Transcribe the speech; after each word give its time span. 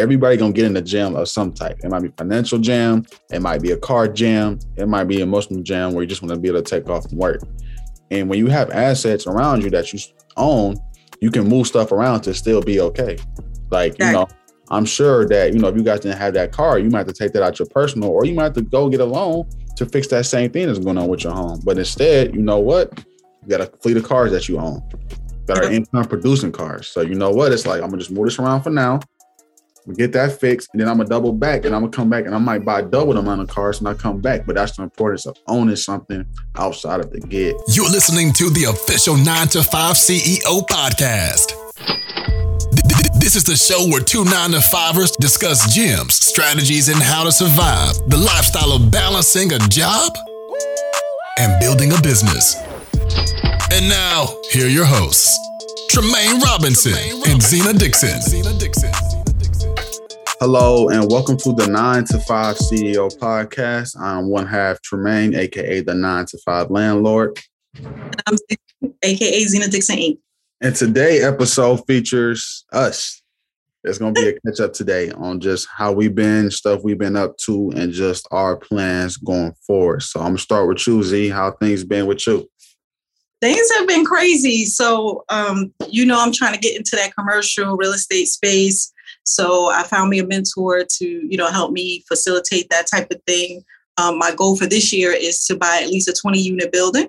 everybody 0.00 0.36
gonna 0.36 0.52
get 0.52 0.64
in 0.64 0.74
the 0.74 0.82
jam 0.82 1.14
of 1.14 1.28
some 1.28 1.52
type. 1.52 1.78
It 1.84 1.90
might 1.90 2.02
be 2.02 2.08
financial 2.16 2.58
jam, 2.58 3.06
it 3.30 3.40
might 3.40 3.62
be 3.62 3.70
a 3.70 3.76
car 3.76 4.08
jam, 4.08 4.58
it 4.76 4.88
might 4.88 5.04
be 5.04 5.20
emotional 5.20 5.62
jam 5.62 5.92
where 5.92 6.02
you 6.02 6.08
just 6.08 6.22
want 6.22 6.34
to 6.34 6.40
be 6.40 6.48
able 6.48 6.62
to 6.62 6.68
take 6.68 6.88
off 6.88 7.08
from 7.08 7.18
work. 7.18 7.42
And 8.10 8.28
when 8.28 8.38
you 8.38 8.48
have 8.48 8.70
assets 8.70 9.26
around 9.26 9.62
you 9.62 9.70
that 9.70 9.92
you 9.92 10.00
own, 10.36 10.76
you 11.20 11.30
can 11.30 11.46
move 11.46 11.66
stuff 11.66 11.92
around 11.92 12.22
to 12.22 12.34
still 12.34 12.60
be 12.60 12.80
okay. 12.80 13.18
Like, 13.70 13.98
you 13.98 14.10
know, 14.10 14.26
I'm 14.70 14.84
sure 14.84 15.28
that, 15.28 15.52
you 15.52 15.60
know, 15.60 15.68
if 15.68 15.76
you 15.76 15.82
guys 15.82 16.00
didn't 16.00 16.18
have 16.18 16.34
that 16.34 16.50
car, 16.50 16.78
you 16.78 16.90
might 16.90 16.98
have 16.98 17.06
to 17.08 17.12
take 17.12 17.32
that 17.32 17.42
out 17.42 17.58
your 17.58 17.68
personal, 17.68 18.10
or 18.10 18.24
you 18.24 18.34
might 18.34 18.44
have 18.44 18.52
to 18.54 18.62
go 18.62 18.88
get 18.88 19.00
a 19.00 19.04
loan 19.04 19.48
to 19.76 19.86
fix 19.86 20.08
that 20.08 20.26
same 20.26 20.50
thing 20.50 20.66
that's 20.66 20.78
going 20.78 20.98
on 20.98 21.08
with 21.08 21.24
your 21.24 21.32
home. 21.32 21.60
But 21.64 21.78
instead, 21.78 22.34
you 22.34 22.42
know 22.42 22.58
what? 22.58 23.04
You 23.42 23.48
got 23.48 23.60
a 23.60 23.66
fleet 23.78 23.96
of 23.96 24.04
cars 24.04 24.32
that 24.32 24.48
you 24.48 24.58
own 24.58 24.82
that 25.46 25.58
are 25.58 25.70
income 25.70 26.04
producing 26.04 26.52
cars. 26.52 26.88
So 26.88 27.00
you 27.00 27.14
know 27.14 27.30
what? 27.30 27.52
It's 27.52 27.66
like 27.66 27.82
I'm 27.82 27.88
gonna 27.88 27.98
just 27.98 28.10
move 28.10 28.26
this 28.26 28.38
around 28.38 28.62
for 28.62 28.70
now. 28.70 29.00
Get 29.94 30.12
that 30.12 30.40
fixed, 30.40 30.70
and 30.72 30.80
then 30.80 30.88
I'm 30.88 30.96
gonna 30.96 31.08
double 31.08 31.32
back, 31.32 31.64
and 31.64 31.74
I'm 31.74 31.82
gonna 31.82 31.92
come 31.92 32.10
back, 32.10 32.26
and 32.26 32.34
I 32.34 32.38
might 32.38 32.64
buy 32.64 32.82
double 32.82 33.14
the 33.14 33.20
amount 33.20 33.42
of 33.42 33.48
cars, 33.48 33.78
and 33.78 33.88
I 33.88 33.94
come 33.94 34.20
back. 34.20 34.46
But 34.46 34.56
that's 34.56 34.76
the 34.76 34.82
importance 34.82 35.26
of 35.26 35.36
owning 35.46 35.76
something 35.76 36.24
outside 36.56 37.00
of 37.00 37.10
the 37.10 37.20
gig. 37.20 37.54
You're 37.68 37.90
listening 37.90 38.32
to 38.34 38.50
the 38.50 38.64
official 38.64 39.16
Nine 39.16 39.48
to 39.48 39.62
Five 39.62 39.96
CEO 39.96 40.66
podcast. 40.68 41.52
This 43.20 43.36
is 43.36 43.44
the 43.44 43.54
show 43.54 43.86
where 43.90 44.00
two 44.00 44.24
nine 44.24 44.50
to 44.52 44.60
fivers 44.60 45.10
discuss 45.12 45.76
gyms, 45.76 46.12
strategies, 46.12 46.88
and 46.88 47.00
how 47.02 47.22
to 47.24 47.30
survive 47.30 47.92
the 48.08 48.16
lifestyle 48.16 48.72
of 48.72 48.90
balancing 48.90 49.52
a 49.52 49.58
job 49.68 50.16
and 51.38 51.60
building 51.60 51.92
a 51.92 52.00
business. 52.00 52.56
And 53.72 53.88
now, 53.88 54.26
here 54.50 54.66
are 54.66 54.68
your 54.68 54.86
hosts, 54.86 55.38
Tramaine 55.92 56.40
Robinson 56.40 56.94
and 57.28 57.42
Zena 57.42 57.72
Dixon. 57.72 58.20
Hello, 60.40 60.88
and 60.88 61.10
welcome 61.10 61.36
to 61.36 61.52
the 61.52 61.66
Nine 61.66 62.04
to 62.06 62.18
Five 62.18 62.56
CEO 62.56 63.14
podcast. 63.18 63.94
I'm 64.00 64.26
one 64.30 64.46
half 64.46 64.80
Tramaine, 64.80 65.36
aka 65.36 65.82
the 65.82 65.94
Nine 65.94 66.24
to 66.24 66.38
Five 66.38 66.70
Landlord. 66.70 67.38
I'm 68.26 68.38
aka 69.02 69.44
Zena 69.44 69.68
Dixon 69.68 69.96
Inc. 69.98 70.18
And 70.62 70.74
today 70.74 71.20
episode 71.22 71.86
features 71.86 72.64
us. 72.72 73.20
It's 73.84 73.98
gonna 73.98 74.12
be 74.12 74.28
a 74.28 74.40
catch 74.40 74.60
up 74.60 74.72
today 74.72 75.10
on 75.10 75.40
just 75.40 75.68
how 75.70 75.92
we've 75.92 76.14
been, 76.14 76.50
stuff 76.50 76.80
we've 76.82 76.96
been 76.96 77.16
up 77.16 77.36
to, 77.44 77.70
and 77.76 77.92
just 77.92 78.26
our 78.30 78.56
plans 78.56 79.18
going 79.18 79.52
forward. 79.66 80.02
So 80.02 80.20
I'm 80.20 80.28
gonna 80.28 80.38
start 80.38 80.68
with 80.68 80.86
you, 80.86 81.02
Z. 81.02 81.28
How 81.28 81.50
things 81.50 81.84
been 81.84 82.06
with 82.06 82.26
you? 82.26 82.48
things 83.40 83.70
have 83.78 83.88
been 83.88 84.04
crazy. 84.04 84.64
So, 84.66 85.24
um, 85.28 85.72
you 85.88 86.04
know, 86.04 86.20
I'm 86.20 86.32
trying 86.32 86.54
to 86.54 86.60
get 86.60 86.76
into 86.76 86.96
that 86.96 87.14
commercial 87.14 87.76
real 87.76 87.92
estate 87.92 88.26
space. 88.26 88.92
So 89.24 89.70
I 89.70 89.84
found 89.84 90.10
me 90.10 90.18
a 90.18 90.26
mentor 90.26 90.84
to, 90.98 91.06
you 91.06 91.36
know, 91.36 91.50
help 91.50 91.72
me 91.72 92.04
facilitate 92.08 92.68
that 92.70 92.86
type 92.86 93.10
of 93.10 93.22
thing. 93.26 93.62
Um, 93.96 94.18
my 94.18 94.34
goal 94.34 94.56
for 94.56 94.66
this 94.66 94.92
year 94.92 95.12
is 95.12 95.44
to 95.46 95.56
buy 95.56 95.80
at 95.82 95.88
least 95.88 96.08
a 96.08 96.12
20 96.12 96.38
unit 96.38 96.72
building. 96.72 97.08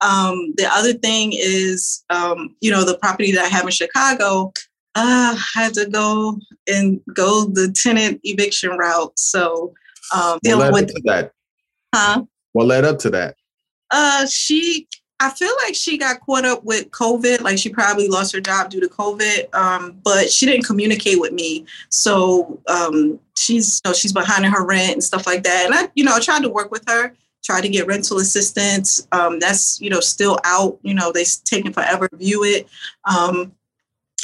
Um, 0.00 0.54
the 0.56 0.68
other 0.70 0.94
thing 0.94 1.32
is, 1.34 2.04
um, 2.10 2.56
you 2.60 2.70
know, 2.70 2.84
the 2.84 2.98
property 2.98 3.32
that 3.32 3.44
I 3.44 3.48
have 3.48 3.64
in 3.64 3.70
Chicago, 3.70 4.52
uh, 4.94 5.36
I 5.36 5.44
had 5.54 5.74
to 5.74 5.86
go 5.86 6.38
and 6.66 7.00
go 7.14 7.44
the 7.44 7.74
tenant 7.82 8.20
eviction 8.24 8.70
route. 8.70 9.12
So 9.18 9.74
um, 10.14 10.38
dealing 10.42 10.72
with 10.72 10.92
that. 11.04 11.32
Huh? 11.94 12.24
What 12.52 12.66
led 12.66 12.84
up 12.84 12.98
to 13.00 13.10
that? 13.10 13.36
Uh, 13.90 14.26
she 14.26 14.88
I 15.20 15.28
feel 15.30 15.52
like 15.64 15.74
she 15.74 15.98
got 15.98 16.20
caught 16.20 16.46
up 16.46 16.64
with 16.64 16.90
COVID. 16.90 17.42
Like 17.42 17.58
she 17.58 17.68
probably 17.68 18.08
lost 18.08 18.32
her 18.32 18.40
job 18.40 18.70
due 18.70 18.80
to 18.80 18.88
COVID, 18.88 19.54
um, 19.54 20.00
but 20.02 20.30
she 20.30 20.46
didn't 20.46 20.64
communicate 20.64 21.20
with 21.20 21.32
me. 21.32 21.66
So 21.90 22.58
um, 22.68 23.20
she's 23.36 23.82
you 23.84 23.90
know, 23.90 23.94
she's 23.94 24.14
behind 24.14 24.46
in 24.46 24.50
her 24.50 24.64
rent 24.66 24.94
and 24.94 25.04
stuff 25.04 25.26
like 25.26 25.42
that. 25.42 25.66
And 25.66 25.74
I, 25.74 25.90
you 25.94 26.04
know, 26.04 26.18
tried 26.18 26.42
to 26.42 26.48
work 26.48 26.70
with 26.70 26.84
her, 26.88 27.14
tried 27.44 27.60
to 27.60 27.68
get 27.68 27.86
rental 27.86 28.18
assistance. 28.18 29.06
Um, 29.12 29.38
that's 29.38 29.78
you 29.78 29.90
know 29.90 30.00
still 30.00 30.38
out. 30.44 30.78
You 30.82 30.94
know, 30.94 31.12
they 31.12 31.24
taking 31.44 31.72
forever 31.72 32.08
to 32.08 32.16
view 32.16 32.42
it. 32.42 32.66
Um, 33.04 33.52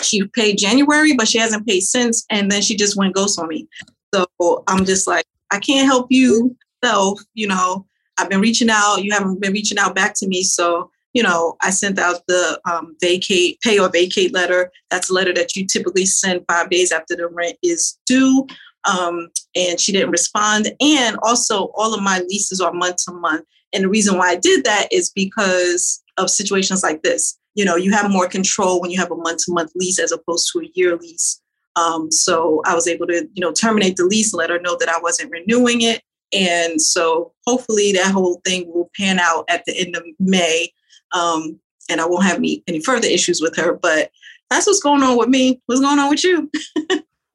she 0.02 0.24
paid 0.28 0.56
January, 0.56 1.14
but 1.14 1.28
she 1.28 1.38
hasn't 1.38 1.66
paid 1.66 1.80
since. 1.80 2.24
And 2.30 2.50
then 2.50 2.62
she 2.62 2.74
just 2.74 2.96
went 2.96 3.14
ghost 3.14 3.38
on 3.38 3.48
me. 3.48 3.68
So 4.14 4.64
I'm 4.66 4.84
just 4.86 5.06
like, 5.06 5.26
I 5.50 5.58
can't 5.58 5.86
help 5.86 6.06
you, 6.10 6.56
self. 6.82 7.20
You 7.34 7.48
know, 7.48 7.86
I've 8.18 8.30
been 8.30 8.40
reaching 8.40 8.70
out. 8.70 8.98
You 8.98 9.12
haven't 9.12 9.40
been 9.40 9.52
reaching 9.52 9.78
out 9.78 9.94
back 9.94 10.14
to 10.16 10.26
me. 10.26 10.42
So, 10.42 10.90
you 11.12 11.22
know, 11.22 11.56
I 11.62 11.70
sent 11.70 11.98
out 11.98 12.22
the 12.28 12.60
um, 12.70 12.96
vacate, 13.00 13.60
pay 13.62 13.78
or 13.78 13.88
vacate 13.90 14.32
letter. 14.32 14.70
That's 14.90 15.10
a 15.10 15.14
letter 15.14 15.32
that 15.34 15.56
you 15.56 15.66
typically 15.66 16.06
send 16.06 16.44
five 16.48 16.70
days 16.70 16.92
after 16.92 17.16
the 17.16 17.28
rent 17.28 17.56
is 17.62 17.98
due. 18.06 18.46
Um, 18.84 19.28
and 19.54 19.80
she 19.80 19.92
didn't 19.92 20.10
respond. 20.10 20.72
And 20.80 21.16
also, 21.22 21.72
all 21.74 21.94
of 21.94 22.02
my 22.02 22.20
leases 22.20 22.60
are 22.60 22.72
month 22.72 22.96
to 23.06 23.12
month. 23.12 23.44
And 23.72 23.84
the 23.84 23.88
reason 23.88 24.16
why 24.16 24.30
I 24.30 24.36
did 24.36 24.64
that 24.64 24.88
is 24.92 25.10
because 25.10 26.02
of 26.16 26.30
situations 26.30 26.82
like 26.82 27.02
this. 27.02 27.38
You 27.54 27.64
know, 27.64 27.76
you 27.76 27.92
have 27.92 28.10
more 28.10 28.28
control 28.28 28.80
when 28.80 28.90
you 28.90 28.98
have 28.98 29.10
a 29.10 29.16
month 29.16 29.44
to 29.44 29.52
month 29.52 29.72
lease 29.74 29.98
as 29.98 30.12
opposed 30.12 30.50
to 30.52 30.60
a 30.60 30.70
year 30.74 30.96
lease. 30.96 31.40
Um, 31.74 32.10
so 32.10 32.62
I 32.64 32.74
was 32.74 32.88
able 32.88 33.06
to, 33.08 33.28
you 33.34 33.40
know, 33.40 33.52
terminate 33.52 33.96
the 33.96 34.04
lease, 34.04 34.32
let 34.32 34.50
her 34.50 34.58
know 34.58 34.76
that 34.78 34.88
I 34.88 34.98
wasn't 35.00 35.30
renewing 35.30 35.82
it, 35.82 36.02
and 36.32 36.80
so 36.80 37.32
hopefully 37.46 37.92
that 37.92 38.12
whole 38.12 38.40
thing 38.44 38.70
will 38.72 38.90
pan 38.96 39.18
out 39.18 39.44
at 39.48 39.64
the 39.64 39.76
end 39.78 39.96
of 39.96 40.04
May. 40.18 40.72
Um, 41.12 41.60
and 41.88 42.00
I 42.00 42.06
won't 42.06 42.24
have 42.24 42.38
any, 42.38 42.62
any 42.66 42.80
further 42.80 43.06
issues 43.06 43.40
with 43.40 43.56
her. 43.56 43.74
But 43.74 44.10
that's 44.50 44.66
what's 44.66 44.82
going 44.82 45.02
on 45.02 45.16
with 45.16 45.28
me. 45.28 45.60
What's 45.66 45.80
going 45.80 45.98
on 45.98 46.10
with 46.10 46.24
you? 46.24 46.50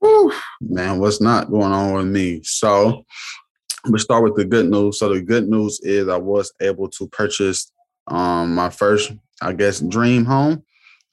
Man, 0.62 1.00
what's 1.00 1.22
not 1.22 1.50
going 1.52 1.72
on 1.72 1.94
with 1.94 2.08
me? 2.08 2.42
So 2.44 3.06
we 3.90 4.00
start 4.00 4.24
with 4.24 4.36
the 4.36 4.46
good 4.46 4.70
news. 4.70 5.00
So 5.00 5.14
the 5.14 5.22
good 5.22 5.48
news 5.48 5.80
is 5.82 6.08
I 6.08 6.18
was 6.18 6.52
able 6.62 6.90
to 6.90 7.08
purchase 7.08 7.72
um, 8.08 8.56
my 8.56 8.70
first, 8.70 9.12
I 9.42 9.54
guess, 9.54 9.80
dream 9.80 10.26
home. 10.26 10.64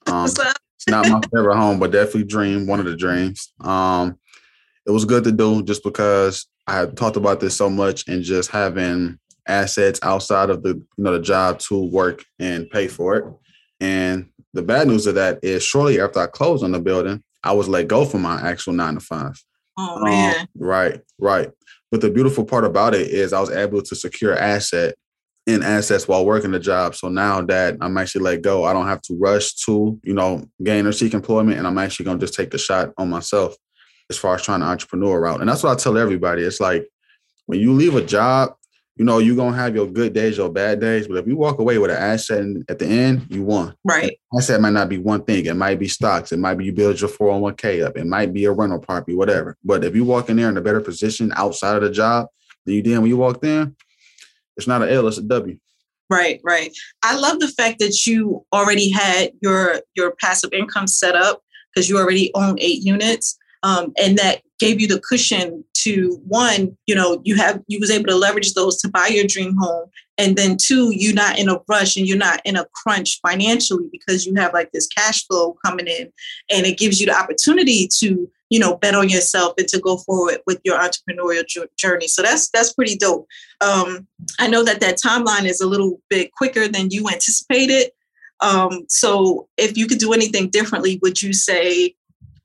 Um, 0.07 0.25
it's 0.25 0.87
not 0.87 1.07
my 1.07 1.21
favorite 1.33 1.57
home, 1.57 1.79
but 1.79 1.91
definitely 1.91 2.25
dream, 2.25 2.67
one 2.67 2.79
of 2.79 2.85
the 2.85 2.95
dreams. 2.95 3.53
Um, 3.61 4.17
it 4.85 4.91
was 4.91 5.05
good 5.05 5.23
to 5.25 5.31
do 5.31 5.61
just 5.63 5.83
because 5.83 6.47
I 6.69 6.85
talked 6.85 7.17
about 7.17 7.39
this 7.39 7.57
so 7.57 7.69
much 7.69 8.07
and 8.07 8.23
just 8.23 8.51
having 8.51 9.17
assets 9.47 9.99
outside 10.03 10.51
of 10.51 10.61
the 10.61 10.69
you 10.69 11.03
know 11.03 11.13
the 11.13 11.19
job 11.19 11.59
to 11.59 11.85
work 11.85 12.23
and 12.37 12.69
pay 12.69 12.87
for 12.87 13.15
it. 13.15 13.25
And 13.79 14.29
the 14.53 14.61
bad 14.61 14.87
news 14.87 15.07
of 15.07 15.15
that 15.15 15.39
is 15.43 15.63
shortly 15.63 15.99
after 15.99 16.19
I 16.19 16.27
closed 16.27 16.63
on 16.63 16.71
the 16.71 16.79
building, 16.79 17.23
I 17.43 17.53
was 17.53 17.67
let 17.67 17.87
go 17.87 18.05
from 18.05 18.21
my 18.21 18.39
actual 18.47 18.73
nine 18.73 18.93
to 18.95 18.99
five. 18.99 19.41
Oh 19.77 20.03
man. 20.03 20.41
Um, 20.41 20.47
right, 20.55 21.01
right. 21.19 21.49
But 21.91 22.01
the 22.01 22.11
beautiful 22.11 22.45
part 22.45 22.65
about 22.65 22.93
it 22.93 23.07
is 23.07 23.33
I 23.33 23.39
was 23.39 23.49
able 23.49 23.81
to 23.81 23.95
secure 23.95 24.37
asset 24.37 24.93
in 25.47 25.63
assets 25.63 26.07
while 26.07 26.25
working 26.25 26.51
the 26.51 26.59
job. 26.59 26.95
So 26.95 27.09
now 27.09 27.41
that 27.41 27.77
I'm 27.81 27.97
actually 27.97 28.23
let 28.23 28.43
go, 28.43 28.65
I 28.65 28.73
don't 28.73 28.87
have 28.87 29.01
to 29.03 29.17
rush 29.17 29.55
to, 29.65 29.99
you 30.03 30.13
know, 30.13 30.45
gain 30.63 30.85
or 30.85 30.91
seek 30.91 31.15
employment. 31.15 31.57
And 31.57 31.65
I'm 31.65 31.79
actually 31.79 32.05
gonna 32.05 32.19
just 32.19 32.35
take 32.35 32.51
the 32.51 32.59
shot 32.59 32.91
on 32.97 33.09
myself 33.09 33.55
as 34.09 34.17
far 34.17 34.35
as 34.35 34.41
trying 34.41 34.61
to 34.61 34.65
entrepreneur 34.65 35.19
route. 35.19 35.41
And 35.41 35.49
that's 35.49 35.63
what 35.63 35.71
I 35.71 35.75
tell 35.75 35.97
everybody. 35.97 36.43
It's 36.43 36.59
like 36.59 36.87
when 37.45 37.59
you 37.59 37.73
leave 37.73 37.95
a 37.95 38.01
job, 38.01 38.55
you 38.95 39.05
know, 39.05 39.19
you're 39.19 39.35
gonna 39.35 39.55
have 39.55 39.75
your 39.75 39.87
good 39.87 40.13
days, 40.13 40.37
your 40.37 40.51
bad 40.51 40.81
days. 40.81 41.07
But 41.07 41.17
if 41.17 41.27
you 41.27 41.37
walk 41.37 41.59
away 41.59 41.77
with 41.77 41.89
an 41.89 41.97
asset 41.97 42.45
at 42.67 42.79
the 42.79 42.85
end, 42.85 43.27
you 43.29 43.43
won. 43.43 43.73
Right. 43.85 44.19
Asset 44.37 44.59
might 44.59 44.73
not 44.73 44.89
be 44.89 44.97
one 44.97 45.23
thing. 45.23 45.45
It 45.45 45.55
might 45.55 45.79
be 45.79 45.87
stocks. 45.87 46.33
It 46.33 46.39
might 46.39 46.55
be 46.55 46.65
you 46.65 46.73
build 46.73 46.99
your 46.99 47.09
401k 47.09 47.85
up. 47.85 47.95
It 47.95 48.05
might 48.05 48.33
be 48.33 48.43
a 48.43 48.51
rental 48.51 48.79
property, 48.79 49.15
whatever. 49.15 49.55
But 49.63 49.85
if 49.85 49.95
you 49.95 50.03
walk 50.03 50.29
in 50.29 50.35
there 50.35 50.49
in 50.49 50.57
a 50.57 50.61
better 50.61 50.81
position 50.81 51.31
outside 51.37 51.77
of 51.77 51.83
the 51.83 51.91
job 51.91 52.27
than 52.65 52.75
you 52.75 52.81
did 52.81 52.97
when 52.99 53.07
you 53.07 53.15
walked 53.15 53.45
in, 53.45 53.73
it's 54.57 54.67
not 54.67 54.81
an 54.81 54.89
L, 54.89 55.07
it's 55.07 55.17
a 55.17 55.21
W. 55.21 55.57
Right, 56.09 56.41
right. 56.43 56.75
I 57.01 57.17
love 57.17 57.39
the 57.39 57.47
fact 57.47 57.79
that 57.79 58.05
you 58.05 58.45
already 58.51 58.89
had 58.89 59.31
your 59.41 59.81
your 59.95 60.15
passive 60.19 60.51
income 60.51 60.87
set 60.87 61.15
up 61.15 61.41
because 61.73 61.87
you 61.87 61.97
already 61.97 62.31
own 62.33 62.57
eight 62.59 62.83
units 62.83 63.37
um, 63.63 63.93
and 64.01 64.17
that 64.17 64.41
gave 64.59 64.79
you 64.81 64.87
the 64.87 64.99
cushion 64.99 65.63
to 65.73 66.21
one 66.27 66.77
you 66.85 66.93
know 66.93 67.21
you 67.23 67.35
have 67.35 67.61
you 67.67 67.79
was 67.79 67.89
able 67.89 68.05
to 68.05 68.15
leverage 68.15 68.53
those 68.53 68.77
to 68.81 68.89
buy 68.89 69.07
your 69.07 69.25
dream 69.25 69.55
home. 69.59 69.89
And 70.17 70.35
then 70.35 70.57
two 70.57 70.91
you're 70.93 71.13
not 71.13 71.39
in 71.39 71.49
a 71.49 71.59
rush 71.67 71.95
and 71.95 72.05
you're 72.05 72.17
not 72.17 72.41
in 72.45 72.57
a 72.57 72.65
crunch 72.73 73.19
financially 73.25 73.87
because 73.91 74.25
you 74.25 74.35
have 74.35 74.53
like 74.53 74.71
this 74.71 74.87
cash 74.87 75.25
flow 75.25 75.55
coming 75.65 75.87
in. 75.87 76.11
And 76.51 76.65
it 76.65 76.77
gives 76.77 76.99
you 76.99 77.05
the 77.05 77.17
opportunity 77.17 77.87
to 77.99 78.29
you 78.49 78.59
know 78.59 78.77
bet 78.77 78.95
on 78.95 79.09
yourself 79.09 79.53
and 79.57 79.67
to 79.69 79.79
go 79.79 79.97
forward 79.97 80.39
with 80.45 80.59
your 80.63 80.77
entrepreneurial 80.77 81.45
journey. 81.77 82.07
So 82.07 82.21
that's 82.21 82.49
that's 82.49 82.73
pretty 82.73 82.97
dope. 82.97 83.27
Um, 83.61 84.07
i 84.39 84.47
know 84.47 84.63
that 84.63 84.81
that 84.81 84.99
timeline 85.03 85.45
is 85.45 85.61
a 85.61 85.67
little 85.67 86.01
bit 86.09 86.33
quicker 86.33 86.67
than 86.67 86.91
you 86.91 87.07
anticipated. 87.07 87.91
Um, 88.41 88.85
so 88.87 89.49
if 89.57 89.77
you 89.77 89.85
could 89.85 89.97
do 89.97 90.13
anything 90.13 90.49
differently 90.49 90.97
would 91.01 91.21
you 91.21 91.33
say 91.33 91.95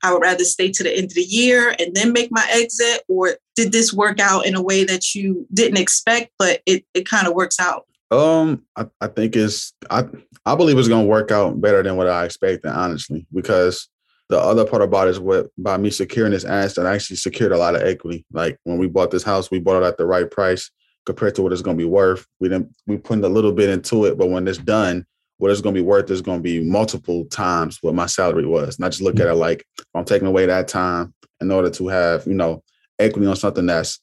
I 0.03 0.13
would 0.13 0.21
rather 0.21 0.43
stay 0.43 0.71
to 0.71 0.83
the 0.83 0.95
end 0.95 1.05
of 1.05 1.13
the 1.13 1.21
year 1.21 1.75
and 1.79 1.93
then 1.95 2.13
make 2.13 2.31
my 2.31 2.45
exit? 2.51 3.03
Or 3.07 3.37
did 3.55 3.71
this 3.71 3.93
work 3.93 4.19
out 4.19 4.45
in 4.45 4.55
a 4.55 4.61
way 4.61 4.83
that 4.83 5.15
you 5.15 5.47
didn't 5.53 5.79
expect, 5.79 6.31
but 6.37 6.61
it, 6.65 6.85
it 6.93 7.07
kind 7.07 7.27
of 7.27 7.33
works 7.33 7.59
out? 7.59 7.85
Um, 8.11 8.63
I, 8.75 8.85
I 9.01 9.07
think 9.07 9.35
it's 9.35 9.73
I 9.89 10.05
I 10.45 10.55
believe 10.55 10.77
it's 10.77 10.87
gonna 10.87 11.05
work 11.05 11.31
out 11.31 11.59
better 11.59 11.81
than 11.81 11.97
what 11.97 12.07
I 12.07 12.25
expected, 12.25 12.69
honestly, 12.69 13.25
because 13.33 13.89
the 14.29 14.39
other 14.39 14.65
part 14.65 14.81
about 14.81 15.07
it 15.07 15.11
is 15.11 15.19
what 15.19 15.47
by 15.57 15.77
me 15.77 15.89
securing 15.89 16.31
this 16.31 16.45
asset, 16.45 16.85
I 16.85 16.95
actually 16.95 17.17
secured 17.17 17.51
a 17.51 17.57
lot 17.57 17.75
of 17.75 17.81
equity. 17.81 18.25
Like 18.31 18.59
when 18.63 18.77
we 18.77 18.87
bought 18.87 19.11
this 19.11 19.23
house, 19.23 19.51
we 19.51 19.59
bought 19.59 19.83
it 19.83 19.85
at 19.85 19.97
the 19.97 20.05
right 20.05 20.29
price 20.29 20.71
compared 21.05 21.35
to 21.35 21.41
what 21.41 21.53
it's 21.53 21.61
to 21.61 21.73
be 21.73 21.85
worth. 21.85 22.25
We 22.39 22.49
didn't 22.49 22.75
we 22.87 22.97
put 22.97 23.23
a 23.23 23.27
little 23.27 23.51
bit 23.51 23.69
into 23.69 24.05
it, 24.05 24.17
but 24.17 24.29
when 24.29 24.47
it's 24.47 24.57
done, 24.57 25.05
what 25.37 25.51
it's 25.51 25.61
going 25.61 25.75
to 25.75 25.81
be 25.81 25.85
worth 25.85 26.09
is 26.09 26.21
going 26.21 26.39
to 26.39 26.43
be 26.43 26.63
multiple 26.63 27.25
times 27.25 27.79
what 27.81 27.93
my 27.93 28.05
salary 28.05 28.45
was. 28.45 28.77
And 28.77 28.85
I 28.85 28.89
just 28.89 29.01
look 29.01 29.19
at 29.19 29.27
it 29.27 29.35
like 29.35 29.65
I'm 29.93 30.05
taking 30.05 30.27
away 30.27 30.45
that 30.45 30.67
time 30.67 31.13
in 31.41 31.51
order 31.51 31.69
to 31.69 31.87
have 31.87 32.25
you 32.25 32.35
know 32.35 32.63
equity 32.99 33.27
on 33.27 33.35
something 33.35 33.65
that's 33.65 33.99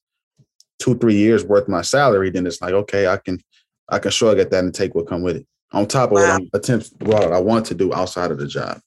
two 0.78 0.96
three 0.98 1.16
years 1.16 1.44
worth 1.44 1.68
my 1.68 1.82
salary. 1.82 2.30
Then 2.30 2.46
it's 2.46 2.60
like 2.60 2.74
okay, 2.74 3.06
I 3.06 3.16
can 3.16 3.40
I 3.88 3.98
can 3.98 4.10
shrug 4.10 4.38
at 4.38 4.50
that 4.50 4.64
and 4.64 4.74
take 4.74 4.94
what 4.94 5.06
come 5.06 5.22
with 5.22 5.36
it 5.36 5.46
on 5.72 5.86
top 5.86 6.10
of 6.10 6.16
wow. 6.16 6.20
what 6.20 6.30
I'm 6.30 6.50
attempts 6.52 6.92
what 7.00 7.32
I 7.32 7.40
want 7.40 7.66
to 7.66 7.74
do 7.74 7.92
outside 7.94 8.30
of 8.30 8.38
the 8.38 8.46
job. 8.46 8.80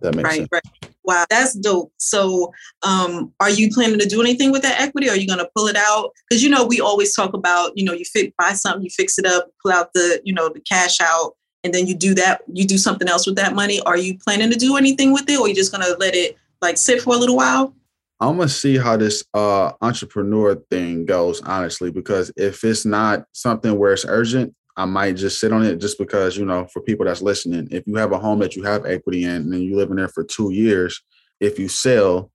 That 0.00 0.14
makes 0.14 0.28
right, 0.28 0.36
sense. 0.38 0.48
Right. 0.52 0.62
Wow, 1.04 1.24
that's 1.28 1.54
dope. 1.54 1.92
So, 1.96 2.52
um, 2.82 3.32
are 3.40 3.50
you 3.50 3.70
planning 3.72 3.98
to 3.98 4.06
do 4.06 4.20
anything 4.20 4.52
with 4.52 4.62
that 4.62 4.80
equity? 4.80 5.08
Or 5.08 5.12
are 5.12 5.16
you 5.16 5.26
going 5.26 5.40
to 5.40 5.50
pull 5.54 5.66
it 5.66 5.76
out? 5.76 6.10
Because 6.28 6.42
you 6.42 6.48
know 6.48 6.64
we 6.64 6.80
always 6.80 7.14
talk 7.14 7.34
about 7.34 7.72
you 7.76 7.84
know 7.84 7.92
you 7.92 8.04
fix, 8.04 8.32
buy 8.38 8.52
something, 8.52 8.82
you 8.82 8.90
fix 8.90 9.18
it 9.18 9.26
up, 9.26 9.48
pull 9.62 9.72
out 9.72 9.92
the 9.94 10.20
you 10.24 10.32
know 10.32 10.48
the 10.48 10.60
cash 10.60 11.00
out, 11.00 11.34
and 11.64 11.72
then 11.72 11.86
you 11.86 11.94
do 11.94 12.14
that. 12.14 12.42
You 12.52 12.66
do 12.66 12.78
something 12.78 13.08
else 13.08 13.26
with 13.26 13.36
that 13.36 13.54
money. 13.54 13.80
Are 13.82 13.96
you 13.96 14.18
planning 14.18 14.50
to 14.50 14.56
do 14.56 14.76
anything 14.76 15.12
with 15.12 15.28
it, 15.28 15.38
or 15.38 15.44
are 15.44 15.48
you 15.48 15.54
just 15.54 15.72
going 15.72 15.84
to 15.84 15.96
let 15.98 16.14
it 16.14 16.36
like 16.60 16.76
sit 16.76 17.02
for 17.02 17.14
a 17.14 17.18
little 17.18 17.36
while? 17.36 17.74
I'm 18.20 18.36
gonna 18.36 18.48
see 18.48 18.78
how 18.78 18.96
this 18.96 19.24
uh, 19.34 19.72
entrepreneur 19.80 20.54
thing 20.70 21.06
goes, 21.06 21.40
honestly, 21.42 21.90
because 21.90 22.30
if 22.36 22.62
it's 22.62 22.84
not 22.84 23.24
something 23.32 23.76
where 23.76 23.92
it's 23.92 24.04
urgent, 24.06 24.54
I 24.76 24.84
might 24.84 25.16
just 25.16 25.40
sit 25.40 25.52
on 25.52 25.64
it 25.64 25.78
just 25.78 25.98
because, 25.98 26.36
you 26.36 26.44
know, 26.44 26.66
for 26.72 26.80
people 26.82 27.04
that's 27.04 27.20
listening, 27.20 27.66
if 27.72 27.84
you 27.84 27.96
have 27.96 28.12
a 28.12 28.18
home 28.18 28.38
that 28.38 28.54
you 28.54 28.62
have 28.62 28.86
equity 28.86 29.24
in 29.24 29.52
and 29.52 29.62
you 29.62 29.74
live 29.74 29.90
in 29.90 29.96
there 29.96 30.06
for 30.06 30.22
two 30.22 30.52
years, 30.52 31.02
if 31.40 31.58
you 31.58 31.66
sell 31.66 32.30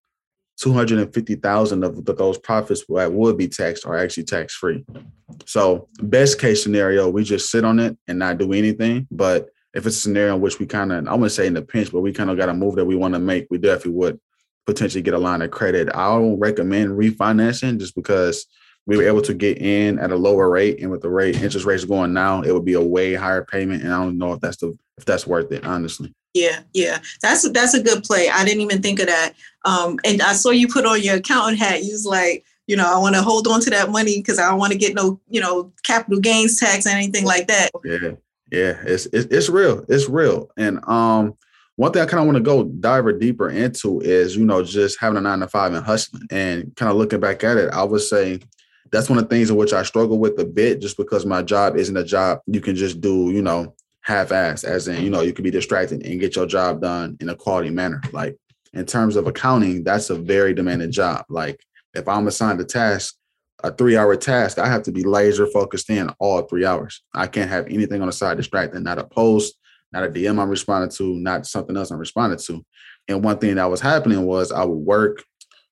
250,000 0.58 1.84
of 1.84 2.06
those 2.06 2.38
profits 2.38 2.84
that 2.90 3.12
would 3.12 3.38
be 3.38 3.48
taxed 3.48 3.86
are 3.86 3.98
actually 3.98 4.24
tax 4.24 4.56
free. 4.56 4.84
So, 5.46 5.88
best 6.02 6.40
case 6.40 6.64
scenario, 6.64 7.10
we 7.10 7.24
just 7.24 7.52
sit 7.52 7.64
on 7.64 7.80
it 7.80 7.98
and 8.08 8.20
not 8.20 8.38
do 8.38 8.54
anything. 8.54 9.08
But 9.12 9.50
if 9.74 9.86
it's 9.86 9.98
a 9.98 10.00
scenario 10.00 10.36
in 10.36 10.42
which 10.42 10.60
we 10.60 10.66
kind 10.66 10.92
of, 10.92 11.00
I'm 11.00 11.06
gonna 11.06 11.30
say 11.30 11.48
in 11.48 11.54
the 11.54 11.62
pinch, 11.62 11.92
but 11.92 12.02
we 12.02 12.12
kind 12.12 12.30
of 12.30 12.38
got 12.38 12.50
a 12.50 12.54
move 12.54 12.76
that 12.76 12.86
we 12.86 12.96
want 12.96 13.14
to 13.14 13.20
make, 13.20 13.48
we 13.52 13.60
definitely 13.60 13.92
would 13.92 14.20
potentially 14.66 15.02
get 15.02 15.14
a 15.14 15.20
line 15.20 15.42
of 15.42 15.52
credit. 15.52 15.90
I 15.96 16.08
don't 16.16 16.40
recommend 16.40 16.92
refinancing 16.92 17.80
just 17.80 17.96
because 17.96 18.46
we 18.88 18.98
were 18.98 19.08
able 19.08 19.22
to 19.22 19.34
get 19.34 19.60
in 19.60 20.00
at 20.00 20.12
a 20.12 20.16
lower 20.16 20.50
rate, 20.50 20.82
and 20.82 20.90
with 20.90 21.02
the 21.02 21.10
rate 21.10 21.42
interest 21.42 21.66
rates 21.66 21.84
going 21.84 22.14
now, 22.14 22.42
it 22.42 22.52
would 22.52 22.66
be 22.66 22.74
a 22.74 22.82
way 22.82 23.14
higher 23.14 23.44
payment. 23.44 23.84
And 23.84 23.94
I 23.94 24.04
don't 24.04 24.18
know 24.18 24.34
if 24.34 24.40
that's 24.40 24.58
the 24.58 24.78
if 24.98 25.06
that's 25.06 25.28
worth 25.28 25.52
it, 25.52 25.66
honestly. 25.66 26.14
Yeah, 26.38 26.60
yeah, 26.74 27.00
that's 27.22 27.50
that's 27.50 27.74
a 27.74 27.82
good 27.82 28.04
play. 28.04 28.30
I 28.30 28.46
didn't 28.46 28.62
even 28.62 28.82
think 28.82 29.00
of 29.00 29.08
that. 29.08 29.34
Um, 29.66 30.00
and 30.06 30.22
I 30.22 30.34
saw 30.34 30.52
you 30.52 30.68
put 30.68 30.86
on 30.86 31.02
your 31.02 31.16
accountant 31.16 31.58
hat. 31.58 31.84
You 31.84 31.92
was 31.92 32.06
like, 32.06 32.46
you 32.68 32.76
know, 32.76 32.86
I 32.86 33.00
want 33.00 33.16
to 33.16 33.24
hold 33.24 33.48
on 33.48 33.60
to 33.62 33.70
that 33.72 33.90
money 33.90 34.18
because 34.18 34.38
I 34.38 34.50
don't 34.50 34.60
want 34.60 34.72
to 34.72 34.78
get 34.78 34.94
no, 34.94 35.20
you 35.30 35.42
know, 35.42 35.74
capital 35.84 36.20
gains 36.20 36.60
tax 36.60 36.86
or 36.86 36.90
anything 36.90 37.26
like 37.26 37.48
that. 37.48 37.72
Yeah, 37.84 38.12
yeah, 38.52 38.82
it's 38.86 39.08
it's, 39.08 39.26
it's 39.34 39.50
real. 39.50 39.84
It's 39.90 40.08
real. 40.08 40.52
And 40.58 40.88
um, 40.88 41.36
one 41.76 41.92
thing 41.92 42.04
I 42.04 42.06
kind 42.06 42.20
of 42.20 42.28
want 42.28 42.38
to 42.38 42.44
go 42.44 42.66
dive 42.66 43.20
deeper 43.20 43.50
into 43.50 44.00
is, 44.02 44.36
you 44.36 44.46
know, 44.46 44.64
just 44.64 45.00
having 45.00 45.18
a 45.18 45.22
nine 45.22 45.40
to 45.40 45.48
five 45.48 45.74
and 45.74 45.86
hustling. 45.86 46.28
And 46.30 46.76
kind 46.76 46.92
of 46.92 46.98
looking 46.98 47.20
back 47.20 47.44
at 47.44 47.58
it, 47.58 47.70
I 47.74 47.84
would 47.84 48.02
say 48.02 48.42
that's 48.92 49.10
one 49.10 49.18
of 49.18 49.28
the 49.28 49.36
things 49.36 49.50
in 49.50 49.56
which 49.56 49.74
I 49.74 49.84
struggle 49.84 50.20
with 50.20 50.40
a 50.40 50.46
bit, 50.46 50.82
just 50.82 50.98
because 50.98 51.26
my 51.26 51.42
job 51.42 51.78
isn't 51.78 51.98
a 51.98 52.04
job 52.04 52.42
you 52.46 52.62
can 52.62 52.76
just 52.76 53.02
do, 53.02 53.32
you 53.32 53.42
know, 53.42 53.74
half-ass, 54.08 54.64
as 54.64 54.88
in, 54.88 55.04
you 55.04 55.10
know, 55.10 55.20
you 55.20 55.34
can 55.34 55.44
be 55.44 55.52
distracted 55.52 56.02
and 56.06 56.20
get 56.20 56.38
your 56.38 56.46
job 56.46 56.82
done 56.82 57.18
in 57.20 57.28
a 57.28 57.36
quality 57.36 57.70
manner. 57.70 58.02
Like 58.14 58.38
in 58.72 58.86
terms 58.86 59.18
of 59.18 59.28
accounting, 59.28 59.84
that's 59.84 60.10
a 60.10 60.16
very 60.16 60.54
demanding 60.54 60.92
job. 60.92 61.26
Like 61.30 61.60
if 61.94 62.08
I'm 62.08 62.26
assigned 62.28 62.62
a 62.62 62.64
task, 62.64 63.16
a 63.64 63.72
three-hour 63.72 64.16
task, 64.16 64.60
I 64.60 64.68
have 64.68 64.84
to 64.84 64.94
be 64.94 65.04
laser 65.04 65.46
focused 65.46 65.90
in 65.90 66.10
all 66.20 66.42
three 66.44 66.66
hours. 66.66 67.04
I 67.14 67.28
can't 67.28 67.50
have 67.50 67.68
anything 67.68 68.00
on 68.00 68.08
the 68.08 68.14
side 68.14 68.38
distracting, 68.38 68.84
not 68.84 68.98
a 68.98 69.04
post, 69.04 69.56
not 69.92 70.06
a 70.06 70.08
DM 70.08 70.40
I'm 70.40 70.50
responding 70.50 70.92
to, 70.92 71.16
not 71.16 71.46
something 71.46 71.76
else 71.76 71.92
I'm 71.92 71.98
responding 71.98 72.40
to. 72.40 72.66
And 73.10 73.24
one 73.24 73.40
thing 73.40 73.56
that 73.56 73.70
was 73.70 73.82
happening 73.82 74.26
was 74.26 74.54
I 74.54 74.64
would 74.64 74.74
work 74.74 75.22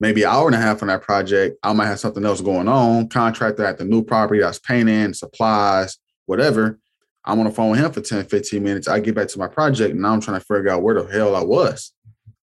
maybe 0.01 0.23
an 0.23 0.29
hour 0.29 0.47
and 0.47 0.55
a 0.55 0.59
half 0.59 0.81
on 0.81 0.89
that 0.89 1.03
project. 1.03 1.57
I 1.63 1.71
might 1.71 1.87
have 1.87 1.99
something 2.01 2.25
else 2.25 2.41
going 2.41 2.67
on, 2.67 3.07
contractor 3.07 3.65
at 3.65 3.77
the 3.77 3.85
new 3.85 4.03
property 4.03 4.41
that's 4.41 4.59
painting, 4.59 5.13
supplies, 5.13 5.97
whatever. 6.25 6.79
I'm 7.25 7.39
on 7.39 7.45
the 7.45 7.51
phone 7.51 7.71
with 7.71 7.79
him 7.79 7.91
for 7.91 8.01
10, 8.01 8.25
15 8.25 8.63
minutes. 8.63 8.87
I 8.87 8.99
get 8.99 9.15
back 9.15 9.27
to 9.29 9.39
my 9.39 9.47
project 9.47 9.91
and 9.91 10.01
now 10.01 10.13
I'm 10.13 10.21
trying 10.21 10.39
to 10.39 10.45
figure 10.45 10.69
out 10.69 10.83
where 10.83 11.01
the 11.01 11.11
hell 11.11 11.35
I 11.35 11.43
was. 11.43 11.91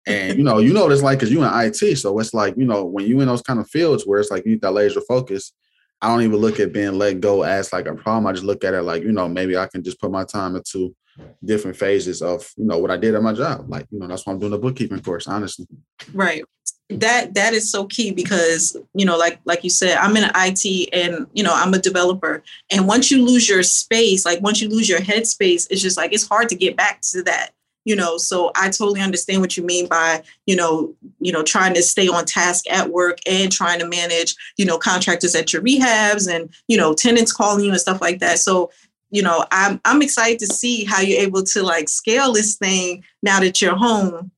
And 0.06 0.37
you 0.37 0.43
know, 0.43 0.58
you 0.58 0.73
know 0.73 0.82
what 0.82 0.93
it's 0.93 1.02
like 1.02 1.19
because 1.19 1.31
you 1.31 1.44
in 1.44 1.50
IT. 1.52 1.96
So 1.99 2.19
it's 2.19 2.34
like, 2.34 2.56
you 2.56 2.64
know, 2.64 2.84
when 2.84 3.06
you 3.06 3.20
in 3.20 3.29
those 3.29 3.43
kind 3.43 3.61
of 3.61 3.69
fields 3.69 4.05
where 4.05 4.19
it's 4.19 4.31
like 4.31 4.44
you 4.44 4.52
need 4.52 4.62
that 4.62 4.73
laser 4.73 5.00
focus, 5.02 5.52
I 6.00 6.08
don't 6.08 6.23
even 6.23 6.38
look 6.38 6.58
at 6.58 6.73
being 6.73 6.99
let 6.99 7.20
go 7.20 7.44
as 7.44 7.73
like 7.73 7.87
a 7.87 7.94
problem. 7.94 8.26
I 8.26 8.32
just 8.32 8.44
look 8.44 8.64
at 8.64 8.75
it 8.75 8.82
like, 8.82 9.05
you 9.05 9.12
know, 9.12 9.29
maybe 9.29 9.56
I 9.56 9.69
can 9.69 9.84
just 9.84 10.00
put 10.00 10.11
my 10.11 10.25
time 10.25 10.56
into 10.56 10.96
different 11.44 11.76
phases 11.76 12.20
of, 12.20 12.50
you 12.56 12.64
know, 12.64 12.78
what 12.78 12.90
I 12.90 12.96
did 12.96 13.14
at 13.14 13.23
my 13.23 13.32
job. 13.32 13.67
Like, 13.69 13.87
you 13.90 14.00
know, 14.00 14.08
that's 14.08 14.26
why 14.26 14.32
I'm 14.32 14.40
doing 14.40 14.52
a 14.52 14.58
bookkeeping 14.58 15.00
course, 15.02 15.28
honestly. 15.28 15.67
Right 16.12 16.43
that 16.90 17.34
that 17.34 17.55
is 17.55 17.70
so 17.70 17.87
key 17.87 18.11
because 18.11 18.76
you 18.94 19.05
know 19.05 19.17
like 19.17 19.40
like 19.44 19.64
you 19.64 19.70
said 19.70 19.96
i'm 19.96 20.17
in 20.17 20.25
it 20.25 20.88
and 20.93 21.26
you 21.32 21.43
know 21.43 21.52
i'm 21.55 21.75
a 21.75 21.79
developer. 21.79 22.43
And 22.70 22.87
once 22.87 23.11
you 23.11 23.25
lose 23.25 23.49
your 23.49 23.62
space 23.62 24.25
like 24.25 24.40
once 24.43 24.61
you 24.61 24.69
lose 24.69 24.88
your 24.88 25.00
headspace 25.00 25.67
it's 25.70 25.82
just 25.82 25.96
like 25.96 26.12
it's 26.12 26.29
hard 26.29 26.49
to 26.50 26.55
get 26.55 26.76
back 26.76 27.00
to 27.12 27.23
that 27.25 27.50
you 27.84 27.96
know? 27.96 28.17
So 28.17 28.52
i 28.55 28.69
totally 28.69 29.00
understand 29.00 29.40
what 29.40 29.56
you 29.56 29.62
mean 29.64 29.88
by 29.88 30.23
you 30.46 30.56
know 30.56 30.94
you 31.20 31.32
know 31.32 31.43
trying 31.43 31.75
to 31.75 31.82
stay 31.82 32.08
on 32.08 32.25
task 32.25 32.70
at 32.70 32.90
work 32.90 33.19
and 33.26 33.50
trying 33.50 33.78
to 33.78 33.88
manage 33.88 34.35
you 34.56 34.64
know 34.64 34.78
contractors 34.78 35.35
at 35.35 35.52
your 35.52 35.62
rehabs 35.62 36.31
and 36.31 36.50
you 36.69 36.76
know 36.76 36.94
tenants 36.94 37.32
calling 37.32 37.64
you 37.64 37.70
and 37.70 37.81
stuff 37.81 38.00
like 38.00 38.19
that. 38.20 38.38
So 38.38 38.70
you 39.12 39.23
know 39.23 39.44
i'm 39.52 39.81
i'm 39.85 40.02
excited 40.02 40.38
to 40.40 40.46
see 40.46 40.85
how 40.85 41.00
you're 41.00 41.20
able 41.20 41.43
to 41.43 41.62
like 41.62 41.88
scale 41.88 42.32
this 42.32 42.56
thing 42.56 43.05
now 43.23 43.38
that 43.38 43.61
you're 43.62 43.76
home 43.76 44.32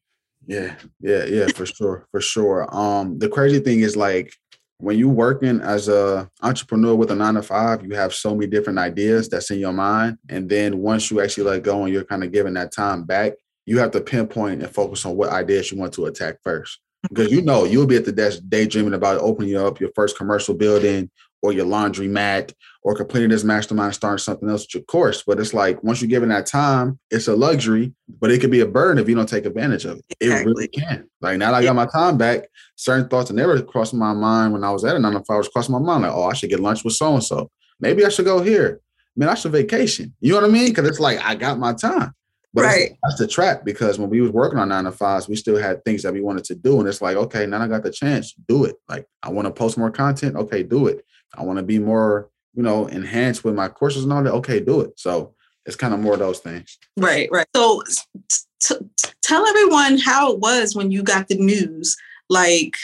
yeah, 0.47 0.75
yeah, 1.01 1.25
yeah, 1.25 1.47
for 1.49 1.67
sure, 1.67 2.07
for 2.11 2.21
sure. 2.21 2.75
Um, 2.75 3.19
the 3.19 3.29
crazy 3.29 3.61
thing 3.61 3.81
is 3.81 3.97
like 3.97 4.35
when 4.79 4.99
you 4.99 5.09
working 5.09 5.61
as 5.61 5.89
a 5.89 6.29
entrepreneur 6.43 6.95
with 6.95 7.11
a 7.11 7.15
nine 7.15 7.35
to 7.35 7.43
five, 7.43 7.85
you 7.85 7.95
have 7.95 8.13
so 8.13 8.35
many 8.35 8.47
different 8.47 8.79
ideas 8.79 9.29
that's 9.29 9.51
in 9.51 9.59
your 9.59 9.73
mind, 9.73 10.19
and 10.29 10.49
then 10.49 10.79
once 10.79 11.11
you 11.11 11.21
actually 11.21 11.45
let 11.45 11.63
go 11.63 11.85
and 11.85 11.93
you're 11.93 12.05
kind 12.05 12.25
of 12.25 12.33
giving 12.33 12.55
that 12.55 12.73
time 12.73 13.05
back, 13.05 13.35
you 13.67 13.79
have 13.79 13.91
to 13.93 14.01
pinpoint 14.01 14.63
and 14.63 14.73
focus 14.73 15.07
on 15.07 15.17
what 15.17 15.31
ideas 15.31 15.71
you 15.71 15.79
want 15.79 15.93
to 15.95 16.07
attack 16.07 16.37
first. 16.43 16.81
Because 17.09 17.31
you 17.31 17.43
know 17.43 17.65
you'll 17.65 17.87
be 17.87 17.97
at 17.97 18.07
the 18.07 18.13
desk 18.13 18.41
daydreaming 18.49 18.95
about 18.95 19.21
opening 19.21 19.57
up 19.57 19.79
your 19.79 19.91
first 19.95 20.17
commercial 20.17 20.55
building 20.55 21.11
or 21.45 21.53
your 21.53 21.67
laundry 21.67 22.09
mat 22.09 22.55
or 22.85 22.95
completing 22.95 23.29
this 23.29 23.45
mastermind 23.45 23.89
and 23.89 23.95
starting 23.95 24.17
something 24.17 24.49
else 24.49 24.63
with 24.63 24.77
your 24.77 24.83
course. 24.85 25.23
But 25.27 25.39
it's 25.39 25.53
like 25.53 25.85
once 25.85 26.01
you're 26.01 26.09
given 26.09 26.31
that 26.31 26.47
time, 26.47 26.99
it's 27.11 27.29
a 27.29 27.37
luxury, 27.37 27.93
but 28.19 28.31
it 28.31 28.41
could 28.41 28.51
be 28.51 28.61
a 28.61 28.67
burden 28.67 28.97
if 28.97 29.11
you 29.11 29.15
don't 29.15 29.29
take 29.29 29.45
advantage 29.45 29.85
of 29.85 29.99
it. 29.99 30.05
Exactly. 30.23 30.41
It 30.41 30.55
really 30.55 30.69
can. 30.69 31.07
Like 31.21 31.37
now 31.37 31.51
that 31.51 31.59
I 31.59 31.63
got 31.63 31.77
my 31.77 31.85
time 31.85 32.17
back, 32.17 32.49
certain 32.77 33.11
thoughts 33.11 33.31
never 33.31 33.61
crossed 33.61 33.93
my 33.93 34.15
mind 34.15 34.55
when 34.55 34.65
I 34.65 34.71
was 34.71 34.87
at 34.87 34.97
a 34.97 34.99
nine 34.99 35.13
to 35.13 35.23
five 35.25 35.37
was 35.37 35.49
crossing 35.49 35.75
my 35.75 35.81
mind. 35.81 36.05
Like, 36.05 36.13
oh, 36.13 36.25
I 36.25 36.33
should 36.33 36.49
get 36.49 36.61
lunch 36.61 36.83
with 36.83 36.95
so 36.95 37.13
and 37.13 37.23
so. 37.23 37.51
Maybe 37.79 38.07
I 38.07 38.09
should 38.09 38.25
go 38.25 38.43
here. 38.43 38.81
Man, 39.15 39.29
I 39.29 39.35
should 39.35 39.53
vacation. 39.53 40.15
You 40.21 40.33
know 40.33 40.41
what 40.41 40.49
I 40.49 40.53
mean? 40.53 40.71
Because 40.71 40.89
it's 40.89 41.01
like 41.01 41.21
I 41.23 41.35
got 41.35 41.59
my 41.59 41.75
time. 41.75 42.15
But 42.55 42.63
right. 42.63 42.93
that's 43.03 43.19
the 43.19 43.27
trap 43.27 43.67
because 43.67 43.99
when 43.99 44.09
we 44.09 44.23
was 44.23 44.31
working 44.31 44.59
on 44.61 44.71
nine 44.71 44.85
to 44.85 44.93
fives, 44.93 45.29
we 45.29 45.37
still 45.37 45.59
had 45.59 45.85
things 45.85 46.05
that 46.05 46.15
we 46.15 46.23
wanted 46.23 46.45
to 46.45 46.55
do. 46.55 46.79
And 46.79 46.89
it's 46.89 47.03
like, 47.03 47.17
okay, 47.17 47.45
now 47.45 47.61
I 47.61 47.69
got 47.69 47.83
the 47.83 47.91
chance, 47.91 48.33
do 48.33 48.65
it. 48.65 48.77
Like 48.89 49.07
I 49.23 49.29
want 49.29 49.47
to 49.47 49.53
post 49.53 49.77
more 49.77 49.91
content. 49.91 50.37
Okay, 50.37 50.63
do 50.63 50.87
it. 50.87 51.05
I 51.37 51.43
want 51.43 51.59
to 51.59 51.63
be 51.63 51.79
more, 51.79 52.31
you 52.55 52.63
know, 52.63 52.87
enhanced 52.87 53.45
with 53.45 53.55
my 53.55 53.69
courses 53.69 54.05
and 54.05 54.13
all 54.13 54.23
that. 54.23 54.33
Okay, 54.35 54.61
do 54.61 54.81
it. 54.81 54.99
So 54.99 55.35
it's 55.67 55.77
kind 55.77 55.95
of 55.95 56.01
more 56.01 56.15
of 56.15 56.19
those 56.19 56.41
things. 56.41 56.79
Right, 56.97 57.29
right. 57.31 57.47
So 57.55 57.83
t- 58.29 58.77
t- 58.97 59.11
tell 59.23 59.47
everyone 59.47 59.99
how 59.99 60.33
it 60.33 60.39
was 60.39 60.75
when 60.75 60.91
you 60.91 61.03
got 61.03 61.29
the 61.29 61.37
news. 61.37 61.97
Like, 62.31 62.77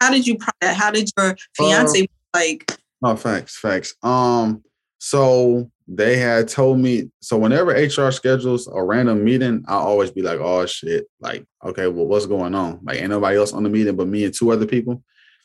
how 0.00 0.10
did 0.10 0.26
you? 0.26 0.36
How 0.62 0.90
did 0.90 1.10
your 1.16 1.36
fiance 1.56 2.02
uh, 2.02 2.06
like? 2.38 2.78
Oh, 3.02 3.16
facts, 3.16 3.58
facts. 3.58 3.94
Um, 4.02 4.62
so 4.98 5.70
they 5.88 6.16
had 6.16 6.48
told 6.48 6.78
me 6.78 7.10
so 7.20 7.36
whenever 7.36 7.72
HR 7.72 8.12
schedules 8.12 8.68
a 8.68 8.82
random 8.82 9.24
meeting, 9.24 9.64
I 9.66 9.74
always 9.74 10.10
be 10.10 10.22
like, 10.22 10.38
oh 10.38 10.64
shit, 10.66 11.06
like, 11.20 11.44
okay, 11.64 11.88
well, 11.88 12.06
what's 12.06 12.26
going 12.26 12.54
on? 12.54 12.80
Like, 12.82 13.00
ain't 13.00 13.10
nobody 13.10 13.36
else 13.36 13.52
on 13.52 13.62
the 13.62 13.68
meeting 13.70 13.96
but 13.96 14.06
me 14.06 14.24
and 14.24 14.34
two 14.34 14.52
other 14.52 14.66
people. 14.66 15.02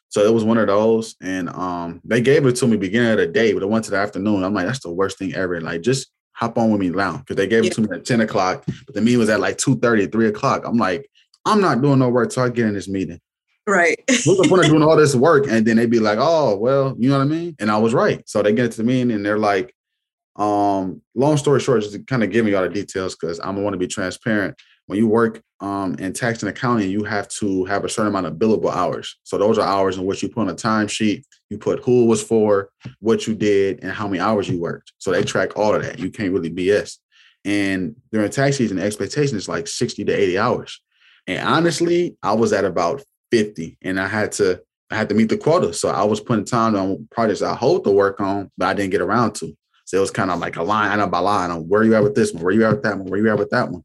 So 0.10 0.26
it 0.26 0.34
was 0.34 0.44
one 0.44 0.58
of 0.58 0.68
those. 0.68 1.16
And 1.22 1.50
um, 1.50 2.02
they 2.04 2.22
gave 2.22 2.46
it 2.46 2.56
to 2.58 2.68
me 2.68 2.78
beginning 2.78 3.12
of 3.12 3.18
the 3.18 3.28
day, 3.28 3.54
but 3.54 3.64
it 3.64 3.70
went 3.70 3.86
to 3.86 3.92
the 3.92 3.98
afternoon. 3.98 4.44
I'm 4.44 4.54
like, 4.54 4.66
that's 4.66 4.80
the 4.80 4.92
worst 4.92 5.18
thing 5.18 5.34
ever. 5.36 5.60
Like, 5.62 5.82
just 5.82 6.08
hop 6.32 6.58
on 6.58 6.72
with 6.72 6.80
me 6.80 6.90
now. 6.90 7.24
Cause 7.28 7.36
they 7.36 7.48
gave 7.48 7.64
yeah. 7.64 7.72
it 7.72 7.74
to 7.74 7.82
me 7.82 7.88
at 7.92 8.06
10 8.06 8.22
o'clock, 8.22 8.64
but 8.86 8.96
the 8.96 9.02
meeting 9.02 9.20
was 9.20 9.30
at 9.30 9.40
like 9.40 9.58
2 9.58 9.80
30, 9.80 10.08
3 10.08 10.28
o'clock. 10.28 10.64
I'm 10.66 10.78
like, 10.78 11.10
I'm 11.46 11.62
not 11.62 11.82
doing 11.82 12.00
no 12.00 12.10
work 12.10 12.30
till 12.30 12.44
I 12.44 12.50
get 12.50 12.68
in 12.68 12.74
this 12.74 12.88
meeting. 12.88 13.20
Right. 13.66 13.98
What's 14.08 14.26
the 14.26 14.48
point 14.48 14.64
of 14.64 14.70
doing 14.70 14.84
all 14.84 14.96
this 14.96 15.16
work? 15.16 15.46
And 15.50 15.66
then 15.66 15.76
they'd 15.76 15.90
be 15.90 16.00
like, 16.00 16.20
oh, 16.22 16.56
well, 16.56 16.96
you 16.98 17.10
know 17.10 17.18
what 17.18 17.26
I 17.26 17.28
mean? 17.28 17.56
And 17.60 17.70
I 17.70 17.78
was 17.78 17.94
right. 17.94 18.28
So 18.30 18.42
they 18.42 18.54
get 18.54 18.72
to 18.72 18.78
the 18.78 18.84
meeting 18.84 19.12
and 19.12 19.26
they're 19.26 19.38
like, 19.38 19.74
um, 20.38 21.02
long 21.16 21.36
story 21.38 21.60
short, 21.60 21.82
just 21.82 22.06
kind 22.08 22.24
of 22.24 22.32
giving 22.32 22.52
you 22.52 22.58
all 22.58 22.64
the 22.64 22.70
details 22.70 23.16
because 23.16 23.40
I'm 23.40 23.56
gonna 23.56 23.62
want 23.62 23.74
to 23.74 23.80
be 23.80 23.88
transparent. 23.88 24.56
When 24.88 24.98
you 24.98 25.08
work 25.08 25.41
um, 25.60 25.96
in 25.96 26.13
tax 26.13 26.41
and 26.41 26.50
accounting, 26.50 26.89
you 26.89 27.03
have 27.03 27.27
to 27.27 27.65
have 27.65 27.84
a 27.84 27.89
certain 27.89 28.08
amount 28.08 28.25
of 28.25 28.34
billable 28.36 28.72
hours. 28.72 29.17
So 29.24 29.38
those 29.38 29.58
are 29.58 29.67
hours 29.67 29.98
in 29.98 30.06
which 30.06 30.24
you 30.24 30.29
put 30.29 30.41
on 30.41 30.50
a 30.50 30.56
timesheet. 30.56 31.24
You 31.50 31.58
put 31.58 31.84
who 31.84 32.06
was 32.06 32.24
for, 32.24 32.70
what 33.00 33.27
you 33.27 33.36
did, 33.36 33.84
and 33.84 33.91
how 33.91 34.08
many 34.08 34.20
hours 34.20 34.50
you 34.50 34.60
worked. 34.60 34.94
So 34.98 35.12
they 35.12 35.24
track 35.24 35.58
all 35.58 35.75
of 35.75 35.84
that. 35.84 36.00
You 36.00 36.10
can't 36.10 36.34
really 36.34 36.51
BS. 36.51 36.98
And 37.46 37.96
during 38.12 38.29
tax 38.29 38.58
season, 38.58 38.77
the 38.77 38.84
expectation 38.84 39.38
is 39.38 39.48
like 39.48 39.67
60 39.67 40.03
to 40.06 40.12
80 40.13 40.38
hours. 40.38 40.82
And 41.27 41.48
honestly, 41.48 42.15
I 42.24 42.34
was 42.34 42.53
at 42.53 42.65
about 42.65 43.03
50 43.32 43.77
and 43.82 44.00
I 44.00 44.08
had 44.08 44.32
to 44.34 44.62
I 44.89 44.96
had 44.96 45.10
to 45.10 45.15
meet 45.15 45.27
the 45.27 45.38
quota. 45.38 45.74
So 45.74 45.89
I 45.89 46.03
was 46.06 46.22
putting 46.22 46.46
time 46.46 46.74
on 46.75 47.08
projects 47.12 47.41
I 47.41 47.56
hope 47.56 47.84
to 47.84 47.91
work 47.91 48.22
on, 48.22 48.50
but 48.58 48.70
I 48.70 48.74
didn't 48.74 48.91
get 48.91 49.01
around 49.01 49.36
to. 49.36 49.53
So 49.84 49.98
it 49.98 50.01
was 50.01 50.12
kind 50.12 50.32
of 50.32 50.39
like 50.39 50.56
a 50.56 50.63
line 50.63 51.00
up 51.00 51.12
by 51.12 51.20
line 51.20 51.51
on 51.51 51.67
where 51.67 51.84
you 51.84 51.96
at 51.96 52.03
with 52.03 52.15
this 52.15 52.34
one, 52.34 52.44
where 52.44 52.53
you 52.53 52.65
at 52.65 52.72
with 52.72 52.84
that 52.84 52.98
one, 52.98 53.08
where 53.08 53.20
you 53.20 53.29
at 53.29 53.38
with 53.38 53.50
that 53.50 53.70
one. 53.70 53.84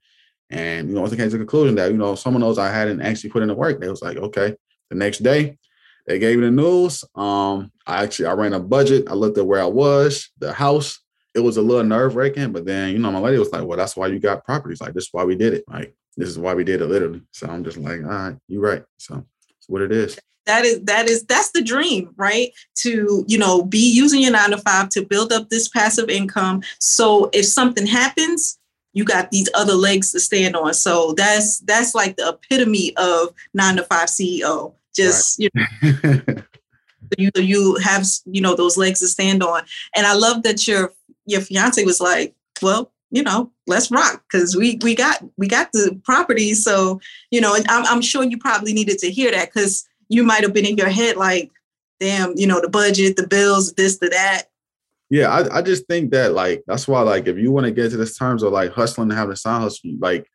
And 0.53 0.89
you 0.89 0.95
know, 0.95 1.05
I 1.05 1.09
came 1.09 1.19
to 1.19 1.29
the 1.31 1.39
conclusion 1.39 1.75
that, 1.77 1.91
you 1.91 1.97
know, 1.97 2.15
some 2.15 2.35
of 2.35 2.43
those 2.43 2.59
I 2.59 2.71
hadn't 2.71 3.01
actually 3.01 3.31
put 3.31 3.43
in 3.43 3.49
the 3.49 3.55
work, 3.55 3.81
they 3.81 3.89
was 3.89 4.03
like, 4.03 4.19
okay. 4.19 4.55
The 4.91 4.97
next 4.97 5.23
day, 5.23 5.59
they 6.07 6.19
gave 6.19 6.39
me 6.39 6.45
the 6.45 6.51
news. 6.51 7.05
Um, 7.15 7.73
I 7.87 8.03
actually 8.03 8.27
I 8.27 8.33
ran 8.33 8.53
a 8.53 8.61
budget. 8.61 9.09
I 9.09 9.15
looked 9.15 9.39
at 9.39 9.47
where 9.47 9.63
I 9.63 9.67
was, 9.67 10.31
the 10.39 10.53
house. 10.53 11.01
It 11.35 11.41
was 11.41 11.57
a 11.57 11.63
little 11.63 11.85
nerve 11.85 12.15
wracking, 12.15 12.53
but 12.53 12.67
then 12.67 12.91
you 12.91 12.99
know, 12.99 13.11
my 13.11 13.19
lady 13.19 13.39
was 13.39 13.51
like, 13.51 13.65
Well, 13.65 13.79
that's 13.79 13.97
why 13.97 14.09
you 14.09 14.19
got 14.19 14.45
properties. 14.45 14.83
Like, 14.83 14.93
this 14.93 15.05
is 15.05 15.13
why 15.13 15.25
we 15.25 15.35
did 15.35 15.55
it. 15.55 15.65
Like, 15.67 15.95
this 16.19 16.29
is 16.29 16.39
why 16.39 16.53
we 16.53 16.65
did 16.65 16.83
it 16.83 16.87
literally. 16.87 17.23
So 17.31 17.47
I'm 17.49 17.65
just 17.65 17.79
like, 17.79 18.03
all 18.03 18.09
right, 18.09 18.37
you're 18.47 18.61
right. 18.61 18.85
So 18.99 19.25
it's 19.57 19.69
what 19.69 19.81
it 19.81 19.93
is 19.93 20.19
that 20.47 20.65
is 20.65 20.81
that 20.83 21.09
is 21.09 21.25
that's 21.25 21.51
the 21.53 21.63
dream 21.63 22.13
right 22.17 22.51
to 22.75 23.25
you 23.29 23.39
know 23.39 23.63
be 23.63 23.93
using 23.93 24.21
your 24.21 24.33
nine 24.33 24.51
to 24.51 24.59
five 24.59 24.89
to 24.89 25.05
build 25.05 25.33
up 25.33 25.49
this 25.49 25.69
passive 25.69 26.09
income 26.09 26.63
so 26.79 27.31
if 27.33 27.45
something 27.45 27.87
happens 27.87 28.59
you 28.93 29.05
got 29.05 29.31
these 29.31 29.49
other 29.55 29.75
legs 29.75 30.13
to 30.13 30.21
stand 30.21 30.57
on. 30.57 30.75
So 30.75 31.15
that's 31.17 31.61
that's 31.61 31.95
like 31.95 32.17
the 32.17 32.29
epitome 32.31 32.95
of 32.97 33.29
nine 33.55 33.77
to 33.77 33.85
five 33.85 34.09
CEO. 34.09 34.75
Just 34.95 35.41
right. 35.41 35.51
you 35.81 35.93
know, 35.93 36.43
you 37.19 37.31
you 37.37 37.77
have 37.77 38.07
you 38.27 38.41
know 38.41 38.55
those 38.55 38.77
legs 38.77 39.01
to 39.01 39.09
stand 39.09 39.43
on. 39.43 39.63
And 39.97 40.07
I 40.07 40.15
love 40.15 40.43
that 40.43 40.67
your 40.67 40.93
your 41.27 41.41
fiance 41.41 41.83
was 41.85 42.01
like, 42.01 42.35
well, 42.61 42.93
you 43.11 43.23
know, 43.23 43.51
let's 43.67 43.91
rock 43.91 44.23
because 44.31 44.57
we 44.57 44.79
we 44.83 44.95
got 44.95 45.23
we 45.37 45.47
got 45.49 45.73
the 45.73 45.99
property. 46.05 46.55
So 46.55 47.01
you 47.31 47.41
know, 47.41 47.55
and 47.55 47.67
I'm, 47.69 47.87
I'm 47.87 48.03
sure 48.03 48.25
you 48.25 48.39
probably 48.39 48.73
needed 48.73 48.99
to 48.99 49.11
hear 49.11 49.31
that 49.31 49.53
because 49.53 49.87
you 50.09 50.23
might 50.23 50.43
have 50.43 50.53
been 50.53 50.67
in 50.67 50.77
your 50.77 50.91
head 50.91 51.17
like, 51.17 51.51
damn, 52.01 52.37
you 52.37 52.47
know, 52.47 52.61
the 52.61 52.69
budget, 52.69 53.17
the 53.17 53.27
bills, 53.27 53.73
this, 53.75 53.99
the 53.99 54.11
that 54.11 54.49
yeah, 55.13 55.29
I, 55.29 55.59
I 55.59 55.63
just 55.63 55.87
think 55.89 56.11
that 56.13 56.33
like 56.33 56.63
that's 56.67 56.89
why 56.89 57.03
like 57.03 57.29
if 57.29 57.37
you 57.37 57.53
want 57.53 57.67
to 57.67 57.71
get 57.71 57.91
to 57.91 57.99
this 57.99 58.17
terms 58.17 58.43
of 58.43 58.51
like 58.51 58.73
hustling 58.73 59.11
and 59.11 59.19
having 59.19 59.35
a 59.35 59.37
side 59.37 59.61
hustle, 59.61 59.91
like 60.01 60.27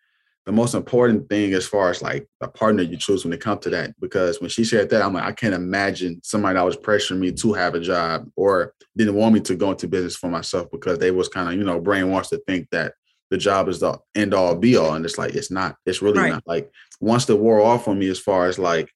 the 0.46 0.52
most 0.52 0.76
important 0.76 1.28
thing 1.30 1.52
as 1.54 1.66
far 1.66 1.90
as 1.90 2.04
like 2.04 2.28
the 2.42 2.48
partner 2.48 2.84
you 2.84 2.96
choose 2.96 3.26
when 3.26 3.34
it 3.34 3.42
comes 3.42 3.62
to 3.62 3.72
that. 3.72 4.00
Because 4.00 4.40
when 4.40 4.52
she 4.52 4.64
said 4.64 4.88
that, 4.92 5.02
I'm 5.02 5.16
like, 5.16 5.24
I 5.24 5.32
can't 5.32 5.56
imagine 5.56 6.22
somebody 6.24 6.54
that 6.54 6.64
was 6.64 6.78
pressuring 6.78 7.18
me 7.18 7.32
to 7.32 7.54
have 7.54 7.74
a 7.74 7.80
job 7.80 8.30
or 8.36 8.76
didn't 8.96 9.16
want 9.16 9.34
me 9.34 9.40
to 9.40 9.56
go 9.56 9.72
into 9.72 9.88
business 9.88 10.16
for 10.16 10.30
myself 10.30 10.68
because 10.72 11.00
they 11.00 11.10
was 11.10 11.28
kind 11.28 11.50
of, 11.50 11.56
you 11.56 11.64
know, 11.64 11.82
brainwashed 11.82 12.30
to 12.30 12.42
think 12.46 12.68
that 12.72 12.94
the 13.32 13.38
job 13.38 13.70
is 13.70 13.80
the 13.80 13.98
end 14.14 14.36
all 14.36 14.56
be 14.56 14.78
all. 14.78 14.94
And 14.94 15.04
it's 15.04 15.18
like 15.18 15.34
it's 15.34 15.50
not, 15.50 15.76
it's 15.88 16.04
really 16.04 16.20
right. 16.20 16.34
not. 16.34 16.44
Like 16.46 16.70
once 17.00 17.26
the 17.26 17.36
war 17.36 17.62
off 17.62 17.88
on 17.88 17.98
me 17.98 18.10
as 18.10 18.20
far 18.20 18.46
as 18.46 18.60
like 18.60 18.92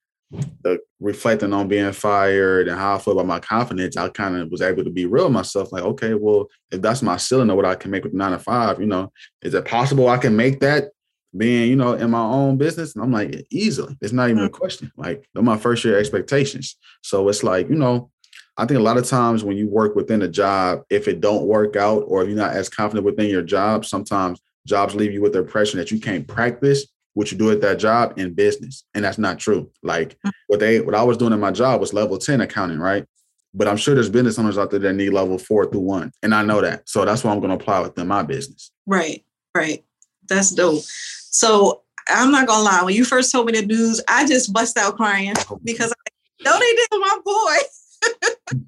the 0.64 0.80
reflecting 1.00 1.54
on 1.54 1.68
being 1.68 1.92
fired 1.92 2.68
and 2.68 2.80
how 2.80 2.96
I 2.96 3.00
feel 3.00 3.14
about 3.14 3.26
my 3.26 3.40
confidence, 3.40 3.98
I 3.98 4.10
kind 4.10 4.38
of 4.38 4.50
was 4.50 4.62
able 4.62 4.84
to 4.84 4.90
be 4.90 5.06
real 5.06 5.30
myself. 5.30 5.72
Like, 5.72 5.84
okay, 5.84 6.14
well, 6.14 6.48
if 6.72 6.82
that's 6.82 7.02
my 7.02 7.18
ceiling 7.18 7.50
of 7.50 7.56
what 7.56 7.66
I 7.66 7.76
can 7.76 7.92
make 7.92 8.04
with 8.04 8.14
nine 8.14 8.32
to 8.32 8.40
five, 8.40 8.80
you 8.80 8.86
know, 8.86 9.12
is 9.42 9.54
it 9.54 9.66
possible 9.66 10.08
I 10.08 10.18
can 10.18 10.36
make 10.36 10.60
that 10.62 10.92
being, 11.36 11.70
you 11.70 11.76
know, 11.76 11.94
in 11.94 12.12
my 12.12 12.22
own 12.22 12.58
business? 12.58 12.96
And 12.96 13.04
I'm 13.04 13.12
like, 13.12 13.46
easily. 13.50 13.98
It's 14.02 14.14
not 14.14 14.30
even 14.30 14.44
a 14.44 14.50
mm. 14.50 14.54
question. 14.54 14.92
Like, 14.96 15.28
they're 15.34 15.44
my 15.44 15.58
first 15.58 15.84
year 15.84 15.98
expectations. 15.98 16.78
So 17.02 17.28
it's 17.30 17.44
like, 17.44 17.70
you 17.70 17.76
know, 17.76 18.10
I 18.58 18.66
think 18.66 18.80
a 18.80 18.84
lot 18.84 18.98
of 18.98 19.06
times 19.06 19.44
when 19.44 19.58
you 19.58 19.68
work 19.68 19.96
within 19.96 20.22
a 20.22 20.28
job, 20.28 20.84
if 20.90 21.08
it 21.08 21.20
don't 21.20 21.46
work 21.46 21.76
out 21.76 22.04
or 22.08 22.22
if 22.22 22.30
you're 22.30 22.38
not 22.38 22.56
as 22.56 22.70
confident 22.70 23.06
within 23.06 23.30
your 23.30 23.42
job, 23.42 23.86
sometimes 23.86 24.40
jobs 24.68 24.94
leave 24.94 25.14
you 25.14 25.22
with 25.22 25.34
the 25.34 25.40
impression 25.40 25.80
that 25.80 25.90
you 25.92 26.00
can't 26.00 26.28
practice 26.28 26.86
what 27.14 27.32
you 27.32 27.38
do 27.38 27.52
at 27.52 27.62
that 27.62 27.80
job 27.80 28.18
in 28.18 28.34
business. 28.34 28.86
And 28.94 29.04
that's 29.04 29.18
not 29.18 29.40
true. 29.40 29.70
Like 29.84 30.18
mm. 30.26 30.32
what 30.48 30.60
they 30.60 30.82
what 30.82 30.96
I 30.96 31.04
was 31.04 31.18
doing 31.18 31.34
in 31.34 31.40
my 31.40 31.52
job 31.52 31.82
was 31.82 31.94
level 31.94 32.18
10 32.18 32.42
accounting, 32.42 32.80
right? 32.80 33.06
But 33.54 33.68
I'm 33.68 33.78
sure 33.78 33.96
there's 33.96 34.10
business 34.10 34.40
owners 34.40 34.58
out 34.58 34.72
there 34.72 34.80
that 34.80 34.94
need 34.94 35.10
level 35.10 35.38
four 35.38 35.70
through 35.70 35.82
one. 35.82 36.12
And 36.24 36.34
I 36.34 36.42
know 36.42 36.62
that. 36.62 36.88
So 36.88 37.04
that's 37.04 37.24
what 37.24 37.32
I'm 37.32 37.40
going 37.40 37.50
to 37.50 37.56
apply 37.56 37.82
within 37.82 38.08
my 38.08 38.24
business. 38.24 38.72
Right. 38.86 39.26
Right. 39.54 39.84
That's 40.30 40.52
dope. 40.52 40.84
So 40.86 41.84
I'm 42.08 42.32
not 42.32 42.48
gonna 42.48 42.64
lie, 42.64 42.84
when 42.84 42.96
you 42.96 43.06
first 43.06 43.32
told 43.32 43.48
me 43.48 43.54
the 43.54 43.66
news, 43.66 44.02
I 44.08 44.26
just 44.28 44.52
bust 44.54 44.78
out 44.78 44.98
crying 44.98 45.34
oh. 45.50 45.60
because 45.64 45.92
I 45.92 46.44
know 46.44 46.60
they 46.60 46.76
did 46.76 46.88
my 47.00 47.20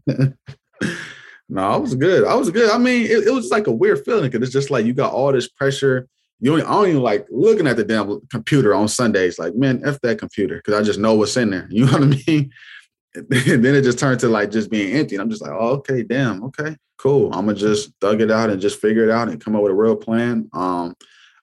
boy. 0.08 0.34
no, 1.50 1.62
I 1.62 1.78
was 1.78 1.96
good. 1.96 2.26
I 2.26 2.36
was 2.36 2.50
good. 2.50 2.70
I 2.70 2.78
mean, 2.78 3.06
it, 3.06 3.28
it 3.28 3.34
was 3.34 3.50
like 3.50 3.68
a 3.68 3.72
weird 3.72 4.04
feeling 4.06 4.30
because 4.30 4.48
it's 4.48 4.54
just 4.54 4.72
like 4.72 4.86
you 4.86 4.94
got 4.94 5.14
all 5.14 5.32
this 5.32 5.48
pressure 5.48 6.08
you 6.44 6.58
I 6.58 6.60
don't 6.60 6.90
even 6.90 7.02
like 7.02 7.26
looking 7.30 7.68
at 7.68 7.78
the 7.78 7.86
damn 7.86 8.20
computer 8.28 8.76
on 8.76 8.90
Sundays. 8.90 9.40
Like, 9.40 9.56
man, 9.56 9.82
f 9.86 9.98
that 10.02 10.20
computer 10.20 10.58
because 10.58 10.74
I 10.74 10.84
just 10.84 11.00
know 11.00 11.16
what's 11.16 11.38
in 11.38 11.52
there. 11.52 11.68
You 11.72 11.86
know 11.86 11.94
what 11.94 12.04
I 12.04 12.24
mean? 12.28 12.52
Then 13.30 13.66
it 13.66 13.84
just 13.84 14.00
turned 14.00 14.20
to 14.22 14.28
like 14.28 14.52
just 14.52 14.70
being 14.70 14.94
empty. 14.94 15.16
And 15.16 15.22
I'm 15.22 15.30
just 15.30 15.42
like, 15.42 15.52
oh, 15.52 15.70
okay, 15.76 16.04
damn, 16.04 16.44
okay, 16.46 16.76
cool. 16.98 17.28
I'm 17.34 17.46
gonna 17.46 17.54
just 17.58 17.94
thug 18.02 18.22
it 18.22 18.30
out 18.30 18.50
and 18.50 18.60
just 18.60 18.82
figure 18.82 19.06
it 19.06 19.10
out 19.10 19.30
and 19.30 19.40
come 19.40 19.56
up 19.56 19.62
with 19.62 19.72
a 19.72 19.76
real 19.76 19.96
plan. 19.96 20.50
Um, 20.52 20.96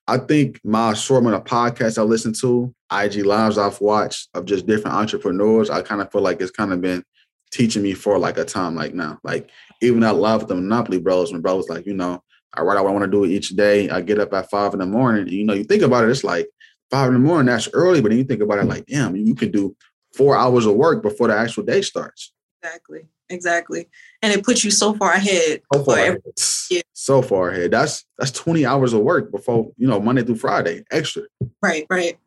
I 0.07 0.19
think 0.19 0.61
my 0.64 0.92
assortment 0.92 1.37
of 1.37 1.45
podcasts 1.45 1.97
I 1.97 2.02
listen 2.02 2.35
to, 2.40 2.75
IG 2.92 3.25
lives 3.25 3.57
I've 3.57 3.80
watched 3.80 4.28
of 4.35 4.45
just 4.45 4.66
different 4.66 4.97
entrepreneurs, 4.97 5.71
I 5.71 5.80
kind 5.80 6.02
of 6.02 6.12
feel 6.12 6.21
like 6.21 6.42
it's 6.42 6.50
kind 6.50 6.73
of 6.73 6.80
been 6.80 7.04
teaching 7.52 7.83
me 7.83 7.95
for 7.95 8.19
like 8.19 8.37
a 8.37 8.45
time 8.45 8.75
like 8.75 8.92
now. 8.92 9.19
Like 9.23 9.49
even 9.80 10.00
live 10.00 10.40
with 10.40 10.49
the 10.49 10.57
Monopoly 10.57 10.99
Bros, 10.99 11.33
when 11.33 11.40
bro 11.40 11.57
was 11.57 11.69
like, 11.69 11.87
you 11.87 11.95
know, 11.95 12.23
I 12.54 12.62
write 12.62 12.76
out 12.76 12.85
what 12.85 12.90
I 12.90 12.92
want 12.92 13.04
to 13.04 13.11
do 13.11 13.25
each 13.25 13.50
day. 13.50 13.88
I 13.90 14.00
get 14.00 14.19
up 14.19 14.33
at 14.33 14.50
five 14.50 14.73
in 14.73 14.80
the 14.80 14.87
morning. 14.87 15.28
You 15.28 15.45
know, 15.45 15.54
you 15.54 15.64
think 15.64 15.83
about 15.83 16.04
it, 16.04 16.11
it's 16.11 16.25
like 16.25 16.49
five 16.90 17.09
in 17.09 17.14
the 17.14 17.21
morning, 17.21 17.47
that's 17.47 17.69
early, 17.73 18.00
but 18.00 18.09
then 18.09 18.19
you 18.19 18.25
think 18.25 18.42
about 18.42 18.59
it 18.59 18.64
like, 18.64 18.87
damn, 18.87 19.14
you 19.16 19.35
can 19.35 19.50
do 19.50 19.76
four 20.16 20.37
hours 20.37 20.66
of 20.66 20.75
work 20.75 21.02
before 21.02 21.28
the 21.28 21.37
actual 21.37 21.62
day 21.62 21.83
starts. 21.83 22.33
Exactly. 22.62 23.02
Exactly. 23.28 23.88
And 24.23 24.33
it 24.33 24.45
puts 24.45 24.64
you 24.64 24.71
so 24.71 24.92
far 24.95 25.12
ahead. 25.12 25.62
So 25.73 25.85
far 25.85 25.95
ahead. 25.97 26.23
Yeah. 26.71 26.83
So 26.92 27.23
far 27.23 27.50
ahead. 27.50 27.71
That's 27.71 28.04
that's 28.19 28.33
20 28.33 28.66
hours 28.66 28.92
of 28.92 29.00
work 29.00 29.30
before, 29.30 29.71
you 29.76 29.87
know, 29.87 30.00
Monday 30.00 30.25
through 30.25 30.37
Friday, 30.37 30.85
extra. 30.90 31.23
Right, 31.62 31.87
right. 31.88 32.19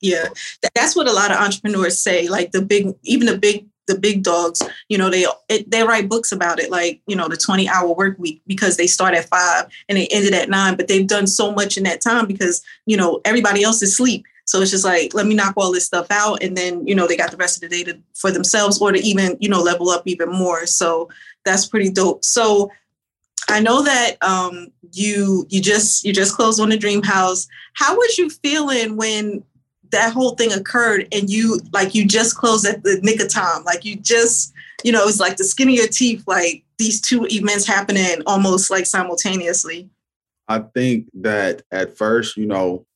Yeah. 0.00 0.26
That's 0.74 0.96
what 0.96 1.08
a 1.08 1.12
lot 1.12 1.30
of 1.30 1.38
entrepreneurs 1.38 2.02
say. 2.02 2.28
Like 2.28 2.50
the 2.50 2.60
big, 2.60 2.92
even 3.04 3.26
the 3.28 3.38
big 3.38 3.68
the 3.86 3.98
big 3.98 4.22
dogs, 4.22 4.62
you 4.88 4.96
know, 4.96 5.10
they 5.10 5.26
it, 5.48 5.70
they 5.70 5.82
write 5.82 6.08
books 6.08 6.32
about 6.32 6.58
it, 6.58 6.70
like 6.70 7.00
you 7.06 7.16
know, 7.16 7.28
the 7.28 7.36
twenty 7.36 7.68
hour 7.68 7.92
work 7.92 8.18
week 8.18 8.42
because 8.46 8.76
they 8.76 8.86
start 8.86 9.14
at 9.14 9.28
five 9.28 9.66
and 9.88 9.98
they 9.98 10.06
ended 10.08 10.34
at 10.34 10.48
nine, 10.48 10.76
but 10.76 10.88
they've 10.88 11.06
done 11.06 11.26
so 11.26 11.52
much 11.52 11.76
in 11.76 11.84
that 11.84 12.00
time 12.00 12.26
because 12.26 12.62
you 12.86 12.96
know 12.96 13.20
everybody 13.24 13.62
else 13.62 13.82
is 13.82 13.92
asleep. 13.92 14.24
So 14.44 14.60
it's 14.60 14.70
just 14.70 14.84
like 14.84 15.14
let 15.14 15.26
me 15.26 15.34
knock 15.34 15.54
all 15.56 15.72
this 15.72 15.86
stuff 15.86 16.06
out, 16.10 16.42
and 16.42 16.56
then 16.56 16.86
you 16.86 16.94
know 16.94 17.06
they 17.06 17.16
got 17.16 17.30
the 17.30 17.36
rest 17.36 17.62
of 17.62 17.68
the 17.68 17.76
day 17.76 17.84
to, 17.84 17.98
for 18.14 18.30
themselves 18.30 18.80
or 18.80 18.92
to 18.92 18.98
even 18.98 19.36
you 19.40 19.48
know 19.48 19.62
level 19.62 19.90
up 19.90 20.02
even 20.06 20.30
more. 20.30 20.66
So 20.66 21.08
that's 21.44 21.66
pretty 21.66 21.90
dope. 21.90 22.24
So 22.24 22.70
I 23.48 23.60
know 23.60 23.82
that 23.82 24.16
um, 24.22 24.68
you 24.92 25.46
you 25.48 25.60
just 25.60 26.04
you 26.04 26.12
just 26.12 26.34
closed 26.36 26.60
on 26.60 26.68
the 26.68 26.76
dream 26.76 27.02
house. 27.02 27.48
How 27.74 27.94
was 27.94 28.18
you 28.18 28.30
feeling 28.30 28.96
when 28.96 29.42
that 29.92 30.12
whole 30.12 30.34
thing 30.34 30.52
occurred 30.52 31.06
and 31.12 31.30
you 31.30 31.60
like 31.72 31.94
you 31.94 32.06
just 32.06 32.36
closed 32.36 32.66
at 32.66 32.82
the 32.82 32.98
nick 33.02 33.20
of 33.20 33.28
time. 33.28 33.62
Like 33.64 33.84
you 33.84 33.96
just 33.96 34.52
you 34.82 34.90
know 34.90 35.06
it's 35.06 35.20
like 35.20 35.36
the 35.36 35.44
skin 35.44 35.68
of 35.68 35.74
your 35.74 35.86
teeth 35.86 36.24
like 36.26 36.64
these 36.78 37.00
two 37.00 37.26
events 37.30 37.66
happening 37.66 38.22
almost 38.26 38.70
like 38.70 38.86
simultaneously. 38.86 39.88
I 40.48 40.60
think 40.74 41.08
that 41.14 41.62
at 41.70 41.96
first 41.96 42.36
you 42.36 42.46
know 42.46 42.86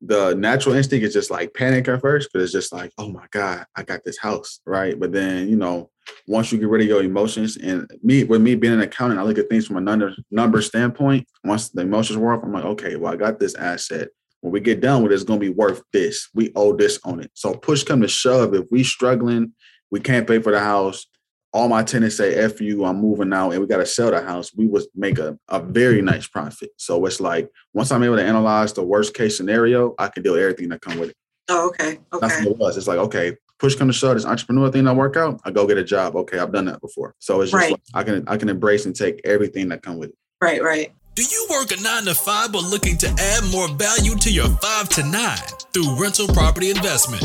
the 0.00 0.34
natural 0.34 0.74
instinct 0.74 1.04
is 1.04 1.12
just 1.12 1.30
like 1.30 1.54
panic 1.54 1.88
at 1.88 2.00
first 2.00 2.30
because 2.32 2.44
it's 2.44 2.52
just 2.52 2.72
like 2.72 2.92
oh 2.98 3.08
my 3.08 3.26
god 3.30 3.64
i 3.76 3.82
got 3.82 4.04
this 4.04 4.18
house 4.18 4.60
right? 4.66 4.98
But 4.98 5.12
then 5.12 5.48
you 5.48 5.56
know 5.56 5.90
once 6.28 6.52
you 6.52 6.58
get 6.58 6.68
rid 6.68 6.82
of 6.82 6.86
your 6.86 7.02
emotions 7.02 7.56
and 7.56 7.90
me 8.02 8.22
with 8.22 8.40
me 8.40 8.54
being 8.54 8.74
an 8.74 8.82
accountant 8.82 9.18
i 9.20 9.24
look 9.24 9.38
at 9.38 9.48
things 9.48 9.66
from 9.66 9.78
a 9.78 10.14
number 10.30 10.62
standpoint. 10.62 11.26
Once 11.42 11.70
the 11.70 11.82
emotions 11.82 12.18
were 12.18 12.32
off 12.32 12.44
i'm 12.44 12.52
like 12.52 12.64
okay 12.64 12.94
well 12.94 13.12
i 13.12 13.16
got 13.16 13.40
this 13.40 13.56
asset 13.56 14.08
when 14.46 14.52
we 14.52 14.60
get 14.60 14.80
done 14.80 15.02
with 15.02 15.10
it, 15.10 15.16
it's 15.16 15.24
going 15.24 15.40
to 15.40 15.44
be 15.44 15.52
worth 15.52 15.82
this. 15.92 16.28
We 16.32 16.52
owe 16.54 16.72
this 16.72 17.00
on 17.02 17.18
it. 17.18 17.32
So 17.34 17.52
push 17.52 17.82
come 17.82 18.00
to 18.02 18.06
shove, 18.06 18.54
if 18.54 18.64
we 18.70 18.84
struggling, 18.84 19.52
we 19.90 19.98
can't 19.98 20.24
pay 20.24 20.40
for 20.40 20.52
the 20.52 20.60
house. 20.60 21.04
All 21.52 21.68
my 21.68 21.82
tenants 21.82 22.16
say, 22.16 22.36
F 22.36 22.60
you, 22.60 22.84
I'm 22.84 22.98
moving 22.98 23.32
out, 23.32 23.50
and 23.50 23.60
we 23.60 23.66
got 23.66 23.78
to 23.78 23.86
sell 23.86 24.12
the 24.12 24.22
house. 24.22 24.54
We 24.54 24.68
would 24.68 24.84
make 24.94 25.18
a, 25.18 25.36
a 25.48 25.58
very 25.58 26.00
nice 26.00 26.28
profit. 26.28 26.70
So 26.76 27.04
it's 27.06 27.20
like 27.20 27.50
once 27.74 27.90
I'm 27.90 28.04
able 28.04 28.14
to 28.14 28.24
analyze 28.24 28.72
the 28.72 28.84
worst 28.84 29.14
case 29.14 29.36
scenario, 29.36 29.96
I 29.98 30.06
can 30.06 30.22
deal 30.22 30.34
with 30.34 30.42
everything 30.42 30.68
that 30.68 30.80
come 30.80 30.96
with 31.00 31.10
it. 31.10 31.16
Oh, 31.48 31.66
okay. 31.70 31.98
Okay. 32.12 32.28
That's 32.28 32.38
what 32.44 32.52
it 32.52 32.58
was. 32.58 32.76
It's 32.76 32.86
like, 32.86 32.98
okay, 32.98 33.36
push 33.58 33.74
come 33.74 33.88
to 33.88 33.92
shove, 33.92 34.14
this 34.14 34.26
entrepreneur 34.26 34.70
thing 34.70 34.84
that 34.84 34.94
work 34.94 35.16
out, 35.16 35.40
I 35.44 35.50
go 35.50 35.66
get 35.66 35.76
a 35.76 35.82
job. 35.84 36.14
Okay, 36.14 36.38
I've 36.38 36.52
done 36.52 36.66
that 36.66 36.80
before. 36.80 37.16
So 37.18 37.40
it's 37.40 37.50
just 37.50 37.60
right. 37.60 37.72
like 37.72 37.80
I 37.94 38.04
can 38.04 38.28
I 38.28 38.36
can 38.36 38.48
embrace 38.48 38.86
and 38.86 38.94
take 38.94 39.20
everything 39.24 39.70
that 39.70 39.82
come 39.82 39.98
with 39.98 40.10
it. 40.10 40.16
Right, 40.40 40.62
right. 40.62 40.92
Do 41.16 41.22
you 41.22 41.46
work 41.48 41.72
a 41.72 41.80
9 41.80 42.04
to 42.04 42.14
5 42.14 42.52
but 42.52 42.64
looking 42.64 42.98
to 42.98 43.08
add 43.08 43.50
more 43.50 43.68
value 43.68 44.16
to 44.16 44.30
your 44.30 44.50
5 44.50 44.88
to 44.90 45.02
9 45.02 45.38
through 45.72 45.98
rental 45.98 46.28
property 46.28 46.68
investment? 46.68 47.22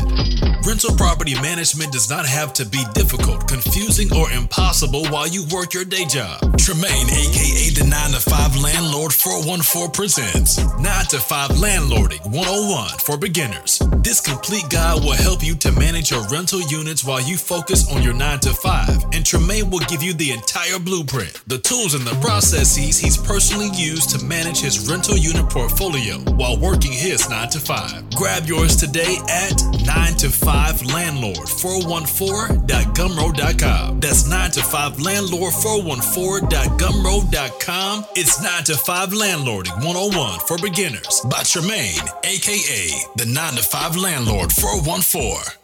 Rental 0.63 0.95
property 0.95 1.33
management 1.41 1.91
does 1.91 2.07
not 2.07 2.27
have 2.27 2.53
to 2.53 2.65
be 2.65 2.83
difficult, 2.93 3.47
confusing, 3.47 4.13
or 4.15 4.29
impossible 4.31 5.05
while 5.07 5.27
you 5.27 5.43
work 5.51 5.73
your 5.73 5.83
day 5.83 6.05
job. 6.05 6.39
Tramaine, 6.61 7.09
aka 7.09 7.69
the 7.73 7.87
9 7.89 8.11
to 8.11 8.19
5 8.19 8.57
Landlord 8.61 9.11
414, 9.11 9.89
presents 9.91 10.59
9 10.77 11.05
to 11.09 11.17
5 11.17 11.49
Landlording 11.51 12.23
101 12.25 12.89
for 12.99 13.17
beginners. 13.17 13.81
This 14.03 14.21
complete 14.21 14.69
guide 14.69 15.01
will 15.03 15.17
help 15.17 15.43
you 15.43 15.55
to 15.55 15.71
manage 15.71 16.11
your 16.11 16.27
rental 16.27 16.61
units 16.61 17.03
while 17.03 17.21
you 17.21 17.37
focus 17.37 17.91
on 17.91 18.03
your 18.03 18.13
9 18.13 18.39
to 18.41 18.53
5, 18.53 18.89
and 19.13 19.25
Tramaine 19.25 19.71
will 19.71 19.85
give 19.89 20.03
you 20.03 20.13
the 20.13 20.31
entire 20.31 20.77
blueprint, 20.77 21.41
the 21.47 21.57
tools, 21.57 21.95
and 21.95 22.05
the 22.05 22.19
processes 22.21 22.99
he's 22.99 23.17
personally 23.17 23.69
used 23.73 24.11
to 24.11 24.23
manage 24.25 24.59
his 24.59 24.87
rental 24.87 25.17
unit 25.17 25.49
portfolio 25.49 26.19
while 26.37 26.59
working 26.59 26.91
his 26.91 27.27
9 27.27 27.49
to 27.49 27.59
5. 27.59 28.11
Grab 28.11 28.45
yours 28.45 28.75
today 28.75 29.17
at 29.27 29.59
9 29.85 30.13
to 30.17 30.29
5 30.29 30.50
landlord 30.93 31.37
414.gumroad.com. 31.37 33.99
That's 33.99 34.27
9 34.27 34.51
to 34.51 34.61
5 34.61 34.99
landlord 34.99 35.53
414.gumroad.com. 35.53 38.05
It's 38.15 38.39
9 38.41 38.63
to 38.65 38.75
5 38.75 39.09
landlording 39.09 39.75
101 39.85 40.39
for 40.41 40.57
beginners 40.57 41.21
by 41.29 41.43
Tramaine, 41.43 42.09
aka 42.23 42.89
the 43.15 43.25
9 43.25 43.55
to 43.55 43.63
5 43.63 43.95
landlord 43.95 44.51
414. 44.51 45.60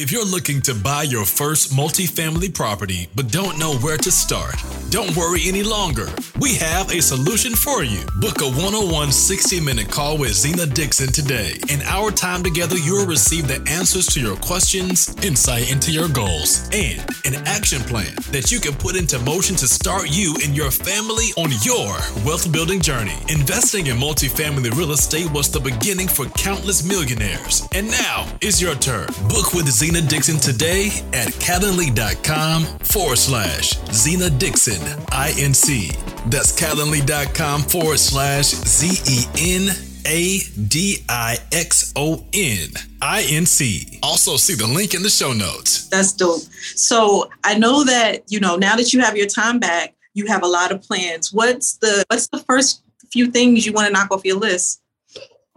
If 0.00 0.12
you're 0.12 0.24
looking 0.24 0.62
to 0.62 0.76
buy 0.76 1.02
your 1.02 1.24
first 1.24 1.72
multifamily 1.72 2.54
property 2.54 3.08
but 3.16 3.32
don't 3.32 3.58
know 3.58 3.74
where 3.78 3.96
to 3.96 4.12
start, 4.12 4.54
don't 4.90 5.16
worry 5.16 5.40
any 5.46 5.64
longer. 5.64 6.06
We 6.38 6.54
have 6.54 6.92
a 6.92 7.02
solution 7.02 7.52
for 7.52 7.82
you. 7.82 8.04
Book 8.20 8.40
a 8.40 8.46
101 8.46 9.10
60 9.10 9.60
minute 9.60 9.90
call 9.90 10.16
with 10.16 10.34
Zena 10.34 10.66
Dixon 10.66 11.08
today. 11.08 11.54
In 11.68 11.82
our 11.82 12.12
time 12.12 12.44
together, 12.44 12.78
you'll 12.78 13.06
receive 13.06 13.48
the 13.48 13.60
answers 13.68 14.06
to 14.14 14.20
your 14.20 14.36
questions, 14.36 15.16
insight 15.24 15.68
into 15.68 15.90
your 15.90 16.08
goals, 16.08 16.70
and 16.72 17.04
an 17.24 17.34
action 17.44 17.82
plan 17.82 18.14
that 18.30 18.52
you 18.52 18.60
can 18.60 18.74
put 18.74 18.94
into 18.94 19.18
motion 19.18 19.56
to 19.56 19.66
start 19.66 20.14
you 20.14 20.36
and 20.44 20.56
your 20.56 20.70
family 20.70 21.34
on 21.36 21.50
your 21.64 21.90
wealth 22.24 22.52
building 22.52 22.80
journey. 22.80 23.18
Investing 23.30 23.88
in 23.88 23.96
multifamily 23.96 24.70
real 24.78 24.92
estate 24.92 25.28
was 25.32 25.50
the 25.50 25.58
beginning 25.58 26.06
for 26.06 26.26
countless 26.38 26.86
millionaires. 26.86 27.66
And 27.74 27.90
now 27.90 28.30
is 28.40 28.62
your 28.62 28.76
turn. 28.76 29.08
Book 29.28 29.54
with 29.54 29.66
Zena 29.66 29.87
Zena 29.88 30.02
Dixon 30.02 30.36
today 30.36 30.88
at 31.14 31.28
calendly.com 31.28 32.64
forward 32.80 33.16
slash 33.16 33.72
Zena 33.90 34.28
Dixon 34.28 34.82
INC. 35.06 36.30
That's 36.30 36.52
calendly.com 36.60 37.62
forward 37.62 37.98
slash 37.98 38.44
Z 38.44 39.00
E 39.10 39.24
N 39.56 39.74
A 40.04 40.40
D 40.68 41.06
I 41.08 41.38
X 41.52 41.94
O 41.96 42.22
N 42.34 42.68
I 43.00 43.26
N 43.30 43.46
C. 43.46 43.98
Also, 44.02 44.36
see 44.36 44.54
the 44.54 44.66
link 44.66 44.92
in 44.92 45.02
the 45.02 45.08
show 45.08 45.32
notes. 45.32 45.88
That's 45.88 46.12
dope. 46.12 46.42
So 46.74 47.30
I 47.44 47.56
know 47.56 47.82
that, 47.84 48.24
you 48.28 48.40
know, 48.40 48.56
now 48.56 48.76
that 48.76 48.92
you 48.92 49.00
have 49.00 49.16
your 49.16 49.26
time 49.26 49.58
back, 49.58 49.94
you 50.12 50.26
have 50.26 50.42
a 50.42 50.48
lot 50.48 50.70
of 50.70 50.82
plans. 50.82 51.32
What's 51.32 51.78
the 51.78 52.04
what's 52.08 52.28
the 52.28 52.40
first 52.40 52.82
few 53.10 53.30
things 53.30 53.64
you 53.64 53.72
want 53.72 53.86
to 53.86 53.92
knock 53.94 54.10
off 54.10 54.20
your 54.26 54.36
list? 54.36 54.82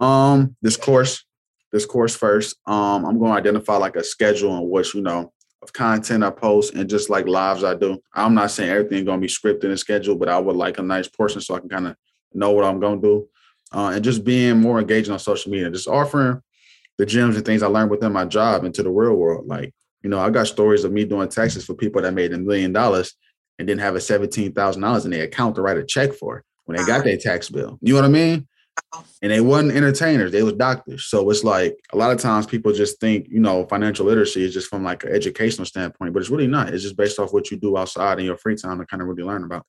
Um, 0.00 0.56
this 0.62 0.78
course 0.78 1.22
this 1.72 1.86
course 1.86 2.14
first. 2.14 2.56
Um, 2.66 3.04
I'm 3.04 3.18
going 3.18 3.32
to 3.32 3.38
identify 3.38 3.76
like 3.76 3.96
a 3.96 4.04
schedule 4.04 4.56
in 4.58 4.68
which, 4.68 4.94
you 4.94 5.02
know, 5.02 5.32
of 5.62 5.72
content 5.72 6.24
I 6.24 6.30
post 6.30 6.74
and 6.74 6.88
just 6.88 7.08
like 7.08 7.26
lives 7.26 7.64
I 7.64 7.74
do. 7.74 7.98
I'm 8.14 8.34
not 8.34 8.50
saying 8.50 8.70
everything 8.70 9.04
going 9.04 9.20
to 9.20 9.26
be 9.26 9.32
scripted 9.32 9.64
and 9.64 9.78
scheduled, 9.78 10.18
but 10.18 10.28
I 10.28 10.38
would 10.38 10.56
like 10.56 10.78
a 10.78 10.82
nice 10.82 11.08
portion 11.08 11.40
so 11.40 11.54
I 11.54 11.60
can 11.60 11.68
kind 11.68 11.86
of 11.86 11.96
know 12.34 12.50
what 12.50 12.64
I'm 12.64 12.80
going 12.80 13.00
to 13.00 13.08
do. 13.08 13.28
Uh, 13.72 13.92
and 13.94 14.04
just 14.04 14.24
being 14.24 14.60
more 14.60 14.80
engaging 14.80 15.12
on 15.12 15.18
social 15.18 15.50
media, 15.50 15.70
just 15.70 15.88
offering 15.88 16.42
the 16.98 17.06
gems 17.06 17.36
and 17.36 17.44
things 17.44 17.62
I 17.62 17.68
learned 17.68 17.90
within 17.90 18.12
my 18.12 18.24
job 18.24 18.64
into 18.64 18.82
the 18.82 18.90
real 18.90 19.14
world. 19.14 19.46
Like, 19.46 19.72
you 20.02 20.10
know, 20.10 20.18
I 20.18 20.30
got 20.30 20.46
stories 20.46 20.84
of 20.84 20.92
me 20.92 21.04
doing 21.04 21.28
taxes 21.28 21.64
for 21.64 21.74
people 21.74 22.02
that 22.02 22.12
made 22.12 22.32
a 22.32 22.38
million 22.38 22.72
dollars 22.72 23.14
and 23.58 23.66
didn't 23.66 23.80
have 23.80 23.94
a 23.94 23.98
$17,000 23.98 25.04
in 25.04 25.10
their 25.10 25.24
account 25.24 25.54
to 25.54 25.62
write 25.62 25.78
a 25.78 25.84
check 25.84 26.12
for 26.12 26.44
when 26.64 26.76
they 26.76 26.84
got 26.84 27.04
their 27.04 27.16
tax 27.16 27.48
bill. 27.48 27.78
You 27.80 27.94
know 27.94 28.00
what 28.00 28.06
I 28.06 28.10
mean? 28.10 28.48
And 29.22 29.32
they 29.32 29.40
wasn't 29.40 29.72
entertainers 29.72 30.32
they 30.32 30.42
was 30.42 30.54
doctors. 30.54 31.06
So 31.06 31.28
it's 31.30 31.44
like 31.44 31.76
a 31.92 31.96
lot 31.96 32.10
of 32.10 32.18
times 32.18 32.46
people 32.46 32.72
just 32.72 33.00
think 33.00 33.28
you 33.28 33.40
know 33.40 33.64
financial 33.66 34.06
literacy 34.06 34.44
is 34.44 34.52
just 34.52 34.68
from 34.68 34.84
like 34.84 35.04
an 35.04 35.12
educational 35.12 35.66
standpoint 35.66 36.12
but 36.12 36.20
it's 36.20 36.30
really 36.30 36.46
not. 36.46 36.68
It's 36.68 36.82
just 36.82 36.96
based 36.96 37.18
off 37.18 37.32
what 37.32 37.50
you 37.50 37.56
do 37.56 37.76
outside 37.76 38.18
in 38.18 38.24
your 38.24 38.36
free 38.36 38.56
time 38.56 38.78
to 38.78 38.86
kind 38.86 39.02
of 39.02 39.08
really 39.08 39.22
learn 39.22 39.44
about. 39.44 39.66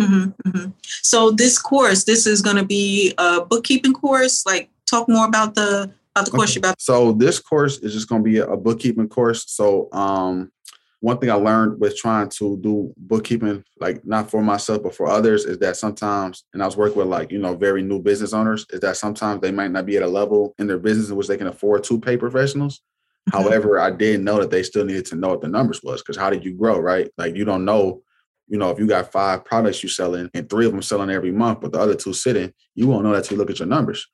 Mm-hmm, 0.00 0.48
mm-hmm. 0.48 0.70
so 0.84 1.30
this 1.32 1.58
course 1.58 2.04
this 2.04 2.26
is 2.26 2.40
going 2.40 2.56
to 2.56 2.64
be 2.64 3.12
a 3.18 3.44
bookkeeping 3.44 3.92
course? 3.92 4.46
Like 4.46 4.70
talk 4.88 5.08
more 5.08 5.26
about 5.26 5.54
the 5.54 5.92
about 6.14 6.26
the 6.26 6.30
course 6.30 6.52
okay. 6.52 6.60
about 6.60 6.80
so 6.80 7.12
this 7.12 7.38
course 7.38 7.78
is 7.78 7.92
just 7.92 8.08
going 8.08 8.22
to 8.22 8.30
be 8.30 8.38
a 8.38 8.56
bookkeeping 8.56 9.08
course. 9.08 9.50
So 9.50 9.88
um 9.92 10.50
one 11.02 11.18
thing 11.18 11.32
I 11.32 11.34
learned 11.34 11.80
with 11.80 11.96
trying 11.96 12.28
to 12.28 12.56
do 12.58 12.94
bookkeeping, 12.96 13.64
like 13.80 14.06
not 14.06 14.30
for 14.30 14.40
myself, 14.40 14.84
but 14.84 14.94
for 14.94 15.08
others, 15.08 15.44
is 15.44 15.58
that 15.58 15.76
sometimes, 15.76 16.44
and 16.54 16.62
I 16.62 16.66
was 16.66 16.76
working 16.76 16.98
with 16.98 17.08
like, 17.08 17.32
you 17.32 17.40
know, 17.40 17.56
very 17.56 17.82
new 17.82 18.00
business 18.00 18.32
owners, 18.32 18.64
is 18.70 18.78
that 18.80 18.96
sometimes 18.96 19.40
they 19.40 19.50
might 19.50 19.72
not 19.72 19.84
be 19.84 19.96
at 19.96 20.04
a 20.04 20.06
level 20.06 20.54
in 20.60 20.68
their 20.68 20.78
business 20.78 21.10
in 21.10 21.16
which 21.16 21.26
they 21.26 21.36
can 21.36 21.48
afford 21.48 21.82
to 21.84 21.98
pay 21.98 22.16
professionals. 22.16 22.82
Mm-hmm. 23.28 23.42
However, 23.42 23.80
I 23.80 23.90
did 23.90 24.20
know 24.20 24.38
that 24.38 24.52
they 24.52 24.62
still 24.62 24.84
needed 24.84 25.06
to 25.06 25.16
know 25.16 25.30
what 25.30 25.40
the 25.40 25.48
numbers 25.48 25.82
was 25.82 26.02
because 26.02 26.16
how 26.16 26.30
did 26.30 26.44
you 26.44 26.54
grow, 26.54 26.78
right? 26.78 27.10
Like 27.18 27.34
you 27.34 27.44
don't 27.44 27.64
know, 27.64 28.02
you 28.46 28.56
know, 28.56 28.70
if 28.70 28.78
you 28.78 28.86
got 28.86 29.10
five 29.10 29.44
products 29.44 29.82
you 29.82 29.88
selling 29.88 30.30
and 30.34 30.48
three 30.48 30.66
of 30.66 30.70
them 30.72 30.82
selling 30.82 31.10
every 31.10 31.32
month, 31.32 31.62
but 31.62 31.72
the 31.72 31.80
other 31.80 31.96
two 31.96 32.12
sitting, 32.12 32.52
you 32.76 32.86
won't 32.86 33.02
know 33.02 33.12
that 33.12 33.28
you 33.28 33.36
look 33.36 33.50
at 33.50 33.58
your 33.58 33.66
numbers. 33.66 34.06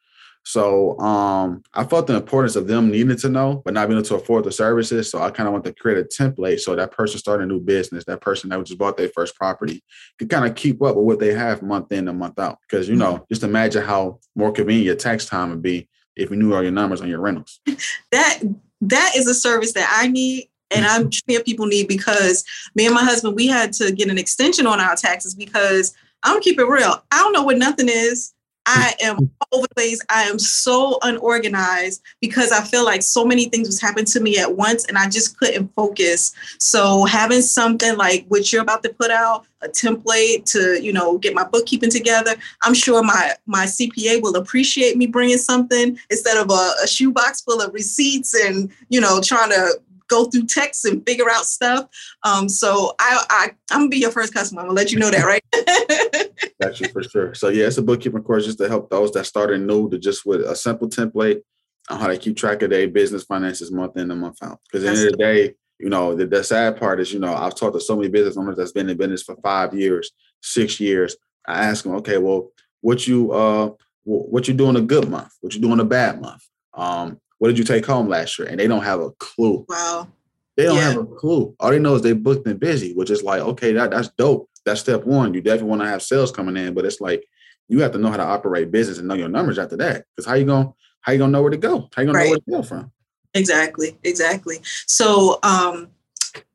So 0.49 0.99
um, 0.99 1.63
I 1.75 1.85
felt 1.85 2.07
the 2.07 2.17
importance 2.17 2.57
of 2.57 2.67
them 2.67 2.91
needing 2.91 3.15
to 3.19 3.29
know, 3.29 3.61
but 3.67 3.75
not 3.75 3.87
being 3.87 3.99
able 3.99 4.09
to 4.09 4.15
afford 4.15 4.45
the 4.45 4.51
services. 4.51 5.11
So 5.11 5.21
I 5.21 5.31
kind 5.31 5.47
of 5.47 5.53
want 5.53 5.67
to 5.67 5.75
create 5.75 5.99
a 5.99 6.05
template 6.05 6.61
so 6.61 6.75
that 6.75 6.91
person 6.91 7.19
starting 7.19 7.45
a 7.45 7.53
new 7.53 7.61
business, 7.61 8.07
that 8.07 8.23
person 8.23 8.49
that 8.49 8.65
just 8.65 8.79
bought 8.79 8.97
their 8.97 9.11
first 9.11 9.37
property, 9.37 9.85
could 10.19 10.31
kind 10.31 10.47
of 10.47 10.55
keep 10.55 10.81
up 10.81 10.97
with 10.97 11.05
what 11.05 11.19
they 11.19 11.35
have 11.35 11.61
month 11.61 11.93
in 11.93 12.09
and 12.09 12.19
month 12.19 12.39
out. 12.39 12.61
Because 12.63 12.89
you 12.89 12.97
know, 12.97 13.17
mm-hmm. 13.17 13.25
just 13.31 13.43
imagine 13.43 13.85
how 13.85 14.21
more 14.35 14.51
convenient 14.51 14.87
your 14.87 14.97
tax 14.97 15.27
time 15.27 15.51
would 15.51 15.61
be 15.61 15.87
if 16.17 16.31
you 16.31 16.37
knew 16.37 16.55
all 16.55 16.63
your 16.63 16.73
numbers 16.73 17.03
on 17.03 17.11
your 17.11 17.21
rentals. 17.21 17.61
that 18.11 18.41
that 18.81 19.13
is 19.17 19.27
a 19.27 19.35
service 19.35 19.75
that 19.75 19.95
I 20.01 20.09
need 20.09 20.49
and 20.71 20.87
I'm 20.87 21.11
sure 21.11 21.43
people 21.43 21.67
need 21.67 21.89
because 21.89 22.43
me 22.75 22.87
and 22.87 22.95
my 22.95 23.05
husband 23.05 23.37
we 23.37 23.49
had 23.49 23.75
to 23.75 23.93
get 23.93 24.09
an 24.09 24.17
extension 24.17 24.67
on 24.67 24.81
our 24.81 24.97
taxes 24.97 25.35
because 25.35 25.95
I'm 26.23 26.41
keep 26.41 26.59
it 26.59 26.65
real. 26.65 27.05
I 27.13 27.19
don't 27.19 27.35
know 27.35 27.43
what 27.43 27.59
nothing 27.59 27.91
is. 27.91 28.33
I 28.71 28.95
am 29.01 29.31
over 29.51 29.67
place. 29.75 29.99
I 30.11 30.25
am 30.25 30.39
so 30.39 30.99
unorganized 31.01 32.03
because 32.21 32.53
I 32.53 32.63
feel 32.63 32.85
like 32.85 33.03
so 33.03 33.25
many 33.25 33.47
things 33.47 33.67
was 33.67 33.81
happening 33.81 34.05
to 34.07 34.21
me 34.21 34.39
at 34.39 34.57
once 34.57 34.85
and 34.85 34.99
I 34.99 35.09
just 35.09 35.39
couldn't 35.39 35.69
focus. 35.75 36.35
So 36.59 37.07
having 37.07 37.41
something 37.41 37.97
like 37.97 38.27
what 38.29 38.53
you're 38.53 38.61
about 38.61 38.83
to 38.83 38.91
put 38.91 39.11
out, 39.11 39.47
a 39.63 39.69
template 39.69 40.45
to, 40.53 40.79
you 40.83 40.93
know, 40.93 41.17
get 41.17 41.35
my 41.35 41.45
bookkeeping 41.45 41.91
together, 41.91 42.35
I'm 42.63 42.75
sure 42.75 43.03
my 43.03 43.33
my 43.47 43.65
CPA 43.65 44.21
will 44.21 44.37
appreciate 44.37 44.99
me 44.99 45.07
bringing 45.07 45.39
something 45.39 45.99
instead 46.11 46.37
of 46.37 46.51
a, 46.51 46.73
a 46.85 46.87
shoebox 46.87 47.41
full 47.41 47.63
of 47.63 47.73
receipts 47.73 48.35
and, 48.35 48.71
you 48.91 49.01
know, 49.01 49.23
trying 49.23 49.49
to 49.49 49.81
go 50.09 50.27
through 50.27 50.47
texts 50.47 50.85
and 50.85 51.05
figure 51.07 51.31
out 51.31 51.45
stuff. 51.45 51.89
Um, 52.25 52.49
so 52.49 52.95
I, 52.99 53.25
I 53.31 53.51
I'm 53.71 53.81
gonna 53.81 53.89
be 53.89 53.99
your 53.99 54.11
first 54.11 54.35
customer. 54.35 54.63
I'm 54.63 54.69
gonna 54.69 54.77
let 54.77 54.93
you 54.93 54.99
know 54.99 55.11
that, 55.11 55.25
right? 55.25 55.43
Got 56.63 56.81
you 56.81 56.89
for 56.89 57.03
sure. 57.03 57.35
So 57.35 57.49
yeah, 57.49 57.67
it's 57.67 57.79
a 57.79 57.83
bookkeeping 57.83 58.23
course 58.23 58.47
just 58.47 58.59
to 58.59 58.69
help 58.69 58.91
those 58.91 59.13
that 59.13 59.27
started 59.27 59.61
new 59.61 59.89
to 59.91 59.99
just 59.99 60.27
with 60.27 60.41
a 60.41 60.57
simple 60.57 60.89
template 60.89 61.43
on 61.89 62.01
how 62.01 62.07
to 62.07 62.19
keep 62.19 62.37
track 62.37 62.63
of 62.63 62.71
their 62.71 62.89
business 62.89 63.25
finances 63.25 63.73
month 63.73 63.97
in 63.97 64.11
and 64.11 64.21
month 64.21 64.43
out. 64.43 64.61
Because 64.71 64.85
at 64.85 64.95
the 64.95 65.01
end 65.01 65.07
of 65.09 65.13
the 65.13 65.19
day, 65.19 65.55
you 65.79 65.89
know, 65.89 66.15
the, 66.15 66.27
the 66.27 66.43
sad 66.43 66.77
part 66.77 67.01
is, 67.01 67.13
you 67.13 67.21
know, 67.21 67.35
I've 67.35 67.55
talked 67.55 67.75
to 67.75 67.81
so 67.81 67.97
many 67.97 68.09
business 68.09 68.37
owners 68.37 68.57
that's 68.57 68.73
been 68.73 68.89
in 68.91 68.97
business 68.97 69.23
for 69.23 69.37
five 69.37 69.75
years, 69.75 70.11
six 70.43 70.81
years. 70.81 71.17
I 71.47 71.65
ask 71.65 71.85
them, 71.85 71.95
okay, 71.97 72.19
well, 72.19 72.51
what 72.81 73.07
you 73.07 73.33
uh 73.33 73.71
what 74.05 74.49
you 74.49 74.55
doing 74.55 74.77
a 74.77 74.81
good 74.81 75.09
month? 75.09 75.33
What 75.41 75.55
you 75.55 75.61
doing 75.61 75.81
a 75.81 75.85
bad 75.85 76.21
month? 76.21 76.43
Um, 76.73 77.21
what 77.39 77.49
did 77.49 77.59
you 77.59 77.65
take 77.65 77.87
home 77.87 78.09
last 78.09 78.39
year? 78.39 78.49
And 78.49 78.59
they 78.59 78.67
don't 78.67 78.83
have 78.83 79.01
a 79.01 79.11
clue. 79.13 79.65
Wow. 79.69 80.09
They 80.57 80.65
don't 80.65 80.77
yeah. 80.77 80.91
have 80.91 80.99
a 80.99 81.07
clue. 81.07 81.55
All 81.61 81.71
they 81.71 81.79
know 81.79 81.95
is 81.95 82.03
they 82.03 82.13
booked 82.13 82.47
and 82.47 82.59
busy, 82.59 82.93
which 82.93 83.11
is 83.11 83.23
like, 83.23 83.41
okay, 83.41 83.73
that, 83.73 83.91
that's 83.91 84.09
dope. 84.09 84.51
That's 84.65 84.81
step 84.81 85.05
one. 85.05 85.33
You 85.33 85.41
definitely 85.41 85.69
want 85.69 85.83
to 85.83 85.89
have 85.89 86.03
sales 86.03 86.33
coming 86.33 86.57
in, 86.57 86.75
but 86.75 86.85
it's 86.85 87.01
like 87.01 87.25
you 87.69 87.81
have 87.81 87.93
to 87.93 87.99
know 87.99 88.11
how 88.11 88.17
to 88.17 88.25
operate 88.25 88.71
business 88.71 88.99
and 88.99 89.07
know 89.07 89.15
your 89.15 89.29
numbers 89.29 89.59
after 89.59 89.77
that. 89.77 90.05
Because 90.11 90.29
how 90.29 90.35
you 90.35 90.45
gonna 90.45 90.73
how 91.01 91.13
you 91.13 91.19
gonna 91.19 91.33
know 91.33 91.43
where 91.43 91.51
to 91.51 91.57
go? 91.57 91.89
How 91.95 92.03
you 92.03 92.07
gonna 92.07 92.19
right. 92.19 92.25
know 92.25 92.31
where 92.31 92.39
to 92.39 92.51
go 92.51 92.63
from? 92.63 92.91
Exactly, 93.35 93.97
exactly. 94.03 94.57
So 94.87 95.39
um 95.43 95.89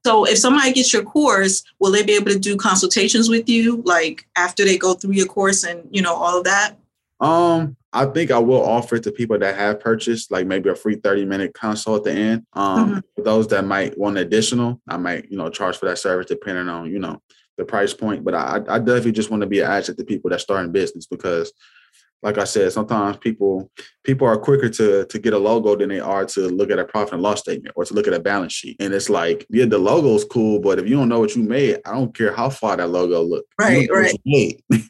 so 0.05 0.25
if 0.25 0.37
somebody 0.37 0.73
gets 0.73 0.91
your 0.91 1.03
course, 1.03 1.63
will 1.79 1.91
they 1.91 2.03
be 2.03 2.13
able 2.13 2.31
to 2.31 2.39
do 2.39 2.57
consultations 2.57 3.29
with 3.29 3.47
you 3.47 3.81
like 3.85 4.27
after 4.35 4.65
they 4.65 4.77
go 4.77 4.93
through 4.93 5.13
your 5.13 5.27
course 5.27 5.63
and 5.63 5.87
you 5.91 6.01
know 6.01 6.13
all 6.13 6.37
of 6.37 6.43
that? 6.43 6.75
Um, 7.19 7.77
I 7.93 8.05
think 8.07 8.31
I 8.31 8.39
will 8.39 8.63
offer 8.63 8.95
it 8.95 9.03
to 9.03 9.11
people 9.11 9.37
that 9.37 9.55
have 9.55 9.79
purchased, 9.79 10.31
like 10.31 10.47
maybe 10.47 10.69
a 10.69 10.75
free 10.75 10.95
30 10.95 11.25
minute 11.25 11.53
consult 11.53 12.07
at 12.07 12.13
the 12.13 12.19
end. 12.19 12.47
Um, 12.53 12.89
mm-hmm. 12.89 12.99
for 13.15 13.23
those 13.23 13.47
that 13.49 13.65
might 13.65 13.97
want 13.97 14.17
additional, 14.17 14.81
I 14.87 14.97
might, 14.97 15.31
you 15.31 15.37
know, 15.37 15.49
charge 15.49 15.77
for 15.77 15.85
that 15.85 15.99
service 15.99 16.25
depending 16.25 16.69
on, 16.69 16.91
you 16.91 16.99
know, 16.99 17.21
the 17.57 17.65
price 17.65 17.93
point, 17.93 18.23
but 18.23 18.33
I, 18.33 18.61
I 18.67 18.79
definitely 18.79 19.11
just 19.11 19.29
want 19.29 19.41
to 19.41 19.47
be 19.47 19.59
an 19.59 19.69
asset 19.69 19.95
to 19.97 20.03
people 20.03 20.31
that 20.31 20.41
start 20.41 20.65
in 20.65 20.71
business 20.71 21.05
because 21.05 21.53
like 22.23 22.37
I 22.37 22.45
said, 22.45 22.71
sometimes 22.71 23.17
people 23.17 23.69
people 24.03 24.25
are 24.25 24.37
quicker 24.37 24.69
to 24.69 25.05
to 25.05 25.19
get 25.19 25.33
a 25.33 25.37
logo 25.37 25.75
than 25.75 25.89
they 25.89 25.99
are 25.99 26.25
to 26.25 26.47
look 26.47 26.71
at 26.71 26.79
a 26.79 26.85
profit 26.85 27.15
and 27.15 27.21
loss 27.21 27.41
statement 27.41 27.73
or 27.75 27.83
to 27.83 27.93
look 27.93 28.07
at 28.07 28.13
a 28.13 28.19
balance 28.19 28.53
sheet. 28.53 28.77
And 28.79 28.93
it's 28.93 29.09
like, 29.09 29.45
yeah, 29.49 29.65
the 29.65 29.77
logo's 29.77 30.23
cool, 30.23 30.59
but 30.59 30.79
if 30.79 30.87
you 30.87 30.95
don't 30.95 31.09
know 31.09 31.19
what 31.19 31.35
you 31.35 31.43
made, 31.43 31.79
I 31.85 31.91
don't 31.91 32.15
care 32.15 32.33
how 32.33 32.49
far 32.49 32.77
that 32.77 32.89
logo 32.89 33.21
look. 33.21 33.45
Right, 33.59 33.89
right. 33.91 34.15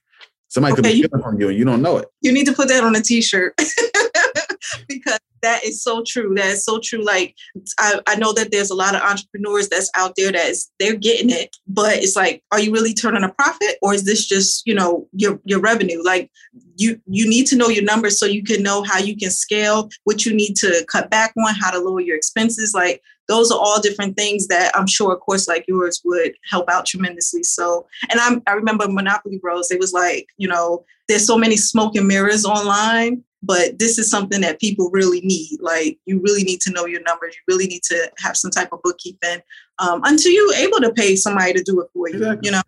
Somebody 0.54 0.74
okay, 0.74 0.82
could 0.84 0.92
be 0.92 0.98
you, 1.00 1.08
from 1.10 1.42
you 1.42 1.50
and 1.50 1.58
you 1.58 1.66
don't 1.66 1.82
know 1.82 1.98
it. 1.98 2.08
You 2.22 2.32
need 2.32 2.46
to 2.46 2.54
put 2.54 2.68
that 2.68 2.84
on 2.84 2.96
a 2.96 3.02
t-shirt 3.02 3.56
because 4.88 5.20
that 5.42 5.64
is 5.64 5.82
so 5.84 6.04
true. 6.06 6.32
That 6.36 6.46
is 6.46 6.64
so 6.64 6.80
true. 6.80 7.04
Like 7.04 7.36
I, 7.80 8.00
I 8.06 8.16
know 8.18 8.34
that 8.34 8.52
there's 8.52 8.70
a 8.70 8.76
lot 8.76 8.94
of 8.94 9.02
entrepreneurs 9.02 9.68
that's 9.68 9.90
out 9.96 10.14
there 10.16 10.32
that 10.32 10.50
is 10.50 10.70
they're 10.80 10.96
getting 10.96 11.32
it, 11.32 11.58
but 11.68 11.98
it's 11.98 12.16
like, 12.16 12.44
are 12.52 12.60
you 12.60 12.72
really 12.72 12.94
turning 12.94 13.24
a 13.24 13.34
profit 13.34 13.78
or 13.82 13.96
is 13.96 14.06
this 14.06 14.28
just, 14.28 14.62
you 14.68 14.76
know, 14.76 15.08
your 15.14 15.40
your 15.44 15.60
revenue? 15.60 16.04
Like 16.04 16.30
you 16.76 17.02
you 17.08 17.28
need 17.28 17.48
to 17.48 17.56
know 17.56 17.70
your 17.70 17.84
numbers 17.84 18.20
so 18.20 18.28
you 18.28 18.44
can 18.44 18.62
know 18.62 18.84
how 18.84 19.00
you 19.00 19.18
can 19.18 19.32
scale, 19.32 19.90
what 20.04 20.24
you 20.24 20.36
need 20.36 20.54
to 20.58 20.86
cut 20.88 21.10
back 21.10 21.34
on, 21.36 21.56
how 21.56 21.72
to 21.72 21.80
lower 21.80 22.00
your 22.00 22.16
expenses. 22.16 22.76
Like 22.76 23.02
those 23.28 23.52
are 23.52 23.60
all 23.60 23.82
different 23.82 24.18
things 24.18 24.48
that 24.48 24.72
I'm 24.76 24.88
sure 24.88 25.14
a 25.14 25.18
course 25.18 25.48
like 25.48 25.66
yours 25.68 26.02
would 26.06 26.34
help 26.50 26.70
out 26.70 26.86
tremendously. 26.86 27.44
So, 27.44 27.88
and 28.10 28.20
I'm, 28.20 28.42
I 28.48 28.54
remember 28.54 28.88
Monopoly 28.88 29.38
Bros, 29.38 29.72
it 29.72 29.80
was 29.80 29.94
like, 29.94 30.28
you 30.38 30.48
know, 30.48 30.86
there's 31.08 31.26
so 31.26 31.38
many 31.38 31.56
smoke 31.56 31.96
and 31.96 32.08
mirrors 32.08 32.46
online 32.46 33.24
but 33.46 33.78
this 33.78 34.00
is 34.00 34.10
something 34.10 34.40
that 34.42 34.60
people 34.60 34.90
really 34.92 35.20
need. 35.22 35.60
Like 35.60 36.00
you 36.06 36.22
really 36.22 36.44
need 36.44 36.62
to 36.62 36.72
know 36.72 36.86
your 36.86 37.02
numbers. 37.02 37.36
You 37.36 37.54
really 37.54 37.68
need 37.68 37.84
to 37.84 38.10
have 38.20 38.38
some 38.38 38.50
type 38.50 38.70
of 38.72 38.82
bookkeeping 38.82 39.42
um, 39.80 40.02
until 40.06 40.32
you're 40.32 40.54
able 40.56 40.80
to 40.80 40.94
pay 40.94 41.18
somebody 41.18 41.54
to 41.54 41.62
do 41.62 41.82
it 41.82 41.90
for 41.94 42.08
you. 42.08 42.16
Exactly. 42.16 42.48
You 42.48 42.52
know, 42.54 42.62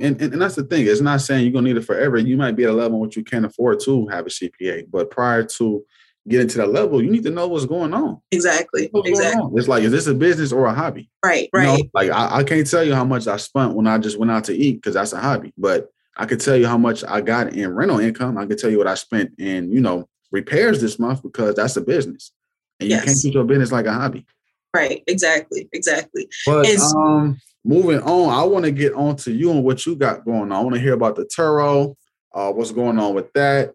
and, 0.00 0.20
and, 0.22 0.32
and 0.32 0.42
that's 0.42 0.54
the 0.54 0.64
thing. 0.64 0.86
It's 0.86 1.02
not 1.02 1.20
saying 1.20 1.44
you're 1.44 1.52
gonna 1.52 1.68
need 1.68 1.76
it 1.76 1.84
forever. 1.84 2.16
You 2.16 2.38
might 2.38 2.56
be 2.56 2.64
at 2.64 2.70
a 2.70 2.72
level 2.72 2.98
which 2.98 3.16
you 3.16 3.22
can't 3.22 3.44
afford 3.44 3.80
to 3.80 4.06
have 4.06 4.26
a 4.26 4.30
CPA, 4.30 4.90
but 4.90 5.10
prior 5.10 5.44
to 5.44 5.84
getting 6.28 6.48
to 6.48 6.58
that 6.58 6.72
level, 6.72 7.02
you 7.02 7.10
need 7.10 7.24
to 7.24 7.30
know 7.30 7.48
what's 7.48 7.66
going 7.66 7.92
on. 7.92 8.20
Exactly. 8.30 8.88
What's 8.92 9.08
exactly. 9.08 9.50
It's 9.54 9.68
like, 9.68 9.82
is 9.82 9.90
this 9.90 10.06
a 10.06 10.14
business 10.14 10.52
or 10.52 10.66
a 10.66 10.74
hobby? 10.74 11.10
Right. 11.24 11.48
Right. 11.52 11.78
You 11.78 11.84
know, 11.84 11.90
like 11.94 12.10
I, 12.10 12.38
I 12.38 12.44
can't 12.44 12.68
tell 12.68 12.84
you 12.84 12.94
how 12.94 13.04
much 13.04 13.26
I 13.26 13.36
spent 13.36 13.74
when 13.74 13.86
I 13.86 13.98
just 13.98 14.18
went 14.18 14.30
out 14.30 14.44
to 14.44 14.54
eat 14.54 14.74
because 14.74 14.94
that's 14.94 15.12
a 15.12 15.20
hobby, 15.20 15.52
but 15.58 15.90
I 16.16 16.26
could 16.26 16.40
tell 16.40 16.56
you 16.56 16.66
how 16.66 16.78
much 16.78 17.04
I 17.04 17.20
got 17.20 17.54
in 17.54 17.74
rental 17.74 17.98
income. 17.98 18.38
I 18.38 18.46
could 18.46 18.58
tell 18.58 18.70
you 18.70 18.78
what 18.78 18.86
I 18.86 18.94
spent 18.94 19.32
in, 19.38 19.72
you 19.72 19.80
know, 19.80 20.08
repairs 20.30 20.80
this 20.80 20.98
month 20.98 21.22
because 21.22 21.56
that's 21.56 21.76
a 21.76 21.80
business. 21.80 22.32
And 22.78 22.88
you 22.88 22.96
yes. 22.96 23.04
can't 23.04 23.20
treat 23.20 23.34
your 23.34 23.44
business 23.44 23.72
like 23.72 23.86
a 23.86 23.92
hobby. 23.92 24.26
Right. 24.74 25.02
Exactly. 25.06 25.68
Exactly. 25.72 26.28
But 26.46 26.66
um, 26.94 27.38
moving 27.64 28.00
on, 28.00 28.32
I 28.32 28.42
want 28.44 28.64
to 28.64 28.70
get 28.70 28.94
on 28.94 29.16
to 29.16 29.32
you 29.32 29.50
and 29.50 29.64
what 29.64 29.84
you 29.86 29.96
got 29.96 30.24
going 30.24 30.42
on. 30.42 30.52
I 30.52 30.60
want 30.60 30.74
to 30.74 30.80
hear 30.80 30.94
about 30.94 31.16
the 31.16 31.24
Turo, 31.24 31.96
uh, 32.32 32.52
what's 32.52 32.70
going 32.70 32.98
on 32.98 33.14
with 33.14 33.32
that, 33.34 33.74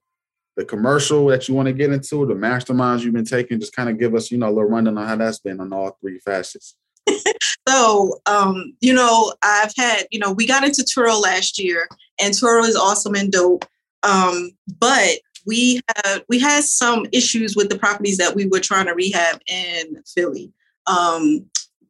the 0.58 0.66
commercial 0.66 1.28
that 1.28 1.48
you 1.48 1.54
want 1.54 1.68
to 1.68 1.74
get 1.74 1.94
into, 1.94 2.26
the 2.26 2.34
masterminds 2.34 3.04
you've 3.04 3.14
been 3.14 3.24
taking. 3.24 3.60
Just 3.60 3.76
kind 3.76 3.90
of 3.90 4.00
give 4.00 4.16
us, 4.16 4.32
you 4.32 4.40
know, 4.40 4.48
a 4.48 4.50
little 4.50 4.70
rundown 4.70 4.98
on 4.98 5.08
how 5.08 5.16
that's 5.16 5.40
been 5.40 5.62
on 5.62 5.72
all 5.72 5.96
three 6.02 6.20
facets. 6.20 6.76
so, 7.70 8.20
um, 8.26 8.74
you 8.82 8.92
know, 8.92 9.34
I've 9.44 9.72
had, 9.78 10.08
you 10.12 10.20
know, 10.20 10.32
we 10.32 10.48
got 10.48 10.64
into 10.64 10.84
Turo 10.84 11.22
last 11.22 11.60
year, 11.60 11.88
and 12.20 12.34
Turo 12.34 12.68
is 12.68 12.76
awesome 12.76 13.14
and 13.14 13.32
dope. 13.32 13.66
Um, 14.02 14.50
but 14.80 15.20
we 15.46 15.80
had 15.96 16.24
we 16.28 16.40
had 16.40 16.64
some 16.64 17.06
issues 17.12 17.56
with 17.56 17.70
the 17.70 17.78
properties 17.78 18.18
that 18.18 18.36
we 18.36 18.48
were 18.48 18.60
trying 18.60 18.88
to 18.88 18.94
rehab 18.94 19.40
in 19.48 20.02
Philly. 20.08 20.52
Um, 20.88 21.46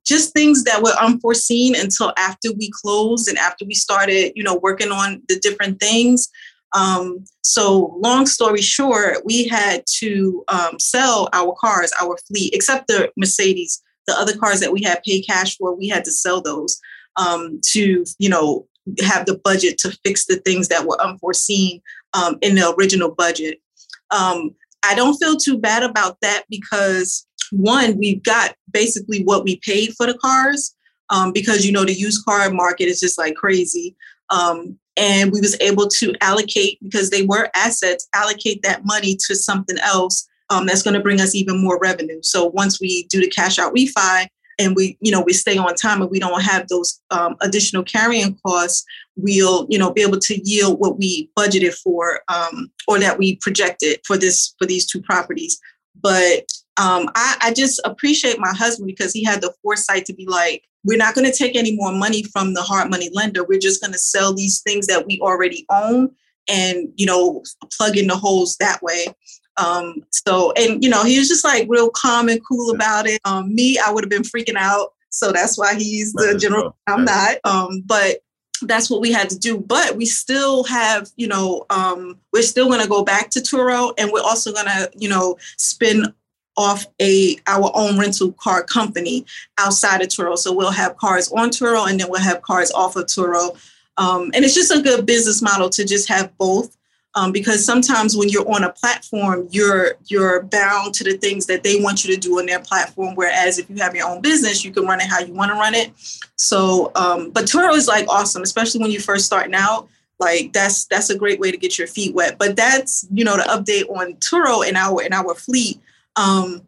just 0.05 0.33
things 0.33 0.63
that 0.65 0.81
were 0.81 0.93
unforeseen 1.01 1.75
until 1.75 2.13
after 2.17 2.51
we 2.53 2.69
closed 2.81 3.27
and 3.27 3.37
after 3.37 3.65
we 3.65 3.73
started, 3.73 4.31
you 4.35 4.43
know, 4.43 4.55
working 4.55 4.91
on 4.91 5.21
the 5.27 5.39
different 5.39 5.79
things. 5.79 6.29
Um, 6.73 7.23
so, 7.41 7.97
long 8.01 8.25
story 8.25 8.61
short, 8.61 9.25
we 9.25 9.47
had 9.47 9.83
to 9.97 10.43
um, 10.47 10.79
sell 10.79 11.29
our 11.33 11.55
cars, 11.59 11.91
our 12.01 12.17
fleet, 12.27 12.53
except 12.53 12.87
the 12.87 13.11
Mercedes. 13.17 13.81
The 14.05 14.13
other 14.13 14.37
cars 14.37 14.59
that 14.61 14.71
we 14.71 14.83
had 14.83 15.03
paid 15.03 15.23
cash 15.23 15.57
for, 15.57 15.75
we 15.75 15.87
had 15.87 16.05
to 16.05 16.11
sell 16.11 16.41
those 16.41 16.79
um, 17.17 17.59
to, 17.71 18.05
you 18.19 18.29
know, 18.29 18.67
have 19.01 19.25
the 19.25 19.37
budget 19.43 19.77
to 19.79 19.97
fix 20.05 20.25
the 20.25 20.37
things 20.37 20.69
that 20.69 20.85
were 20.85 21.01
unforeseen 21.01 21.81
um, 22.13 22.37
in 22.41 22.55
the 22.55 22.73
original 22.75 23.13
budget. 23.13 23.59
Um, 24.11 24.51
I 24.83 24.95
don't 24.95 25.17
feel 25.17 25.35
too 25.35 25.57
bad 25.57 25.83
about 25.83 26.17
that 26.21 26.43
because 26.49 27.27
one, 27.51 27.97
we 27.97 28.15
got 28.15 28.55
basically 28.71 29.23
what 29.23 29.43
we 29.43 29.57
paid 29.57 29.93
for 29.95 30.05
the 30.05 30.17
cars 30.17 30.75
um, 31.09 31.31
because 31.31 31.65
you 31.65 31.71
know 31.71 31.85
the 31.85 31.93
used 31.93 32.23
car 32.25 32.49
market 32.51 32.85
is 32.85 32.99
just 32.99 33.17
like 33.17 33.35
crazy. 33.35 33.95
Um, 34.29 34.77
and 34.97 35.31
we 35.31 35.39
was 35.39 35.55
able 35.61 35.87
to 35.87 36.13
allocate 36.21 36.79
because 36.83 37.09
they 37.09 37.23
were 37.23 37.49
assets, 37.55 38.07
allocate 38.13 38.61
that 38.63 38.85
money 38.85 39.15
to 39.27 39.35
something 39.35 39.77
else 39.79 40.27
um, 40.49 40.65
that's 40.65 40.83
going 40.83 40.93
to 40.93 40.99
bring 40.99 41.21
us 41.21 41.35
even 41.35 41.61
more 41.61 41.79
revenue. 41.79 42.19
So 42.23 42.45
once 42.45 42.81
we 42.81 43.03
do 43.09 43.21
the 43.21 43.29
cash 43.29 43.59
out 43.59 43.73
refi, 43.75 44.27
and 44.59 44.75
we 44.75 44.97
you 45.01 45.11
know 45.11 45.21
we 45.21 45.33
stay 45.33 45.57
on 45.57 45.75
time 45.75 46.01
and 46.01 46.11
we 46.11 46.19
don't 46.19 46.41
have 46.41 46.67
those 46.67 46.99
um, 47.11 47.35
additional 47.41 47.83
carrying 47.83 48.37
costs 48.45 48.83
we'll 49.15 49.67
you 49.69 49.77
know 49.77 49.91
be 49.91 50.01
able 50.01 50.19
to 50.19 50.39
yield 50.47 50.79
what 50.79 50.97
we 50.97 51.29
budgeted 51.37 51.73
for 51.75 52.21
um, 52.27 52.71
or 52.87 52.99
that 52.99 53.17
we 53.17 53.35
projected 53.37 53.99
for 54.05 54.17
this 54.17 54.55
for 54.57 54.65
these 54.65 54.85
two 54.85 55.01
properties 55.01 55.59
but 56.01 56.45
um, 56.77 57.09
I, 57.15 57.37
I 57.41 57.53
just 57.53 57.81
appreciate 57.85 58.39
my 58.39 58.53
husband 58.53 58.87
because 58.87 59.13
he 59.13 59.23
had 59.23 59.41
the 59.41 59.53
foresight 59.61 60.05
to 60.05 60.13
be 60.13 60.25
like 60.25 60.63
we're 60.83 60.97
not 60.97 61.15
going 61.15 61.29
to 61.29 61.37
take 61.37 61.55
any 61.55 61.75
more 61.75 61.91
money 61.91 62.23
from 62.23 62.53
the 62.53 62.61
hard 62.61 62.89
money 62.89 63.09
lender 63.13 63.43
we're 63.43 63.59
just 63.59 63.81
going 63.81 63.93
to 63.93 63.99
sell 63.99 64.33
these 64.33 64.61
things 64.61 64.87
that 64.87 65.05
we 65.05 65.19
already 65.21 65.65
own 65.69 66.11
and 66.49 66.89
you 66.95 67.05
know 67.05 67.43
plug 67.77 67.97
in 67.97 68.07
the 68.07 68.15
holes 68.15 68.55
that 68.59 68.81
way 68.81 69.07
um, 69.57 70.03
so, 70.11 70.51
and 70.53 70.83
you 70.83 70.89
know, 70.89 71.03
he 71.03 71.17
was 71.17 71.27
just 71.27 71.43
like 71.43 71.65
real 71.67 71.89
calm 71.89 72.29
and 72.29 72.39
cool 72.47 72.73
about 72.73 73.07
it. 73.07 73.19
Um, 73.25 73.53
me, 73.53 73.79
I 73.79 73.91
would 73.91 74.03
have 74.03 74.09
been 74.09 74.23
freaking 74.23 74.55
out. 74.55 74.93
So 75.09 75.31
that's 75.31 75.57
why 75.57 75.75
he's 75.75 76.13
the 76.13 76.37
general. 76.39 76.77
I'm 76.85 77.05
not. 77.05 77.37
Um, 77.43 77.81
but 77.85 78.17
that's 78.61 78.89
what 78.89 79.01
we 79.01 79.11
had 79.11 79.29
to 79.29 79.37
do. 79.37 79.57
But 79.57 79.95
we 79.95 80.05
still 80.05 80.63
have, 80.65 81.09
you 81.15 81.27
know, 81.27 81.65
um, 81.69 82.19
we're 82.33 82.43
still 82.43 82.67
going 82.67 82.81
to 82.81 82.87
go 82.87 83.03
back 83.03 83.29
to 83.31 83.39
Turo, 83.39 83.93
and 83.97 84.11
we're 84.11 84.21
also 84.21 84.53
going 84.53 84.65
to, 84.65 84.91
you 84.95 85.09
know, 85.09 85.37
spin 85.57 86.13
off 86.57 86.85
a 87.01 87.37
our 87.47 87.71
own 87.73 87.97
rental 87.97 88.33
car 88.33 88.63
company 88.63 89.25
outside 89.57 90.01
of 90.01 90.09
Turo. 90.09 90.37
So 90.37 90.51
we'll 90.51 90.71
have 90.71 90.97
cars 90.97 91.31
on 91.31 91.49
Turo, 91.49 91.89
and 91.89 91.99
then 91.99 92.09
we'll 92.09 92.21
have 92.21 92.41
cars 92.41 92.71
off 92.71 92.95
of 92.95 93.05
Turo. 93.05 93.57
Um, 93.97 94.31
and 94.33 94.43
it's 94.43 94.53
just 94.53 94.71
a 94.71 94.81
good 94.81 95.05
business 95.05 95.41
model 95.41 95.69
to 95.69 95.85
just 95.85 96.07
have 96.09 96.35
both 96.37 96.77
um, 97.17 97.31
because 97.31 97.65
sometimes 97.65 98.15
when 98.15 98.29
you're 98.29 98.47
on 98.47 98.63
a 98.63 98.71
platform, 98.71 99.47
you're 99.49 99.95
you're 100.05 100.43
bound 100.43 100.93
to 100.95 101.03
the 101.03 101.17
things 101.17 101.47
that 101.47 101.63
they 101.63 101.81
want 101.81 102.05
you 102.05 102.13
to 102.13 102.19
do 102.19 102.37
on 102.37 102.45
their 102.45 102.59
platform. 102.59 103.15
Whereas 103.15 103.57
if 103.57 103.67
you 103.71 103.77
have 103.77 103.95
your 103.95 104.07
own 104.07 104.21
business, 104.21 104.63
you 104.63 104.71
can 104.71 104.85
run 104.85 105.01
it 105.01 105.07
how 105.07 105.21
you 105.21 105.33
want 105.33 105.49
to 105.51 105.55
run 105.55 105.73
it. 105.73 105.91
So, 106.35 106.91
um, 106.93 107.31
but 107.31 107.45
Turo 107.45 107.73
is 107.73 107.87
like 107.87 108.07
awesome, 108.07 108.43
especially 108.43 108.81
when 108.81 108.91
you 108.91 108.99
first 108.99 109.25
starting 109.25 109.55
out. 109.55 109.87
Like 110.19 110.53
that's 110.53 110.85
that's 110.85 111.09
a 111.09 111.17
great 111.17 111.39
way 111.39 111.49
to 111.49 111.57
get 111.57 111.79
your 111.79 111.87
feet 111.87 112.13
wet. 112.13 112.37
But 112.37 112.55
that's 112.55 113.07
you 113.11 113.23
know 113.23 113.35
the 113.35 113.43
update 113.43 113.89
on 113.89 114.13
Turo 114.17 114.67
and 114.67 114.77
our 114.77 115.01
and 115.01 115.15
our 115.15 115.33
fleet. 115.33 115.79
Um, 116.17 116.67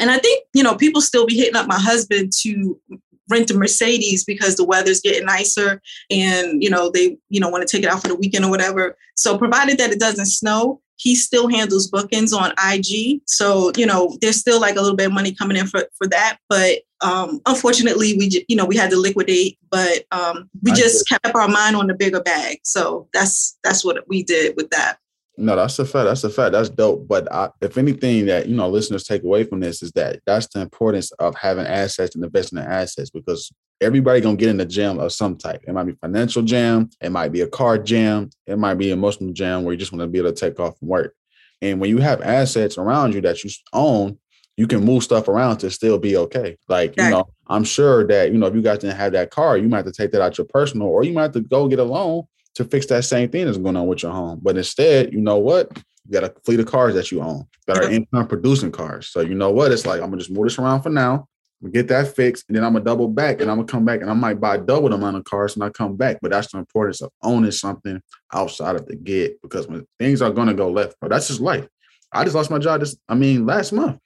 and 0.00 0.10
I 0.10 0.18
think 0.18 0.44
you 0.54 0.62
know 0.62 0.74
people 0.74 1.00
still 1.00 1.26
be 1.26 1.36
hitting 1.36 1.56
up 1.56 1.66
my 1.66 1.78
husband 1.78 2.32
to 2.40 2.80
rent 3.28 3.50
a 3.50 3.54
Mercedes 3.54 4.24
because 4.24 4.56
the 4.56 4.64
weather's 4.64 5.00
getting 5.00 5.24
nicer 5.24 5.80
and 6.10 6.62
you 6.62 6.70
know 6.70 6.90
they 6.90 7.16
you 7.28 7.40
know 7.40 7.48
want 7.48 7.66
to 7.66 7.76
take 7.76 7.84
it 7.84 7.90
out 7.90 8.02
for 8.02 8.08
the 8.08 8.14
weekend 8.14 8.44
or 8.44 8.50
whatever. 8.50 8.96
So 9.16 9.38
provided 9.38 9.78
that 9.78 9.92
it 9.92 10.00
doesn't 10.00 10.26
snow, 10.26 10.80
he 10.96 11.14
still 11.14 11.48
handles 11.48 11.88
bookings 11.88 12.32
on 12.32 12.52
IG. 12.64 13.20
So 13.26 13.72
you 13.76 13.86
know 13.86 14.16
there's 14.20 14.36
still 14.36 14.60
like 14.60 14.76
a 14.76 14.80
little 14.80 14.96
bit 14.96 15.06
of 15.06 15.12
money 15.12 15.32
coming 15.32 15.56
in 15.56 15.66
for 15.66 15.86
for 15.96 16.06
that, 16.08 16.38
but 16.48 16.80
um, 17.02 17.40
unfortunately 17.46 18.16
we 18.16 18.44
you 18.48 18.56
know 18.56 18.64
we 18.64 18.76
had 18.76 18.90
to 18.90 18.96
liquidate, 18.96 19.58
but 19.70 20.04
um, 20.12 20.48
we 20.62 20.72
just 20.72 21.08
kept 21.08 21.34
our 21.34 21.48
mind 21.48 21.76
on 21.76 21.88
the 21.88 21.94
bigger 21.94 22.22
bag. 22.22 22.60
So 22.64 23.08
that's 23.12 23.58
that's 23.64 23.84
what 23.84 24.08
we 24.08 24.22
did 24.22 24.56
with 24.56 24.70
that. 24.70 24.98
No, 25.38 25.56
that's 25.56 25.78
a 25.78 25.86
fact. 25.86 26.06
That's 26.06 26.24
a 26.24 26.30
fact. 26.30 26.52
That's 26.52 26.68
dope. 26.68 27.08
But 27.08 27.32
I, 27.32 27.48
if 27.62 27.78
anything 27.78 28.26
that 28.26 28.48
you 28.48 28.54
know 28.54 28.68
listeners 28.68 29.04
take 29.04 29.24
away 29.24 29.44
from 29.44 29.60
this 29.60 29.82
is 29.82 29.90
that 29.92 30.20
that's 30.26 30.46
the 30.48 30.60
importance 30.60 31.10
of 31.12 31.34
having 31.36 31.66
assets 31.66 32.14
and 32.14 32.24
investing 32.24 32.58
in 32.58 32.66
assets 32.66 33.10
because 33.10 33.50
everybody 33.80 34.20
gonna 34.20 34.36
get 34.36 34.50
in 34.50 34.58
the 34.58 34.66
jam 34.66 34.98
of 34.98 35.12
some 35.12 35.36
type. 35.36 35.64
It 35.66 35.72
might 35.72 35.84
be 35.84 35.92
financial 35.92 36.42
jam, 36.42 36.90
it 37.00 37.10
might 37.10 37.32
be 37.32 37.40
a 37.40 37.46
car 37.48 37.78
jam, 37.78 38.30
it 38.46 38.58
might 38.58 38.74
be 38.74 38.90
emotional 38.90 39.32
jam 39.32 39.64
where 39.64 39.72
you 39.72 39.78
just 39.78 39.92
want 39.92 40.02
to 40.02 40.06
be 40.06 40.18
able 40.18 40.32
to 40.32 40.38
take 40.38 40.60
off 40.60 40.78
from 40.78 40.88
work. 40.88 41.14
And 41.62 41.80
when 41.80 41.90
you 41.90 41.98
have 41.98 42.20
assets 42.20 42.76
around 42.76 43.14
you 43.14 43.20
that 43.22 43.42
you 43.42 43.50
own, 43.72 44.18
you 44.56 44.66
can 44.66 44.84
move 44.84 45.02
stuff 45.02 45.28
around 45.28 45.58
to 45.58 45.70
still 45.70 45.98
be 45.98 46.16
okay. 46.16 46.58
Like, 46.68 46.94
you 46.98 47.08
know, 47.08 47.28
I'm 47.46 47.64
sure 47.64 48.06
that, 48.08 48.32
you 48.32 48.38
know, 48.38 48.46
if 48.46 48.54
you 48.54 48.60
guys 48.60 48.80
didn't 48.80 48.96
have 48.96 49.12
that 49.12 49.30
car, 49.30 49.56
you 49.56 49.68
might 49.68 49.78
have 49.78 49.86
to 49.86 49.92
take 49.92 50.10
that 50.12 50.20
out 50.20 50.36
your 50.36 50.46
personal 50.46 50.88
or 50.88 51.04
you 51.04 51.12
might 51.12 51.22
have 51.22 51.32
to 51.32 51.40
go 51.40 51.68
get 51.68 51.78
a 51.78 51.84
loan 51.84 52.24
to 52.54 52.64
fix 52.64 52.86
that 52.86 53.04
same 53.04 53.30
thing 53.30 53.46
that's 53.46 53.58
going 53.58 53.76
on 53.76 53.86
with 53.86 54.02
your 54.02 54.12
home. 54.12 54.40
But 54.42 54.56
instead, 54.56 55.12
you 55.12 55.20
know 55.20 55.38
what? 55.38 55.76
You 56.06 56.20
got 56.20 56.24
a 56.24 56.34
fleet 56.44 56.60
of 56.60 56.66
cars 56.66 56.94
that 56.94 57.10
you 57.10 57.22
own 57.22 57.46
that 57.66 57.78
are 57.78 57.90
income 57.90 58.26
producing 58.26 58.72
cars. 58.72 59.08
So 59.08 59.20
you 59.20 59.34
know 59.34 59.50
what? 59.50 59.72
It's 59.72 59.86
like 59.86 60.00
I'm 60.00 60.08
gonna 60.10 60.18
just 60.18 60.30
move 60.30 60.44
this 60.44 60.58
around 60.58 60.82
for 60.82 60.90
now. 60.90 61.28
get 61.70 61.88
that 61.88 62.14
fixed, 62.14 62.44
and 62.48 62.56
then 62.56 62.64
I'm 62.64 62.72
gonna 62.72 62.84
double 62.84 63.08
back 63.08 63.40
and 63.40 63.50
I'm 63.50 63.58
gonna 63.58 63.68
come 63.68 63.84
back 63.84 64.00
and 64.00 64.10
I 64.10 64.14
might 64.14 64.40
buy 64.40 64.56
double 64.56 64.88
the 64.88 64.96
amount 64.96 65.16
of 65.16 65.24
cars 65.24 65.54
and 65.54 65.64
I 65.64 65.70
come 65.70 65.96
back. 65.96 66.18
But 66.20 66.32
that's 66.32 66.50
the 66.50 66.58
importance 66.58 67.00
of 67.02 67.10
owning 67.22 67.52
something 67.52 68.02
outside 68.32 68.76
of 68.76 68.86
the 68.86 68.96
get 68.96 69.40
because 69.42 69.68
when 69.68 69.86
things 69.98 70.20
are 70.22 70.30
gonna 70.30 70.54
go 70.54 70.70
left, 70.70 70.98
bro, 70.98 71.08
that's 71.08 71.28
just 71.28 71.40
life. 71.40 71.68
I 72.12 72.24
just 72.24 72.36
lost 72.36 72.50
my 72.50 72.58
job 72.58 72.80
just, 72.80 72.98
I 73.08 73.14
mean, 73.14 73.46
last 73.46 73.72
month. 73.72 73.98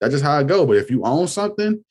That's 0.00 0.12
just 0.12 0.24
how 0.24 0.36
I 0.36 0.42
go. 0.42 0.66
But 0.66 0.76
if 0.76 0.90
you 0.90 1.04
own 1.04 1.26
something, 1.26 1.82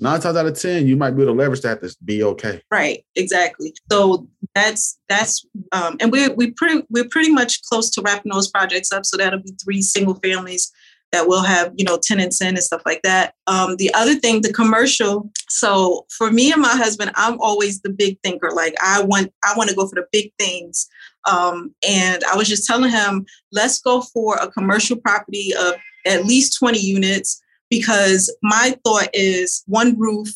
nine 0.00 0.20
times 0.20 0.36
out 0.36 0.46
of 0.46 0.58
ten, 0.58 0.86
you 0.86 0.96
might 0.96 1.12
be 1.12 1.22
able 1.22 1.34
to 1.34 1.38
leverage 1.38 1.62
that 1.62 1.82
to 1.82 1.94
be 2.04 2.22
okay. 2.22 2.62
Right, 2.70 3.04
exactly. 3.16 3.74
So 3.90 4.28
that's 4.54 4.98
that's 5.08 5.44
um, 5.72 5.96
and 6.00 6.12
we're 6.12 6.32
we 6.34 6.50
pretty 6.52 6.84
we're 6.90 7.08
pretty 7.08 7.32
much 7.32 7.62
close 7.62 7.90
to 7.90 8.02
wrapping 8.02 8.32
those 8.32 8.48
projects 8.50 8.92
up. 8.92 9.04
So 9.04 9.16
that'll 9.16 9.40
be 9.40 9.54
three 9.62 9.82
single 9.82 10.14
families 10.14 10.72
that 11.10 11.26
will 11.26 11.42
have 11.42 11.72
you 11.76 11.84
know 11.84 11.98
tenants 12.02 12.40
in 12.40 12.48
and 12.48 12.62
stuff 12.62 12.82
like 12.84 13.02
that. 13.02 13.34
Um, 13.46 13.76
the 13.76 13.92
other 13.94 14.14
thing, 14.14 14.42
the 14.42 14.52
commercial. 14.52 15.30
So 15.48 16.06
for 16.16 16.30
me 16.30 16.52
and 16.52 16.62
my 16.62 16.76
husband, 16.76 17.12
I'm 17.14 17.40
always 17.40 17.80
the 17.80 17.90
big 17.90 18.18
thinker. 18.22 18.50
Like 18.52 18.74
I 18.82 19.02
want 19.02 19.32
I 19.44 19.54
want 19.56 19.70
to 19.70 19.76
go 19.76 19.86
for 19.86 19.96
the 19.96 20.06
big 20.12 20.32
things. 20.38 20.88
Um, 21.28 21.74
and 21.86 22.22
I 22.24 22.36
was 22.36 22.48
just 22.48 22.66
telling 22.66 22.90
him, 22.90 23.26
let's 23.52 23.80
go 23.80 24.00
for 24.00 24.36
a 24.36 24.50
commercial 24.50 24.96
property 24.96 25.52
of 25.58 25.74
at 26.06 26.24
least 26.24 26.58
20 26.58 26.78
units 26.78 27.42
because 27.70 28.34
my 28.42 28.76
thought 28.84 29.08
is 29.12 29.62
one 29.66 29.98
roof 29.98 30.28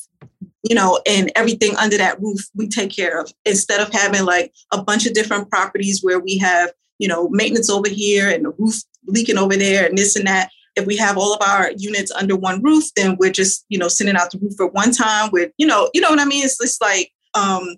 you 0.64 0.76
know, 0.76 1.00
and 1.06 1.30
everything 1.34 1.76
under 1.76 1.98
that 1.98 2.20
roof 2.20 2.40
we 2.54 2.68
take 2.68 2.90
care 2.90 3.20
of 3.20 3.32
instead 3.44 3.80
of 3.80 3.92
having 3.92 4.24
like 4.24 4.52
a 4.72 4.82
bunch 4.82 5.06
of 5.06 5.12
different 5.12 5.50
properties 5.50 6.02
where 6.02 6.20
we 6.20 6.38
have, 6.38 6.72
you 6.98 7.08
know, 7.08 7.28
maintenance 7.30 7.68
over 7.68 7.88
here 7.88 8.30
and 8.30 8.44
the 8.44 8.50
roof 8.58 8.76
leaking 9.06 9.38
over 9.38 9.56
there 9.56 9.86
and 9.86 9.98
this 9.98 10.14
and 10.16 10.26
that. 10.26 10.50
If 10.76 10.86
we 10.86 10.96
have 10.96 11.18
all 11.18 11.34
of 11.34 11.42
our 11.42 11.72
units 11.76 12.12
under 12.12 12.36
one 12.36 12.62
roof, 12.62 12.84
then 12.96 13.16
we're 13.18 13.32
just, 13.32 13.66
you 13.68 13.78
know, 13.78 13.88
sending 13.88 14.16
out 14.16 14.30
the 14.30 14.38
roof 14.38 14.58
at 14.60 14.72
one 14.72 14.92
time 14.92 15.30
with, 15.32 15.52
you 15.58 15.66
know, 15.66 15.90
you 15.92 16.00
know 16.00 16.10
what 16.10 16.20
I 16.20 16.24
mean? 16.24 16.44
It's 16.44 16.58
just 16.58 16.80
like 16.80 17.10
um 17.34 17.76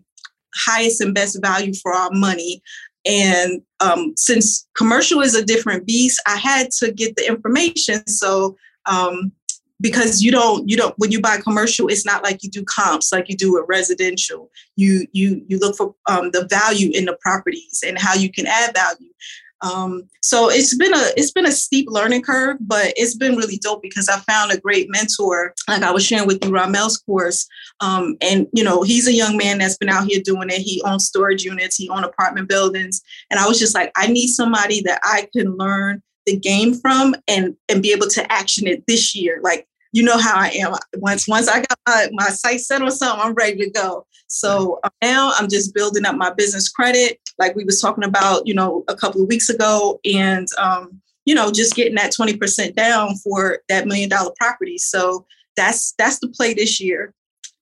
highest 0.55 1.01
and 1.01 1.15
best 1.15 1.41
value 1.43 1.73
for 1.75 1.93
our 1.93 2.11
money. 2.13 2.63
And 3.07 3.61
um, 3.81 4.15
since 4.17 4.67
commercial 4.77 5.21
is 5.21 5.35
a 5.35 5.45
different 5.45 5.87
beast, 5.87 6.23
I 6.27 6.37
had 6.37 6.71
to 6.79 6.93
get 6.93 7.17
the 7.17 7.27
information. 7.27 8.07
So 8.07 8.57
um, 8.87 9.33
because 9.85 10.23
you 10.23 10.33
don't 10.33 10.67
you 10.67 10.79
don't 10.79 10.95
when 10.97 11.13
you 11.13 11.21
buy 11.21 11.37
commercial 11.37 11.89
it's 11.89 12.07
not 12.07 12.25
like 12.25 12.43
you 12.43 12.49
do 12.49 12.65
comps 12.65 13.13
like 13.13 13.29
you 13.29 13.37
do 13.37 13.53
with 13.53 13.67
residential. 13.69 14.51
You 14.77 15.07
you 15.13 15.45
you 15.47 15.59
look 15.59 15.77
for 15.77 15.95
um, 16.09 16.31
the 16.31 16.47
value 16.49 16.91
in 16.95 17.05
the 17.05 17.19
properties 17.21 17.85
and 17.87 17.99
how 17.99 18.15
you 18.15 18.33
can 18.33 18.47
add 18.47 18.75
value. 18.75 19.11
Um, 19.61 20.09
so 20.23 20.49
it's 20.49 20.75
been 20.75 20.95
a 20.95 21.05
it's 21.19 21.33
been 21.33 21.45
a 21.45 21.53
steep 21.53 21.87
learning 21.91 22.23
curve 22.23 22.57
but 22.61 22.95
it's 22.97 23.15
been 23.15 23.37
really 23.37 23.59
dope 23.59 23.83
because 23.83 24.09
i 24.09 24.19
found 24.21 24.53
a 24.53 24.61
great 24.61 24.89
mentor 24.91 25.55
like 25.69 25.83
i 25.83 25.91
was 25.91 26.05
sharing 26.05 26.27
with 26.27 26.45
you 26.45 26.51
ramel's 26.51 26.99
course. 26.99 27.47
Um, 27.81 28.17
and 28.23 28.47
you 28.55 28.65
know 28.65 28.83
he's 28.83 29.07
a 29.07 29.13
young 29.13 29.37
man 29.37 29.59
that's 29.59 29.77
been 29.77 29.91
out 29.91 30.07
here 30.09 30.23
doing 30.25 30.49
it. 30.49 30.63
He 30.63 30.83
owns 30.87 31.05
storage 31.07 31.45
units 31.45 31.77
he 31.77 31.91
owns 31.91 32.07
apartment 32.07 32.49
buildings. 32.49 33.03
And 33.31 33.39
i 33.39 33.47
was 33.47 33.59
just 33.59 33.75
like 33.75 33.93
i 33.97 34.07
need 34.07 34.29
somebody 34.29 34.81
that 34.83 35.01
i 35.05 35.29
can 35.35 35.59
learn 35.59 36.03
the 36.27 36.39
game 36.39 36.75
from 36.75 37.15
and 37.29 37.57
and 37.69 37.83
be 37.83 37.93
able 37.93 38.09
to 38.09 38.33
action 38.33 38.67
it 38.67 38.85
this 38.87 39.15
year. 39.15 39.41
Like 39.43 39.67
you 39.95 40.03
know 40.03 40.19
how 40.19 40.35
I 40.37 40.49
am. 40.49 40.75
Once 40.97 41.29
once 41.29 41.49
I 41.49 41.61
got 41.61 41.79
my, 41.87 42.09
my 42.13 42.27
sight 42.27 42.61
set 42.61 42.83
on 42.83 42.91
something, 42.91 43.25
I'm 43.25 43.33
ready 43.35 43.59
to 43.59 43.71
go. 43.71 44.05
So 44.27 44.81
uh, 44.83 44.91
now 45.01 45.33
I'm 45.37 45.49
just 45.49 45.73
building 45.73 46.05
up 46.05 46.17
my 46.17 46.33
business 46.35 46.69
credit, 46.69 47.21
like 47.39 47.55
we 47.55 47.65
was 47.65 47.81
talking 47.81 48.03
about, 48.03 48.45
you 48.45 48.55
know, 48.55 48.83
a 48.89 48.97
couple 48.97 49.23
of 49.23 49.29
weeks 49.29 49.49
ago, 49.49 50.01
and 50.05 50.49
um, 50.59 51.01
you 51.27 51.35
know, 51.35 51.53
just 51.53 51.77
getting 51.77 51.95
that 51.95 52.13
20% 52.13 52.75
down 52.75 53.15
for 53.19 53.61
that 53.69 53.87
million 53.87 54.09
dollar 54.09 54.33
property. 54.37 54.79
So 54.79 55.27
that's 55.57 55.95
that's 55.97 56.19
the 56.19 56.29
play 56.29 56.55
this 56.55 56.81
year. 56.81 57.15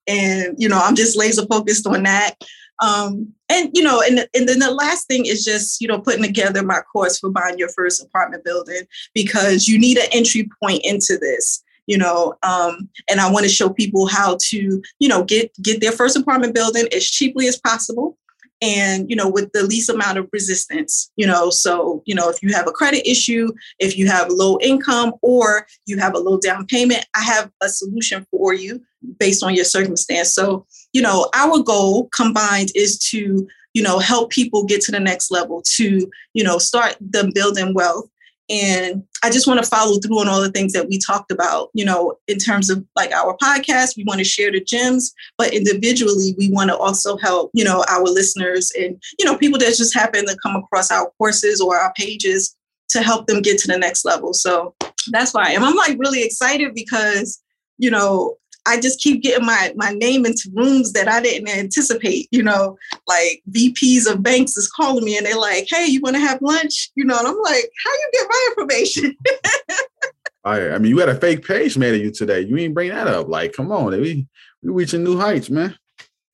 And 0.07 0.55
you 0.57 0.71
know, 0.71 0.81
I'm 0.83 0.97
just 0.97 1.19
laser 1.19 1.45
focused 1.45 1.87
on 1.87 2.03
that. 2.05 2.37
Um, 2.79 3.35
and 3.51 3.71
you 3.75 3.83
know, 3.83 4.01
and, 4.01 4.27
and 4.35 4.49
then 4.49 4.59
the 4.59 4.71
last 4.71 5.07
thing 5.07 5.27
is 5.27 5.45
just 5.45 5.83
you 5.83 5.87
know 5.87 6.01
putting 6.01 6.23
together 6.23 6.63
my 6.63 6.81
course 6.91 7.19
for 7.19 7.29
buying 7.29 7.59
your 7.59 7.69
first 7.69 8.03
apartment 8.03 8.43
building 8.43 8.85
because 9.13 9.69
you 9.69 9.79
need 9.79 9.99
an 9.99 10.09
entry 10.13 10.49
point 10.63 10.81
into 10.83 11.19
this 11.19 11.63
you 11.87 11.99
know 11.99 12.35
um, 12.43 12.89
and 13.09 13.21
i 13.21 13.31
want 13.31 13.45
to 13.45 13.51
show 13.51 13.69
people 13.69 14.07
how 14.07 14.37
to 14.41 14.83
you 14.99 15.09
know 15.09 15.25
get 15.25 15.53
get 15.63 15.81
their 15.81 15.93
first 15.93 16.17
apartment 16.17 16.55
building 16.55 16.87
as 16.93 17.05
cheaply 17.05 17.47
as 17.49 17.59
possible 17.59 18.17
and 18.61 19.11
you 19.11 19.17
know 19.17 19.29
with 19.29 19.51
the 19.53 19.63
least 19.63 19.91
amount 19.91 20.19
of 20.19 20.29
resistance 20.33 21.11
you 21.17 21.27
know? 21.27 21.51
So 21.51 22.03
you 22.07 22.15
know 22.15 22.29
if 22.29 22.43
you 22.43 22.53
have 22.53 22.69
a 22.69 22.73
credit 22.73 23.09
issue 23.09 23.53
if 23.79 23.97
you 23.97 24.07
have 24.09 24.29
low 24.31 24.59
income 24.61 25.15
or 25.23 25.67
you 25.87 25.99
have 25.99 26.15
a 26.15 26.19
low 26.19 26.39
down 26.39 26.67
payment 26.67 27.05
i 27.17 27.23
have 27.23 27.51
a 27.61 27.69
solution 27.69 28.27
for 28.31 28.55
you 28.55 28.81
based 29.19 29.43
on 29.43 29.55
your 29.55 29.65
circumstance. 29.65 30.35
So 30.35 30.67
you 30.93 31.03
know 31.03 31.29
our 31.35 31.63
goal 31.63 32.09
combined 32.15 32.71
is 32.75 32.99
to 33.11 33.49
you 33.75 33.83
know 33.83 33.99
help 33.99 34.31
people 34.31 34.65
get 34.65 34.81
to 34.83 34.93
the 34.93 35.01
next 35.01 35.31
level 35.31 35.63
to 35.77 36.11
you 36.35 36.45
know 36.45 36.59
start 36.59 36.97
them 37.01 37.31
building 37.35 37.75
wealth 37.75 38.09
and 38.51 39.05
I 39.23 39.31
just 39.31 39.47
want 39.47 39.63
to 39.63 39.69
follow 39.69 39.99
through 39.99 40.21
on 40.21 40.29
all 40.29 40.41
the 40.41 40.51
things 40.51 40.73
that 40.73 40.89
we 40.89 40.99
talked 40.99 41.31
about, 41.31 41.71
you 41.75 41.85
know, 41.85 42.19
in 42.27 42.39
terms 42.39 42.71
of 42.71 42.85
like 42.97 43.13
our 43.13 43.37
podcast, 43.37 43.97
we 43.97 44.05
want 44.05 44.19
to 44.19 44.25
share 44.25 44.51
the 44.51 44.61
gems, 44.61 45.13
but 45.39 45.55
individually, 45.55 46.35
we 46.37 46.51
want 46.51 46.71
to 46.71 46.77
also 46.77 47.17
help, 47.17 47.51
you 47.55 47.65
know, 47.65 47.85
our 47.89 48.05
listeners 48.05 48.73
and, 48.79 49.01
you 49.19 49.25
know, 49.25 49.37
people 49.37 49.59
that 49.59 49.77
just 49.77 49.95
happen 49.95 50.27
to 50.27 50.37
come 50.43 50.57
across 50.57 50.91
our 50.91 51.11
courses 51.19 51.61
or 51.61 51.79
our 51.79 51.93
pages 51.95 52.57
to 52.91 53.03
help 53.03 53.27
them 53.27 53.43
get 53.43 53.59
to 53.59 53.69
the 53.69 53.79
next 53.79 54.05
level. 54.05 54.35
So 54.35 54.75
that's 55.11 55.33
why 55.33 55.45
I 55.47 55.51
am. 55.53 55.65
I'm 55.65 55.77
like 55.77 55.99
really 55.99 56.23
excited 56.23 56.75
because, 56.75 57.41
you 57.79 57.91
know, 57.91 58.37
I 58.67 58.81
just 58.81 59.01
keep 59.01 59.23
getting 59.23 59.47
my 59.47 59.73
my 59.77 59.93
name 59.93 60.25
into 60.25 60.51
rooms 60.55 60.93
that 60.93 61.09
I 61.09 61.21
didn't 61.21 61.49
anticipate. 61.49 62.29
You 62.31 62.43
know, 62.43 62.77
like 63.07 63.43
VPs 63.51 64.11
of 64.11 64.23
banks 64.23 64.57
is 64.57 64.71
calling 64.71 65.05
me 65.05 65.17
and 65.17 65.27
they're 65.27 65.39
like, 65.39 65.67
"Hey, 65.69 65.87
you 65.87 66.01
want 66.01 66.17
to 66.17 66.21
have 66.21 66.41
lunch?" 66.43 66.91
You 66.95 67.05
know, 67.05 67.19
and 67.19 67.27
I'm 67.27 67.39
like, 67.41 67.71
"How 67.85 67.93
you 67.93 68.11
get 68.13 68.27
my 68.29 68.49
information?" 68.51 69.17
I, 70.45 70.71
I 70.71 70.79
mean, 70.79 70.91
you 70.91 70.99
had 70.99 71.09
a 71.09 71.15
fake 71.15 71.47
page 71.47 71.79
made 71.79 71.95
of 71.95 72.01
you 72.01 72.11
today. 72.11 72.41
You 72.41 72.57
ain't 72.59 72.75
bring 72.75 72.91
that 72.91 73.07
up. 73.07 73.29
Like, 73.29 73.53
come 73.53 73.71
on, 73.71 73.93
we 73.93 74.27
we 74.63 74.73
reaching 74.73 75.05
new 75.05 75.19
heights, 75.19 75.51
man. 75.51 75.77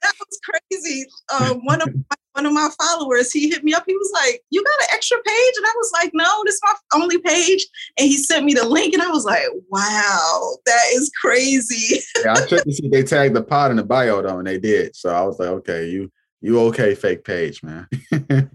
That 0.02 0.14
was 0.18 0.40
crazy. 0.70 1.06
Um, 1.34 1.60
one 1.64 1.82
of 1.82 1.94
my 1.94 2.16
one 2.38 2.46
of 2.46 2.52
my 2.52 2.68
followers, 2.80 3.32
he 3.32 3.48
hit 3.48 3.64
me 3.64 3.74
up. 3.74 3.82
He 3.84 3.96
was 3.96 4.12
like, 4.14 4.40
"You 4.50 4.62
got 4.62 4.82
an 4.82 4.94
extra 4.94 5.18
page?" 5.18 5.54
And 5.56 5.66
I 5.66 5.72
was 5.76 5.90
like, 5.92 6.10
"No, 6.14 6.42
this 6.44 6.54
is 6.54 6.60
my 6.62 6.74
only 7.00 7.18
page." 7.18 7.66
And 7.98 8.06
he 8.06 8.16
sent 8.16 8.44
me 8.44 8.54
the 8.54 8.66
link, 8.66 8.94
and 8.94 9.02
I 9.02 9.08
was 9.08 9.24
like, 9.24 9.42
"Wow, 9.68 10.58
that 10.64 10.84
is 10.92 11.10
crazy." 11.20 12.00
yeah, 12.24 12.34
I 12.34 12.46
checked 12.46 12.64
to 12.64 12.72
see 12.72 12.88
they 12.88 13.02
tagged 13.02 13.34
the 13.34 13.42
pod 13.42 13.72
in 13.72 13.76
the 13.76 13.82
bio 13.82 14.22
though, 14.22 14.38
and 14.38 14.46
they 14.46 14.58
did. 14.58 14.94
So 14.94 15.10
I 15.10 15.22
was 15.22 15.40
like, 15.40 15.48
"Okay, 15.48 15.88
you 15.88 16.12
you 16.40 16.60
okay, 16.68 16.94
fake 16.94 17.24
page, 17.24 17.60
man." 17.64 17.88
like 18.12 18.48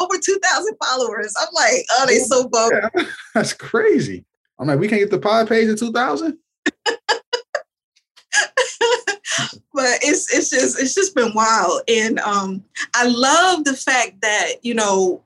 over 0.00 0.18
two 0.20 0.40
thousand 0.42 0.76
followers. 0.84 1.32
I'm 1.40 1.54
like, 1.54 1.84
oh, 1.92 2.06
they 2.08 2.18
so 2.18 2.48
bold. 2.48 2.72
Yeah, 2.72 3.04
that's 3.34 3.52
crazy. 3.52 4.24
I'm 4.58 4.66
like, 4.66 4.80
we 4.80 4.88
can't 4.88 5.00
get 5.00 5.12
the 5.12 5.20
pod 5.20 5.48
page 5.48 5.68
in 5.68 5.76
two 5.76 5.92
thousand. 5.92 6.36
But 9.72 9.98
it's 10.02 10.32
it's 10.34 10.50
just 10.50 10.80
it's 10.80 10.94
just 10.94 11.14
been 11.14 11.32
wild. 11.34 11.82
And 11.88 12.18
um 12.20 12.64
i 12.94 13.06
love 13.06 13.64
the 13.64 13.74
fact 13.74 14.20
that 14.22 14.54
you 14.62 14.74
know 14.74 15.22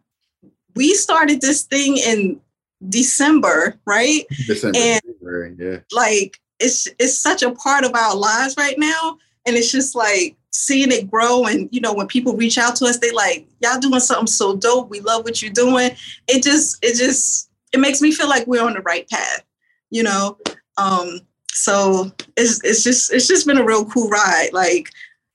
we 0.75 0.95
started 0.95 1.41
this 1.41 1.63
thing 1.63 1.97
in 1.97 2.41
december 2.89 3.79
right? 3.87 4.27
December, 4.47 5.45
and 5.45 5.59
yeah. 5.59 5.79
like 5.93 6.41
it's 6.61 6.89
it's 6.99 7.19
such 7.19 7.43
a 7.43 7.53
part 7.53 7.85
of 7.85 7.95
our 7.95 8.15
lives 8.15 8.55
right 8.57 8.79
now. 8.79 9.19
And 9.47 9.57
it's 9.57 9.71
just 9.71 9.95
like 9.95 10.37
seeing 10.51 10.91
it 10.91 11.11
grow. 11.11 11.45
And 11.45 11.69
you 11.73 11.81
know 11.81 11.95
when 11.95 12.07
people 12.07 12.37
reach 12.37 12.59
out 12.59 12.77
to 12.77 12.87
us 12.87 12.99
they 12.99 13.13
like 13.13 13.47
y'all 13.61 13.79
doing 13.79 14.01
something 14.01 14.27
so 14.27 14.57
dope. 14.57 14.91
We 14.91 15.01
love 15.01 15.25
what 15.25 15.41
you're 15.43 15.53
doing. 15.53 15.91
It 16.29 16.43
just 16.43 16.85
it 16.85 16.97
just 16.97 17.51
it 17.73 17.81
makes 17.81 18.01
me 18.01 18.13
feel 18.13 18.29
like 18.29 18.47
we're 18.47 18.65
on 18.65 18.75
the 18.75 18.83
right 18.83 19.09
path 19.09 19.47
you 19.91 20.03
know? 20.03 20.39
Um 20.77 21.21
so 21.57 22.11
it's 22.37 22.63
it's 22.65 22.85
just 22.85 23.13
it's 23.13 23.27
just 23.27 23.47
been 23.47 23.57
a 23.57 23.65
real 23.65 23.87
cool 23.87 24.09
ride. 24.09 24.51
Like 24.53 24.91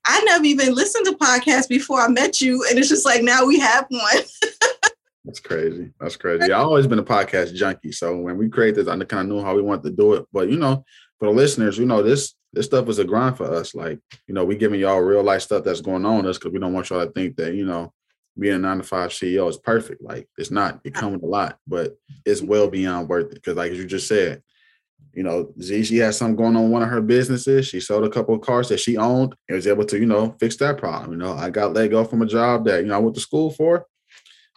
I 0.05 0.21
never 0.23 0.45
even 0.45 0.75
listened 0.75 1.05
to 1.07 1.13
podcasts 1.13 1.67
before 1.67 1.99
I 1.99 2.07
met 2.07 2.41
you, 2.41 2.63
and 2.69 2.77
it's 2.77 2.89
just 2.89 3.05
like 3.05 3.23
now 3.23 3.45
we 3.45 3.59
have 3.59 3.85
one. 3.89 4.23
That's 5.25 5.39
crazy. 5.39 5.91
That's 5.99 6.15
crazy. 6.15 6.51
I've 6.51 6.65
always 6.65 6.87
been 6.87 6.99
a 6.99 7.03
podcast 7.03 7.53
junkie. 7.55 7.91
So 7.91 8.17
when 8.17 8.37
we 8.37 8.49
created 8.49 8.75
this, 8.75 8.87
I 8.87 8.97
kind 9.03 9.21
of 9.21 9.35
knew 9.35 9.43
how 9.43 9.55
we 9.55 9.61
wanted 9.61 9.83
to 9.83 9.95
do 9.95 10.13
it. 10.13 10.25
But 10.31 10.49
you 10.49 10.57
know, 10.57 10.85
for 11.19 11.27
the 11.27 11.31
listeners, 11.31 11.77
you 11.77 11.85
know, 11.85 12.03
this 12.03 12.35
this 12.53 12.67
stuff 12.67 12.87
is 12.87 12.99
a 12.99 13.03
grind 13.03 13.37
for 13.37 13.51
us. 13.51 13.73
Like, 13.73 13.99
you 14.27 14.33
know, 14.33 14.45
we 14.45 14.55
giving 14.55 14.79
y'all 14.79 14.99
real 14.99 15.23
life 15.23 15.41
stuff 15.41 15.63
that's 15.63 15.81
going 15.81 16.05
on 16.05 16.27
us 16.27 16.37
because 16.37 16.51
we 16.51 16.59
don't 16.59 16.73
want 16.73 16.89
y'all 16.89 17.05
to 17.05 17.11
think 17.11 17.37
that, 17.37 17.55
you 17.55 17.65
know, 17.65 17.93
being 18.37 18.55
a 18.55 18.59
nine 18.59 18.77
to 18.77 18.83
five 18.83 19.11
CEO 19.11 19.49
is 19.49 19.57
perfect. 19.57 20.01
Like 20.01 20.27
it's 20.37 20.51
not. 20.51 20.81
It 20.83 20.93
comes 20.93 21.21
a 21.23 21.25
lot, 21.25 21.57
but 21.67 21.97
it's 22.25 22.41
well 22.41 22.67
beyond 22.67 23.09
worth 23.09 23.31
it. 23.31 23.35
Because 23.35 23.55
like 23.55 23.73
you 23.73 23.85
just 23.85 24.07
said, 24.07 24.43
you 25.13 25.23
know, 25.23 25.51
Z, 25.61 25.83
she 25.83 25.97
had 25.97 26.15
something 26.15 26.35
going 26.35 26.55
on 26.55 26.71
one 26.71 26.83
of 26.83 26.89
her 26.89 27.01
businesses. 27.01 27.67
She 27.67 27.79
sold 27.79 28.05
a 28.05 28.09
couple 28.09 28.35
of 28.35 28.41
cars 28.41 28.69
that 28.69 28.79
she 28.79 28.97
owned 28.97 29.35
and 29.47 29.55
was 29.55 29.67
able 29.67 29.85
to, 29.85 29.99
you 29.99 30.05
know, 30.05 30.35
fix 30.39 30.55
that 30.57 30.77
problem. 30.77 31.11
You 31.11 31.17
know, 31.17 31.33
I 31.33 31.49
got 31.49 31.73
let 31.73 31.91
go 31.91 32.03
from 32.05 32.21
a 32.21 32.25
job 32.25 32.65
that, 32.65 32.81
you 32.81 32.87
know, 32.87 32.95
I 32.95 32.99
went 32.99 33.15
to 33.15 33.21
school 33.21 33.51
for. 33.51 33.85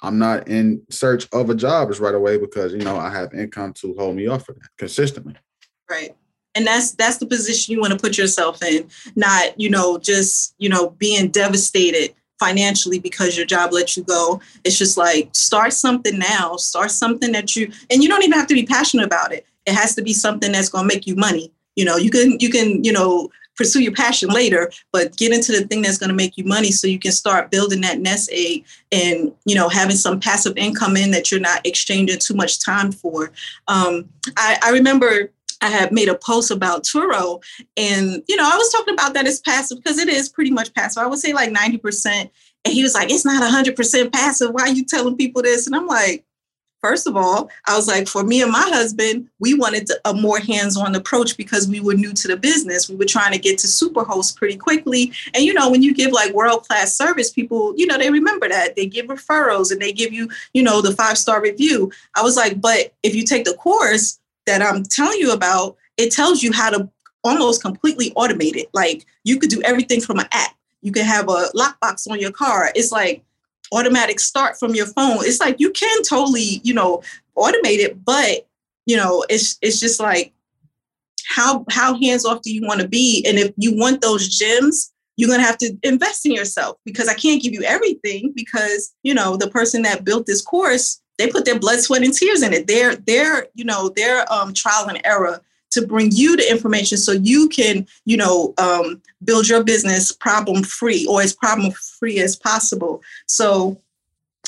I'm 0.03 0.19
not 0.19 0.49
in 0.49 0.83
search 0.91 1.27
of 1.33 1.51
a 1.51 1.55
job 1.55 1.89
just 1.89 2.01
right 2.01 2.15
away 2.15 2.39
because, 2.39 2.73
you 2.73 2.81
know, 2.81 2.97
I 2.97 3.11
have 3.11 3.33
income 3.33 3.73
to 3.75 3.95
hold 3.99 4.17
me 4.17 4.27
off 4.27 4.45
for 4.45 4.53
that 4.53 4.69
consistently. 4.79 5.35
Right. 5.91 6.15
and 6.55 6.67
that's 6.67 6.93
that's 6.93 7.19
the 7.19 7.27
position 7.27 7.73
you 7.73 7.81
want 7.81 7.93
to 7.93 7.99
put 7.99 8.17
yourself 8.17 8.63
in 8.63 8.89
not 9.17 9.59
you 9.61 9.69
know 9.69 9.99
just 9.99 10.55
you 10.59 10.69
know 10.69 10.91
being 10.91 11.29
devastated 11.29 12.15
financially 12.39 12.99
because 12.99 13.37
your 13.37 13.47
job 13.47 13.73
let 13.73 13.97
you 13.97 14.03
go 14.05 14.41
it's 14.65 14.79
just 14.79 14.97
like 14.97 15.29
start 15.35 15.73
something 15.73 16.19
now 16.19 16.57
start 16.57 16.91
something 16.91 17.33
that 17.33 17.55
you 17.55 17.71
and 17.91 18.03
you 18.03 18.09
don't 18.09 18.23
even 18.23 18.39
have 18.39 18.47
to 18.47 18.55
be 18.55 18.65
passionate 18.65 19.05
about 19.05 19.33
it 19.33 19.47
it 19.67 19.75
has 19.75 19.95
to 19.95 20.03
be 20.03 20.13
something 20.13 20.53
that's 20.53 20.69
going 20.69 20.89
to 20.89 20.95
make 20.95 21.07
you 21.07 21.17
money 21.17 21.53
you 21.77 21.85
know 21.85 21.97
you 21.97 22.11
can 22.11 22.39
you 22.41 22.51
can 22.51 22.83
you 22.85 22.93
know 22.93 23.29
pursue 23.57 23.81
your 23.81 23.93
passion 23.93 24.29
later 24.31 24.71
but 24.93 25.17
get 25.17 25.33
into 25.33 25.53
the 25.53 25.67
thing 25.67 25.81
that's 25.81 25.99
going 25.99 26.11
to 26.11 26.15
make 26.15 26.37
you 26.37 26.45
money 26.45 26.73
so 26.73 26.87
you 26.87 26.99
can 26.99 27.13
start 27.13 27.51
building 27.51 27.81
that 27.81 28.01
nest 28.01 28.29
egg 28.33 28.65
and 28.91 29.33
you 29.45 29.55
know 29.55 29.69
having 29.69 29.97
some 29.97 30.19
passive 30.19 30.57
income 30.57 30.97
in 30.97 31.11
that 31.11 31.31
you're 31.31 31.41
not 31.41 31.65
exchanging 31.65 32.19
too 32.19 32.35
much 32.35 32.65
time 32.65 32.91
for 32.91 33.31
um, 33.69 34.09
I, 34.37 34.59
I 34.63 34.71
remember 34.71 35.31
I 35.65 35.69
had 35.69 35.93
made 35.93 36.09
a 36.09 36.15
post 36.15 36.51
about 36.51 36.85
Turo, 36.85 37.43
and 37.77 38.23
you 38.29 38.37
know, 38.37 38.45
I 38.45 38.57
was 38.57 38.71
talking 38.71 38.93
about 38.93 39.15
that 39.15 39.27
as 39.27 39.41
passive 39.41 39.79
because 39.79 39.99
it 39.99 40.09
is 40.09 40.29
pretty 40.29 40.51
much 40.51 40.75
passive. 40.75 41.03
I 41.03 41.07
would 41.07 41.19
say 41.19 41.33
like 41.33 41.51
90%. 41.51 42.31
And 42.67 42.75
he 42.75 42.83
was 42.83 42.95
like, 42.95 43.11
it's 43.11 43.25
not 43.25 43.43
100% 43.43 44.13
passive. 44.13 44.51
Why 44.51 44.63
are 44.63 44.69
you 44.69 44.85
telling 44.85 45.17
people 45.17 45.43
this? 45.43 45.67
And 45.67 45.75
I'm 45.75 45.87
like, 45.87 46.25
first 46.85 47.07
of 47.07 47.17
all, 47.17 47.49
I 47.67 47.77
was 47.77 47.89
like, 47.89 48.07
for 48.07 48.25
me 48.25 48.43
and 48.43 48.53
my 48.53 48.69
husband, 48.69 49.29
we 49.39 49.55
wanted 49.55 49.89
a 50.05 50.13
more 50.13 50.39
hands-on 50.39 50.95
approach 50.95 51.37
because 51.37 51.67
we 51.67 51.81
were 51.81 51.95
new 51.95 52.13
to 52.13 52.29
the 52.29 52.37
business. 52.37 52.91
We 52.91 52.97
were 52.97 53.07
trying 53.07 53.33
to 53.33 53.39
get 53.39 53.59
to 53.61 53.67
superhost 53.67 54.37
pretty 54.37 54.59
quickly. 54.59 55.13
And 55.33 55.45
you 55.45 55.55
know, 55.55 55.71
when 55.71 55.83
you 55.83 55.95
give 55.95 56.13
like 56.13 56.35
world-class 56.35 56.95
service, 56.95 57.31
people, 57.31 57.73
you 57.77 57.87
know, 57.87 57.97
they 57.97 58.11
remember 58.11 58.49
that. 58.49 58.77
They 58.77 58.87
give 58.87 59.07
referrals 59.07 59.73
and 59.73 59.81
they 59.81 59.93
give 59.93 60.13
you, 60.13 60.29
you 60.53 60.63
know, 60.63 60.83
the 60.83 60.93
five-star 60.93 61.41
review. 61.41 61.91
I 62.17 62.23
was 62.23 62.37
like, 62.37 62.61
but 62.61 62.93
if 63.03 63.15
you 63.15 63.25
take 63.25 63.45
the 63.45 63.55
course, 63.55 64.21
that 64.47 64.63
I'm 64.63 64.85
telling 64.85 65.19
you 65.19 65.33
about, 65.33 65.77
it 65.97 66.13
tells 66.13 66.43
you 66.43 66.53
how 66.53 66.71
to 66.71 66.91
almost 67.23 67.63
completely 67.63 68.11
automate 68.11 68.57
it. 68.57 68.69
Like 68.75 69.07
you 69.25 69.39
could 69.39 69.51
do 69.51 69.63
everything 69.63 70.01
from 70.01 70.19
an 70.19 70.27
app. 70.33 70.55
You 70.83 70.93
can 70.93 71.05
have 71.05 71.29
a 71.29 71.49
lockbox 71.57 72.11
on 72.11 72.21
your 72.21 72.33
car. 72.33 72.71
It's 72.75 72.93
like 72.93 73.23
automatic 73.73 74.21
start 74.21 74.59
from 74.59 74.75
your 74.75 74.87
phone. 74.87 75.19
It's 75.21 75.41
like 75.41 75.57
you 75.59 75.71
can 75.71 76.03
totally, 76.03 76.61
you 76.63 76.75
know, 76.75 77.03
automate 77.37 77.79
it, 77.79 78.05
but 78.05 78.47
you 78.87 78.97
know, 78.97 79.25
it's 79.29 79.59
it's 79.63 79.81
just 79.81 80.01
like 80.01 80.33
how 81.27 81.65
how 81.71 81.99
hands 82.01 82.25
off 82.25 82.43
do 82.43 82.53
you 82.53 82.63
want 82.67 82.81
to 82.81 82.89
be? 82.89 83.25
And 83.27 83.39
if 83.39 83.53
you 83.57 83.77
want 83.77 84.01
those 84.01 84.29
gems, 84.29 84.93
you're 85.17 85.35
to 85.37 85.43
have 85.43 85.59
to 85.59 85.77
invest 85.83 86.27
in 86.27 86.33
yourself 86.33 86.77
because 86.85 87.09
I 87.09 87.15
can't 87.15 87.43
give 87.43 87.53
you 87.53 87.63
everything 87.63 88.33
because, 88.35 88.93
you 89.03 89.15
know, 89.15 89.37
the 89.37 89.49
person 89.49 89.83
that 89.83 90.05
built 90.05 90.27
this 90.27 90.43
course 90.43 91.01
they 91.19 91.29
put 91.29 91.45
their 91.45 91.59
blood, 91.59 91.81
sweat, 91.81 92.03
and 92.03 92.13
tears 92.13 92.43
in 92.43 92.53
it. 92.53 92.67
Their 92.67 92.97
their 92.97 93.47
you 93.55 93.65
know 93.65 93.91
their 93.95 94.31
um, 94.33 94.53
trial 94.53 94.89
and 94.89 95.01
error 95.05 95.41
to 95.75 95.87
bring 95.87 96.11
you 96.13 96.37
the 96.37 96.51
information 96.51 96.99
so 96.99 97.13
you 97.13 97.49
can 97.49 97.87
you 98.05 98.17
know 98.17 98.55
um, 98.59 99.01
build 99.23 99.49
your 99.49 99.63
business 99.63 100.13
problem 100.13 100.63
free 100.63 101.07
or 101.07 101.23
as 101.23 101.35
problem 101.35 101.73
free 101.73 102.19
as 102.21 102.37
possible. 102.37 103.03
So 103.27 103.81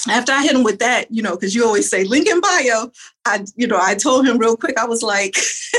after 0.09 0.33
I 0.33 0.43
hit 0.43 0.55
him 0.55 0.63
with 0.63 0.79
that, 0.79 1.11
you 1.11 1.23
know, 1.23 1.35
because 1.35 1.55
you 1.55 1.65
always 1.65 1.91
say 1.91 2.05
link 2.05 2.29
in 2.29 2.41
bio, 2.41 2.93
I, 3.25 3.45
you 3.57 3.67
know, 3.67 3.79
I 3.81 3.95
told 3.95 4.27
him 4.27 4.39
real 4.39 4.57
quick, 4.57 4.79
I 4.79 4.85
was 4.85 5.03
like, 5.03 5.37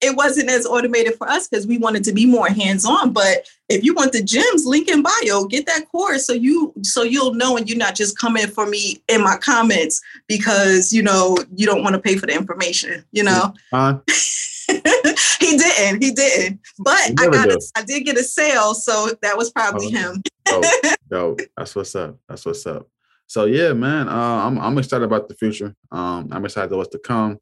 it 0.00 0.16
wasn't 0.16 0.50
as 0.50 0.66
automated 0.66 1.14
for 1.14 1.28
us 1.28 1.48
because 1.48 1.66
we 1.66 1.78
wanted 1.78 2.04
to 2.04 2.12
be 2.12 2.26
more 2.26 2.48
hands-on. 2.48 3.12
But 3.12 3.48
if 3.68 3.84
you 3.84 3.94
want 3.94 4.12
the 4.12 4.22
gems, 4.22 4.66
link 4.66 4.88
in 4.88 5.02
bio, 5.02 5.44
get 5.44 5.66
that 5.66 5.88
course 5.90 6.26
so 6.26 6.32
you 6.32 6.74
so 6.82 7.02
you'll 7.02 7.34
know 7.34 7.56
and 7.56 7.68
you're 7.68 7.78
not 7.78 7.94
just 7.94 8.18
coming 8.18 8.46
for 8.48 8.66
me 8.66 9.02
in 9.08 9.22
my 9.22 9.36
comments 9.36 10.00
because 10.26 10.92
you 10.92 11.02
know 11.02 11.38
you 11.54 11.66
don't 11.66 11.82
want 11.82 11.94
to 11.94 12.00
pay 12.00 12.16
for 12.16 12.26
the 12.26 12.34
information, 12.34 13.04
you 13.12 13.22
know. 13.22 13.54
Uh, 13.72 13.98
he 15.40 15.56
didn't. 15.56 16.02
He 16.02 16.12
didn't. 16.12 16.60
But 16.78 17.12
I 17.18 17.28
got 17.28 17.50
a, 17.50 17.60
I 17.76 17.82
did 17.82 18.04
get 18.04 18.16
a 18.16 18.24
sale, 18.24 18.74
so 18.74 19.10
that 19.22 19.36
was 19.36 19.50
probably 19.50 19.88
oh, 19.96 20.12
him. 20.12 20.22
yo, 21.10 21.36
that's 21.56 21.74
what's 21.74 21.94
up. 21.94 22.16
That's 22.28 22.46
what's 22.46 22.66
up. 22.66 22.88
So 23.26 23.44
yeah, 23.44 23.72
man, 23.72 24.08
uh, 24.08 24.12
I'm 24.12 24.58
I'm 24.58 24.78
excited 24.78 25.04
about 25.04 25.28
the 25.28 25.34
future. 25.34 25.74
Um, 25.92 26.28
I'm 26.32 26.44
excited 26.44 26.74
what's 26.74 26.90
to 26.90 26.98
come. 26.98 27.38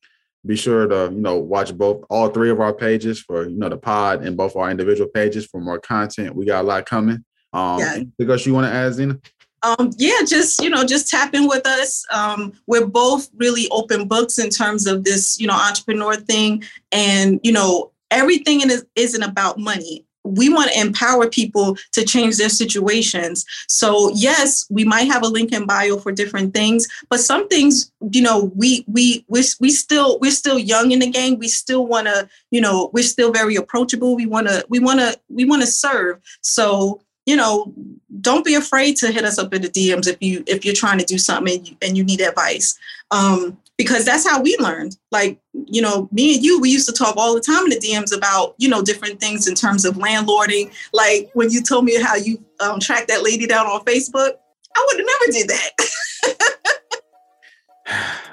Be 0.46 0.56
sure 0.56 0.86
to 0.86 1.10
you 1.12 1.20
know 1.20 1.36
watch 1.36 1.76
both 1.76 2.04
all 2.10 2.28
three 2.28 2.50
of 2.50 2.60
our 2.60 2.72
pages 2.72 3.20
for 3.20 3.48
you 3.48 3.56
know 3.56 3.68
the 3.68 3.76
pod 3.76 4.22
and 4.22 4.36
both 4.36 4.54
our 4.56 4.70
individual 4.70 5.08
pages 5.08 5.46
for 5.46 5.60
more 5.60 5.78
content. 5.78 6.34
We 6.34 6.46
got 6.46 6.64
a 6.64 6.66
lot 6.66 6.86
coming. 6.86 7.24
Um, 7.52 7.78
yeah. 7.78 8.00
because 8.18 8.44
you 8.46 8.52
want 8.52 8.66
to 8.66 8.72
add, 8.72 8.92
Zena? 8.92 9.18
Um, 9.62 9.90
yeah, 9.96 10.20
just 10.26 10.62
you 10.62 10.70
know, 10.70 10.84
just 10.84 11.10
tap 11.10 11.34
in 11.34 11.48
with 11.48 11.66
us. 11.66 12.04
Um, 12.12 12.52
we're 12.66 12.86
both 12.86 13.28
really 13.36 13.68
open 13.70 14.06
books 14.06 14.38
in 14.38 14.50
terms 14.50 14.86
of 14.86 15.04
this, 15.04 15.40
you 15.40 15.46
know, 15.46 15.54
entrepreneur 15.54 16.16
thing, 16.16 16.64
and 16.92 17.40
you 17.42 17.52
know, 17.52 17.92
everything 18.10 18.60
in 18.60 18.70
it 18.70 18.84
isn't 18.94 19.22
about 19.22 19.58
money 19.58 20.04
we 20.28 20.48
want 20.52 20.70
to 20.70 20.80
empower 20.80 21.28
people 21.28 21.76
to 21.92 22.04
change 22.04 22.36
their 22.36 22.48
situations. 22.48 23.44
So 23.68 24.10
yes, 24.14 24.66
we 24.70 24.84
might 24.84 25.10
have 25.10 25.22
a 25.22 25.28
link 25.28 25.52
in 25.52 25.66
bio 25.66 25.98
for 25.98 26.12
different 26.12 26.54
things, 26.54 26.86
but 27.08 27.20
some 27.20 27.48
things, 27.48 27.90
you 28.12 28.22
know, 28.22 28.52
we 28.54 28.84
we 28.86 29.24
we 29.28 29.42
we 29.60 29.70
still 29.70 30.18
we're 30.20 30.30
still 30.30 30.58
young 30.58 30.92
in 30.92 30.98
the 30.98 31.10
game. 31.10 31.38
We 31.38 31.48
still 31.48 31.86
want 31.86 32.06
to, 32.06 32.28
you 32.50 32.60
know, 32.60 32.90
we're 32.92 33.04
still 33.04 33.32
very 33.32 33.56
approachable. 33.56 34.16
We 34.16 34.26
want 34.26 34.48
to 34.48 34.64
we 34.68 34.78
want 34.78 35.00
to 35.00 35.18
we 35.28 35.44
want 35.44 35.62
to 35.62 35.68
serve. 35.68 36.20
So 36.42 37.00
you 37.28 37.36
know, 37.36 37.74
don't 38.22 38.42
be 38.42 38.54
afraid 38.54 38.96
to 38.96 39.12
hit 39.12 39.22
us 39.22 39.38
up 39.38 39.52
in 39.52 39.60
the 39.60 39.68
DMs 39.68 40.08
if 40.08 40.16
you 40.20 40.42
if 40.46 40.64
you're 40.64 40.74
trying 40.74 40.98
to 40.98 41.04
do 41.04 41.18
something 41.18 41.58
and 41.58 41.68
you, 41.68 41.76
and 41.82 41.94
you 41.94 42.02
need 42.02 42.22
advice. 42.22 42.78
Um, 43.10 43.58
because 43.76 44.06
that's 44.06 44.26
how 44.26 44.40
we 44.40 44.56
learned. 44.58 44.96
Like, 45.12 45.38
you 45.52 45.82
know, 45.82 46.08
me 46.10 46.36
and 46.36 46.42
you, 46.42 46.58
we 46.58 46.70
used 46.70 46.88
to 46.88 46.92
talk 46.94 47.18
all 47.18 47.34
the 47.34 47.42
time 47.42 47.64
in 47.64 47.68
the 47.68 47.78
DMs 47.78 48.16
about, 48.16 48.54
you 48.56 48.66
know, 48.66 48.80
different 48.80 49.20
things 49.20 49.46
in 49.46 49.54
terms 49.54 49.84
of 49.84 49.96
landlording. 49.96 50.72
Like 50.94 51.30
when 51.34 51.50
you 51.50 51.62
told 51.62 51.84
me 51.84 52.00
how 52.02 52.16
you 52.16 52.42
um, 52.60 52.80
tracked 52.80 53.08
that 53.08 53.22
lady 53.22 53.46
down 53.46 53.66
on 53.66 53.84
Facebook, 53.84 54.32
I 54.74 54.86
would 54.86 54.98
have 54.98 55.06
never 55.06 55.32
did 55.32 55.50
that. 55.50 55.70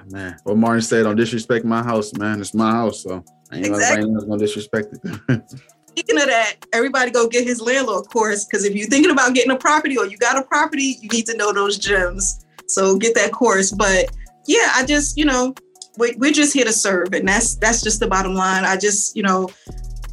man, 0.09 0.37
what 0.45 0.55
Martin 0.55 0.81
said, 0.81 1.03
don't 1.03 1.17
disrespect 1.17 1.65
my 1.65 1.83
house, 1.83 2.13
man. 2.13 2.39
It's 2.39 2.53
my 2.53 2.71
house, 2.71 3.03
so 3.03 3.25
I 3.51 3.57
ain't 3.57 3.65
exactly. 3.65 4.09
gonna 4.09 4.37
disrespect 4.37 4.95
it. 5.03 5.41
Speaking 5.97 6.21
of 6.21 6.27
that, 6.27 6.55
everybody 6.73 7.09
go 7.09 7.25
get 7.25 7.45
his 7.45 7.61
landlord 7.61 8.09
course 8.09 8.43
because 8.43 8.65
if 8.65 8.75
you're 8.75 8.89
thinking 8.89 9.11
about 9.11 9.33
getting 9.33 9.51
a 9.51 9.55
property 9.55 9.97
or 9.97 10.05
you 10.05 10.17
got 10.17 10.37
a 10.37 10.43
property, 10.43 10.97
you 11.01 11.07
need 11.07 11.25
to 11.27 11.37
know 11.37 11.53
those 11.53 11.77
gems. 11.77 12.45
So 12.67 12.97
get 12.97 13.15
that 13.15 13.31
course. 13.31 13.71
But 13.71 14.13
yeah, 14.45 14.71
I 14.73 14.85
just, 14.85 15.17
you 15.17 15.23
know, 15.23 15.55
we, 15.97 16.13
we're 16.17 16.33
just 16.33 16.53
here 16.53 16.65
to 16.65 16.73
serve. 16.73 17.13
And 17.13 17.25
that's 17.25 17.55
that's 17.55 17.81
just 17.81 18.01
the 18.01 18.07
bottom 18.07 18.33
line. 18.33 18.65
I 18.65 18.75
just, 18.75 19.15
you 19.15 19.23
know, 19.23 19.49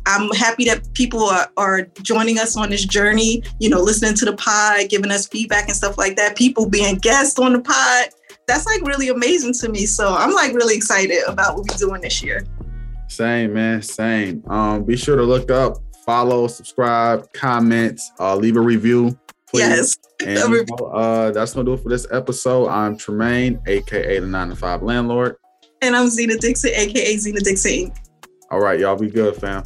I'm 0.07 0.31
happy 0.31 0.65
that 0.67 0.95
people 0.95 1.25
are, 1.25 1.51
are 1.57 1.83
joining 2.03 2.39
us 2.39 2.57
on 2.57 2.71
this 2.71 2.85
journey, 2.85 3.43
you 3.59 3.69
know, 3.69 3.81
listening 3.81 4.15
to 4.15 4.25
the 4.25 4.37
pod, 4.37 4.89
giving 4.89 5.11
us 5.11 5.27
feedback 5.27 5.67
and 5.67 5.77
stuff 5.77 5.99
like 5.99 6.15
that. 6.15 6.37
People 6.37 6.69
being 6.69 6.95
guests 6.97 7.41
on 7.41 7.55
the 7.55 7.61
pod. 7.61 8.11
That's 8.47 8.67
like 8.67 8.83
really 8.83 9.09
amazing 9.09 9.55
to 9.55 9.69
me. 9.69 9.87
So 9.87 10.15
I'm 10.15 10.33
like 10.33 10.53
really 10.53 10.77
excited 10.77 11.25
about 11.27 11.57
what 11.57 11.67
we're 11.69 11.77
doing 11.77 12.03
this 12.03 12.23
year. 12.23 12.47
Same, 13.13 13.53
man. 13.53 13.83
Same. 13.83 14.43
Um, 14.49 14.85
be 14.85 14.97
sure 14.97 15.17
to 15.17 15.23
look 15.23 15.51
up, 15.51 15.77
follow, 16.07 16.47
subscribe, 16.47 17.31
comment, 17.35 18.01
uh, 18.19 18.35
leave 18.35 18.57
a 18.57 18.61
review. 18.61 19.19
Please. 19.49 19.61
Yes. 19.61 19.97
And 20.23 20.39
you 20.53 20.65
know, 20.79 20.87
uh, 20.87 21.33
that's 21.33 21.53
gonna 21.53 21.65
do 21.65 21.73
it 21.73 21.83
for 21.83 21.89
this 21.89 22.07
episode. 22.13 22.69
I'm 22.69 22.97
Tramaine, 22.97 23.61
aka 23.67 24.21
the 24.21 24.27
nine 24.27 24.51
to 24.51 24.55
five 24.55 24.81
landlord. 24.81 25.35
And 25.81 25.97
I'm 25.97 26.09
Zena 26.11 26.37
Dixon, 26.37 26.71
aka 26.73 27.17
Zena 27.17 27.41
Dixon. 27.41 27.93
All 28.53 28.61
right, 28.61 28.79
y'all 28.79 28.95
be 28.95 29.11
good, 29.11 29.35
fam. 29.35 29.65